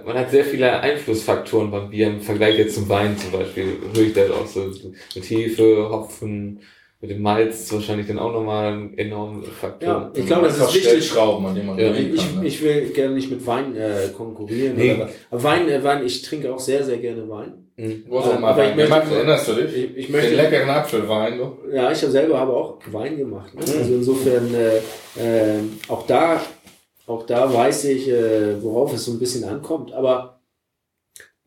man 0.04 0.18
hat 0.18 0.30
sehr 0.30 0.44
viele 0.44 0.80
Einflussfaktoren 0.80 1.70
beim 1.70 1.88
Bier 1.88 2.08
im 2.08 2.20
Vergleich 2.20 2.58
jetzt 2.58 2.74
zum 2.74 2.88
Wein 2.90 3.16
zum 3.16 3.32
Beispiel. 3.32 3.78
Höre 3.94 4.02
ich 4.06 4.12
das 4.12 4.30
auch 4.30 4.46
so 4.46 4.70
mit 5.14 5.24
Hefe, 5.24 5.88
Hopfen, 5.90 6.60
mit 7.02 7.10
dem 7.10 7.20
Malz 7.20 7.62
ist 7.62 7.72
wahrscheinlich 7.72 8.06
dann 8.06 8.20
auch 8.20 8.32
nochmal 8.32 8.74
ein 8.74 8.96
enormer 8.96 9.42
Faktor. 9.42 9.88
Ja, 9.88 10.10
ich 10.14 10.24
glaube, 10.24 10.46
das 10.46 10.56
ist 10.56 10.68
wichtig. 10.68 10.82
Stellschrauben, 10.84 11.44
an 11.46 11.54
denen 11.56 11.66
man 11.66 11.76
Ja, 11.76 11.92
Ich, 11.92 12.16
kann, 12.16 12.40
ne? 12.40 12.46
ich 12.46 12.62
will 12.62 12.90
gerne 12.90 13.14
nicht 13.16 13.28
mit 13.28 13.44
Wein 13.44 13.74
äh, 13.74 14.10
konkurrieren. 14.16 14.76
Nee. 14.76 14.94
Oder, 14.94 15.08
aber 15.32 15.42
Wein, 15.42 15.68
äh, 15.68 15.82
Wein, 15.82 16.06
ich 16.06 16.22
trinke 16.22 16.54
auch 16.54 16.60
sehr, 16.60 16.84
sehr 16.84 16.98
gerne 16.98 17.28
Wein. 17.28 17.66
Mhm. 17.76 18.04
Du 18.08 18.18
hast 18.20 18.28
auch 18.28 18.38
mal 18.38 18.56
Wein 18.56 18.76
gemacht, 18.76 19.10
erinnerst 19.10 19.48
du 19.48 19.54
dich? 19.54 19.76
Ich, 19.76 19.96
ich 19.96 20.06
Den 20.06 20.12
möchte, 20.12 20.34
leckeren 20.36 20.70
Apfelwein, 20.70 21.38
du? 21.38 21.56
ja, 21.74 21.90
ich 21.90 21.98
selber 21.98 22.38
habe 22.38 22.52
auch 22.52 22.78
Wein 22.92 23.16
gemacht. 23.16 23.52
Ne? 23.52 23.60
Also 23.60 23.94
insofern, 23.94 24.54
äh, 24.54 24.76
äh, 25.20 25.58
auch 25.88 26.06
da, 26.06 26.40
auch 27.08 27.26
da 27.26 27.52
weiß 27.52 27.84
ich, 27.86 28.08
äh, 28.08 28.62
worauf 28.62 28.94
es 28.94 29.06
so 29.06 29.10
ein 29.10 29.18
bisschen 29.18 29.42
ankommt. 29.42 29.92
Aber 29.92 30.40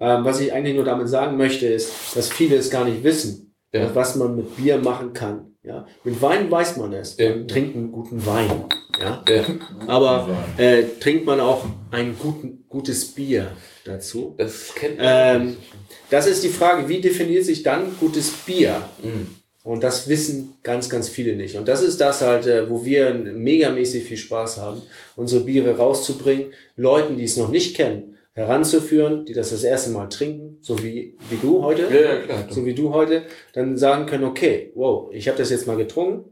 ähm, 0.02 0.26
was 0.26 0.42
ich 0.42 0.52
eigentlich 0.52 0.76
nur 0.76 0.84
damit 0.84 1.08
sagen 1.08 1.38
möchte, 1.38 1.68
ist, 1.68 1.94
dass 2.14 2.28
viele 2.28 2.58
es 2.58 2.70
gar 2.70 2.84
nicht 2.84 3.06
wissen, 3.06 3.45
Ja. 3.82 3.96
was 3.96 4.16
man 4.16 4.36
mit 4.36 4.56
Bier 4.58 4.78
machen 4.78 5.14
kann. 5.14 5.56
Ja? 5.64 5.86
Mit 6.04 6.22
Wein 6.22 6.50
weiß 6.50 6.78
man 6.78 6.94
es. 6.94 7.18
Ja. 7.18 7.30
Man 7.36 7.48
trinkt 7.48 7.76
einen 7.76 7.92
guten 7.92 8.26
Wein. 8.26 8.50
Ja? 9.00 9.24
Ja, 9.28 9.44
Aber 9.88 10.30
äh, 10.58 10.84
trinkt 11.00 11.26
man 11.26 11.40
auch 11.40 11.66
ein 11.92 12.16
guten, 12.18 12.66
gutes 12.70 13.06
Bier 13.06 13.52
dazu? 13.84 14.36
das 14.38 14.74
kennt 14.76 14.98
man. 14.98 15.08
Ähm, 15.08 15.58
das 16.10 16.28
ist 16.28 16.44
die 16.44 16.50
Frage, 16.50 16.88
wie 16.88 17.02
definiert 17.02 17.46
sich 17.46 17.64
dann 17.64 17.96
gutes 18.00 18.30
Bier? 18.32 18.82
Mhm. 19.04 19.28
Und 19.64 19.84
das 19.84 20.08
wissen 20.08 20.54
ganz, 20.62 20.90
ganz 20.90 21.10
viele 21.10 21.36
nicht. 21.36 21.56
Und 21.58 21.68
das 21.68 21.82
ist 21.82 22.00
das 22.00 22.22
halt, 22.22 22.46
äh, 22.46 22.70
wo 22.70 22.86
wir 22.86 23.14
megamäßig 23.16 24.04
viel 24.04 24.18
Spaß 24.18 24.58
haben, 24.58 24.84
unsere 25.16 25.44
Biere 25.44 25.76
rauszubringen, 25.76 26.54
Leuten, 26.78 27.18
die 27.18 27.24
es 27.24 27.36
noch 27.36 27.50
nicht 27.50 27.76
kennen, 27.76 28.15
heranzuführen, 28.36 29.26
die 29.26 29.34
das 29.34 29.50
das 29.52 29.64
erste 29.64 29.90
Mal 29.92 30.08
trinken, 30.08 30.58
so 30.62 30.78
wie, 30.84 31.18
wie 31.30 31.38
du 31.42 31.64
heute, 31.64 31.84
Ja, 31.84 32.18
klar. 32.22 32.48
so 32.50 32.66
wie 32.66 32.74
du 32.76 32.94
heute, 32.94 33.24
dann 33.54 33.78
sagen 33.78 34.06
können, 34.06 34.26
okay, 34.26 34.72
wow, 34.76 35.10
ich 35.14 35.28
habe 35.28 35.38
das 35.38 35.50
jetzt 35.50 35.68
mal 35.68 35.78
getrunken 35.78 36.30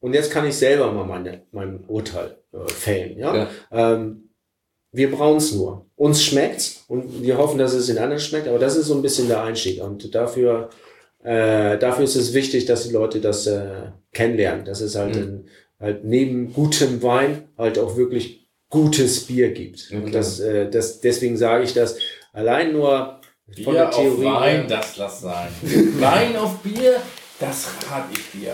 und 0.00 0.14
jetzt 0.14 0.30
kann 0.30 0.46
ich 0.46 0.56
selber 0.56 0.92
mal 0.92 1.04
meine, 1.04 1.42
mein 1.50 1.84
Urteil 1.88 2.36
äh, 2.52 2.68
fällen. 2.70 3.18
Ja? 3.18 3.36
Ja. 3.36 3.50
Ähm, 3.72 4.30
wir 4.92 5.10
brauen 5.10 5.38
es 5.38 5.52
nur. 5.52 5.86
Uns 5.96 6.22
schmeckt's 6.22 6.84
und 6.86 7.22
wir 7.22 7.36
hoffen, 7.36 7.58
dass 7.58 7.74
es 7.74 7.86
den 7.88 7.98
anderen 7.98 8.20
schmeckt, 8.20 8.46
aber 8.46 8.60
das 8.60 8.76
ist 8.76 8.86
so 8.86 8.94
ein 8.94 9.02
bisschen 9.02 9.26
der 9.26 9.42
Einstieg. 9.42 9.82
Und 9.82 10.14
dafür, 10.14 10.70
äh, 11.24 11.76
dafür 11.78 12.04
ist 12.04 12.14
es 12.14 12.32
wichtig, 12.32 12.66
dass 12.66 12.86
die 12.86 12.92
Leute 12.92 13.20
das 13.20 13.48
äh, 13.48 13.90
kennenlernen. 14.12 14.64
Dass 14.64 14.80
es 14.80 14.94
halt, 14.94 15.16
Mhm. 15.16 15.22
in, 15.22 15.44
halt 15.80 16.04
neben 16.04 16.52
gutem 16.52 17.02
Wein 17.02 17.48
halt 17.58 17.76
auch 17.80 17.96
wirklich 17.96 18.43
gutes 18.74 19.24
Bier 19.26 19.52
gibt. 19.52 19.90
Ja, 19.90 19.98
und 19.98 20.12
das, 20.14 20.40
äh, 20.40 20.68
das, 20.70 21.00
deswegen 21.00 21.36
sage 21.36 21.64
ich 21.64 21.72
das 21.74 21.96
allein 22.32 22.72
nur 22.72 23.20
von 23.62 23.64
Bier 23.64 23.72
der 23.74 23.88
auf 23.88 23.94
Theorie. 23.96 24.24
Wein, 24.24 24.56
her. 24.56 24.64
das 24.68 24.96
lass 24.96 25.20
sein. 25.20 25.48
Wein 26.00 26.36
auf 26.36 26.58
Bier, 26.58 26.96
das 27.38 27.68
rate 27.90 28.08
ich 28.12 28.40
dir. 28.40 28.52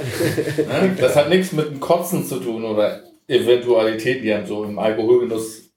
Ne? 0.67 0.97
Das 1.01 1.17
hat 1.17 1.29
nichts 1.29 1.53
mit 1.53 1.67
dem 1.71 1.81
Kotzen 1.81 2.25
zu 2.27 2.39
tun 2.41 2.65
oder 2.65 3.03
Eventualitäten, 3.27 4.23
die 4.25 4.35
haben 4.35 4.47
so 4.47 4.65
im 4.65 4.79
Alkoholgenuss 4.79 5.71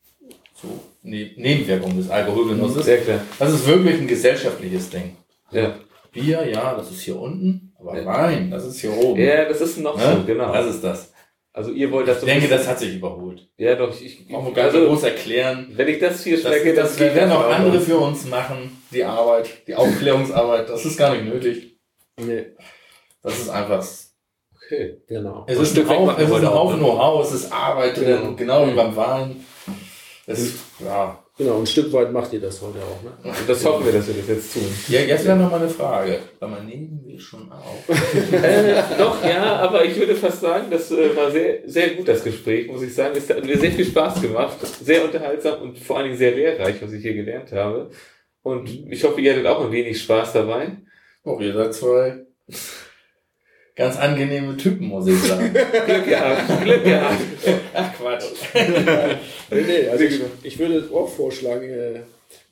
so 0.62 0.68
ne 1.04 1.32
Nebenwirkungen 1.36 1.98
des 1.98 2.10
Alkoholgenusses. 2.10 2.86
Sehr 2.86 2.98
klar. 3.02 3.20
Das 3.40 3.54
ist 3.54 3.68
wirklich 3.68 4.00
ein 4.00 4.08
gesellschaftliches 4.08 4.90
Ding. 4.90 5.16
Ja. 5.52 5.76
Bier, 6.12 6.48
ja, 6.50 6.76
das 6.76 6.92
ist 6.92 7.02
hier 7.02 7.20
unten, 7.20 7.74
aber 7.80 7.98
Ja. 8.00 8.06
Wein, 8.06 8.52
das 8.52 8.66
ist 8.66 8.80
hier 8.82 8.96
oben. 8.96 9.22
ja, 9.22 9.46
das 9.46 9.62
ist 9.62 9.78
noch 9.80 9.98
Ne? 9.98 10.18
so, 10.20 10.24
genau. 10.26 10.52
Das 10.54 10.68
ist 10.68 10.84
das. 10.84 11.13
Also 11.56 11.70
ihr 11.72 11.92
wollt 11.92 12.08
das 12.08 12.16
Ich 12.18 12.22
so 12.22 12.26
denke, 12.26 12.48
das 12.48 12.68
hat 12.68 12.80
sich 12.80 12.96
überholt. 12.96 13.48
Ja, 13.58 13.76
doch, 13.76 13.94
ich, 14.02 14.28
Brauchen 14.28 14.48
wir 14.48 14.54
gar 14.54 14.64
nicht 14.66 14.76
also, 14.76 14.88
groß 14.88 15.04
erklären. 15.04 15.72
wenn 15.76 15.88
ich 15.88 16.00
das 16.00 16.24
hier 16.24 16.42
Das, 16.42 16.46
schmecke, 16.52 16.74
das, 16.74 16.98
geht 16.98 17.14
werden 17.14 17.32
auch 17.32 17.46
auch 17.46 17.52
andere 17.54 17.80
für 17.80 17.98
uns 17.98 18.26
machen, 18.26 18.82
die 18.92 19.04
Arbeit, 19.04 19.68
die 19.68 19.76
Aufklärungsarbeit. 19.76 20.68
Das 20.68 20.84
ist 20.84 20.98
gar 20.98 21.14
nicht 21.14 21.26
nötig. 21.26 21.78
Nee, 22.20 22.48
Das 23.22 23.38
ist 23.40 23.50
einfach. 23.50 23.86
Okay. 24.66 24.98
genau. 25.08 25.46
Es 25.48 25.60
ist 25.60 25.78
ein 25.78 25.88
Haufen, 25.88 26.16
es 26.18 26.30
ist 26.30 26.36
ein 26.36 26.46
auch, 26.48 26.56
Haufen 26.56 26.80
ne? 26.80 26.86
Know-how, 26.86 27.26
es 27.26 27.34
ist 27.34 27.52
Arbeit 27.52 27.98
drin, 27.98 28.06
Genau. 28.06 28.36
genau 28.36 28.68
wie 28.68 28.74
beim 28.76 28.96
Wein. 28.96 29.46
Es 30.26 30.40
ist, 30.40 30.60
ja. 30.84 31.23
Genau, 31.36 31.60
ein 31.60 31.66
Stück 31.66 31.92
weit 31.94 32.12
macht 32.12 32.32
ihr 32.34 32.40
das 32.40 32.62
heute 32.62 32.78
auch. 32.78 33.02
Ne? 33.02 33.12
Und 33.24 33.50
das 33.50 33.66
hoffen 33.66 33.86
wir, 33.86 33.92
dass 33.92 34.08
wir 34.08 34.14
das 34.14 34.28
jetzt 34.28 34.54
tun. 34.54 34.64
ja 34.90 35.02
jetzt 35.02 35.26
wäre 35.26 35.36
noch 35.36 35.50
mal 35.50 35.60
eine 35.60 35.70
Frage. 35.70 36.20
Weil 36.40 36.50
man 36.50 36.66
nehmen 36.68 37.02
wir 37.04 37.20
schon 37.20 37.52
auf. 37.52 37.90
äh, 38.32 38.84
doch, 39.00 39.24
ja, 39.26 39.56
aber 39.58 39.84
ich 39.84 39.98
würde 39.98 40.16
fast 40.16 40.42
sagen, 40.42 40.68
das 40.70 40.92
äh, 40.92 41.16
war 41.16 41.32
sehr, 41.32 41.68
sehr 41.68 41.90
gut, 41.96 42.08
das 42.08 42.24
Gespräch, 42.24 42.68
muss 42.68 42.84
ich 42.84 42.94
sagen. 42.94 43.16
Es 43.18 43.28
hat 43.30 43.44
mir 43.44 43.58
sehr 43.58 43.72
viel 43.72 43.86
Spaß 43.86 44.22
gemacht, 44.22 44.58
sehr 44.84 45.04
unterhaltsam 45.04 45.62
und 45.64 45.80
vor 45.80 45.98
allen 45.98 46.06
Dingen 46.06 46.18
sehr 46.20 46.36
lehrreich, 46.36 46.80
was 46.80 46.92
ich 46.92 47.02
hier 47.02 47.16
gelernt 47.16 47.52
habe. 47.52 47.90
Und 48.44 48.70
ich 48.70 49.04
hoffe, 49.04 49.20
ihr 49.20 49.32
hattet 49.32 49.48
auch 49.48 49.66
ein 49.66 49.72
wenig 49.72 50.00
Spaß 50.02 50.34
dabei. 50.34 50.78
Oh, 51.24 51.40
ihr 51.40 51.54
seid 51.54 51.74
zwei 51.74 52.26
ganz 53.76 53.98
angenehme 53.98 54.56
Typen, 54.58 54.88
muss 54.88 55.08
ich 55.08 55.20
sagen. 55.20 55.52
Glück 55.86 56.06
gehabt, 56.06 56.64
Glück 56.64 56.84
gehabt. 56.84 57.22
Ach 57.74 57.94
Quatsch. 57.98 58.26
Nee, 59.52 59.62
nee, 59.68 59.88
also 59.88 60.04
ich, 60.04 60.20
ich 60.42 60.58
würde 60.58 60.84
auch 60.92 61.08
vorschlagen, 61.08 61.70
äh, 61.70 62.00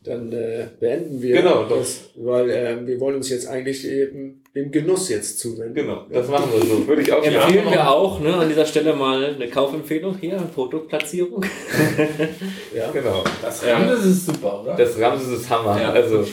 dann 0.04 0.32
äh, 0.32 0.68
beenden 0.80 1.22
wir 1.22 1.38
Genau, 1.38 1.64
doch. 1.64 1.80
das, 1.80 2.10
weil 2.16 2.50
äh, 2.50 2.88
wir 2.88 3.00
wollen 3.00 3.16
uns 3.16 3.30
jetzt 3.30 3.48
eigentlich 3.48 3.88
eben 3.88 4.44
dem 4.56 4.72
Genuss 4.72 5.10
jetzt 5.10 5.40
zuwenden. 5.40 5.74
Genau, 5.76 6.06
das 6.12 6.28
machen 6.28 6.52
wir 6.54 6.62
so. 6.66 6.88
Würde 6.88 7.02
ich 7.04 7.12
auch. 7.12 7.24
Empfehlen 7.24 7.70
wir 7.72 7.90
auch 7.90 8.20
ne, 8.20 8.34
an 8.36 8.50
dieser 8.50 8.66
Stelle 8.66 8.94
mal 8.94 9.36
eine 9.36 9.48
Kaufempfehlung 9.48 10.18
hier, 10.20 10.38
Produktplatzierung. 10.54 11.44
Ja. 12.76 12.90
Genau. 12.92 13.24
Das 13.42 13.66
Ramses 13.66 14.06
ist 14.06 14.26
super, 14.28 14.62
oder? 14.62 14.76
Das 14.76 14.98
Ramses 15.00 15.40
ist 15.42 15.50
Hammer. 15.50 15.80
Ja. 15.80 15.92
Also, 15.92 16.26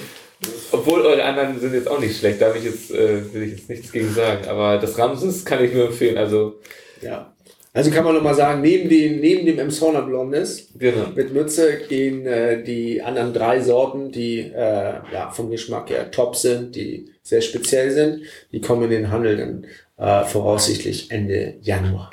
obwohl 0.73 1.03
eure 1.03 1.25
anderen 1.25 1.59
sind 1.59 1.75
jetzt 1.75 1.89
auch 1.89 2.01
nicht 2.01 2.19
schlecht, 2.19 2.41
da 2.41 2.53
will 2.53 2.61
ich 2.61 2.67
jetzt, 2.67 2.91
äh, 2.91 3.33
will 3.33 3.43
ich 3.43 3.51
jetzt 3.53 3.69
nichts 3.69 3.93
gegen 3.93 4.13
sagen. 4.13 4.47
Aber 4.49 4.79
das 4.79 4.99
Ramses 4.99 5.45
kann 5.45 5.65
ich 5.65 5.73
nur 5.73 5.87
empfehlen. 5.87 6.19
Also, 6.19 6.61
ja. 7.01 7.35
Also 7.75 7.91
kann 7.91 8.05
man 8.05 8.15
nochmal 8.15 8.35
sagen, 8.35 8.61
neben, 8.63 8.89
den, 8.89 9.21
neben 9.21 9.47
dem 9.47 9.59
Emshorner 9.59 10.03
Blondes 10.03 10.73
genau. 10.77 11.11
mit 11.15 11.33
Mütze 11.33 11.79
gehen 11.89 12.27
äh, 12.27 12.63
die 12.63 13.03
anderen 13.03 13.33
drei 13.33 13.61
Sorten, 13.61 14.11
die 14.11 14.41
äh, 14.41 14.95
ja, 15.13 15.31
vom 15.31 15.51
Geschmack 15.51 15.91
her 15.91 16.11
top 16.11 16.35
sind, 16.35 16.75
die 16.75 17.11
sehr 17.23 17.41
speziell 17.41 17.91
sind, 17.91 18.23
die 18.53 18.61
kommen 18.61 18.85
in 18.85 18.91
den 18.91 19.11
Handel 19.11 19.37
dann 19.37 19.67
äh, 19.97 20.25
voraussichtlich 20.25 21.11
Ende 21.11 21.57
Januar. 21.61 22.11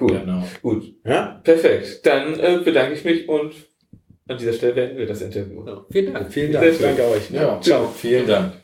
Cool. 0.00 0.20
Genau. 0.20 0.44
Gut. 0.62 0.94
Ja? 1.04 1.40
Perfekt. 1.44 2.06
Dann 2.06 2.38
äh, 2.38 2.60
bedanke 2.64 2.94
ich 2.94 3.04
mich 3.04 3.28
und 3.28 3.52
an 4.28 4.38
dieser 4.38 4.52
Stelle 4.52 4.72
beenden 4.74 4.98
wir 4.98 5.06
das 5.06 5.20
Interview. 5.20 5.66
Ja, 5.66 5.84
vielen 5.90 6.12
Dank. 6.12 6.32
Vielen 6.32 6.52
Dank. 6.52 6.74
schön. 6.74 6.82
Danke 6.82 7.08
euch. 7.08 7.30
Ne? 7.30 7.36
Ja, 7.38 7.60
Ciao. 7.60 7.88
Vielen 7.88 8.26
Dank. 8.26 8.61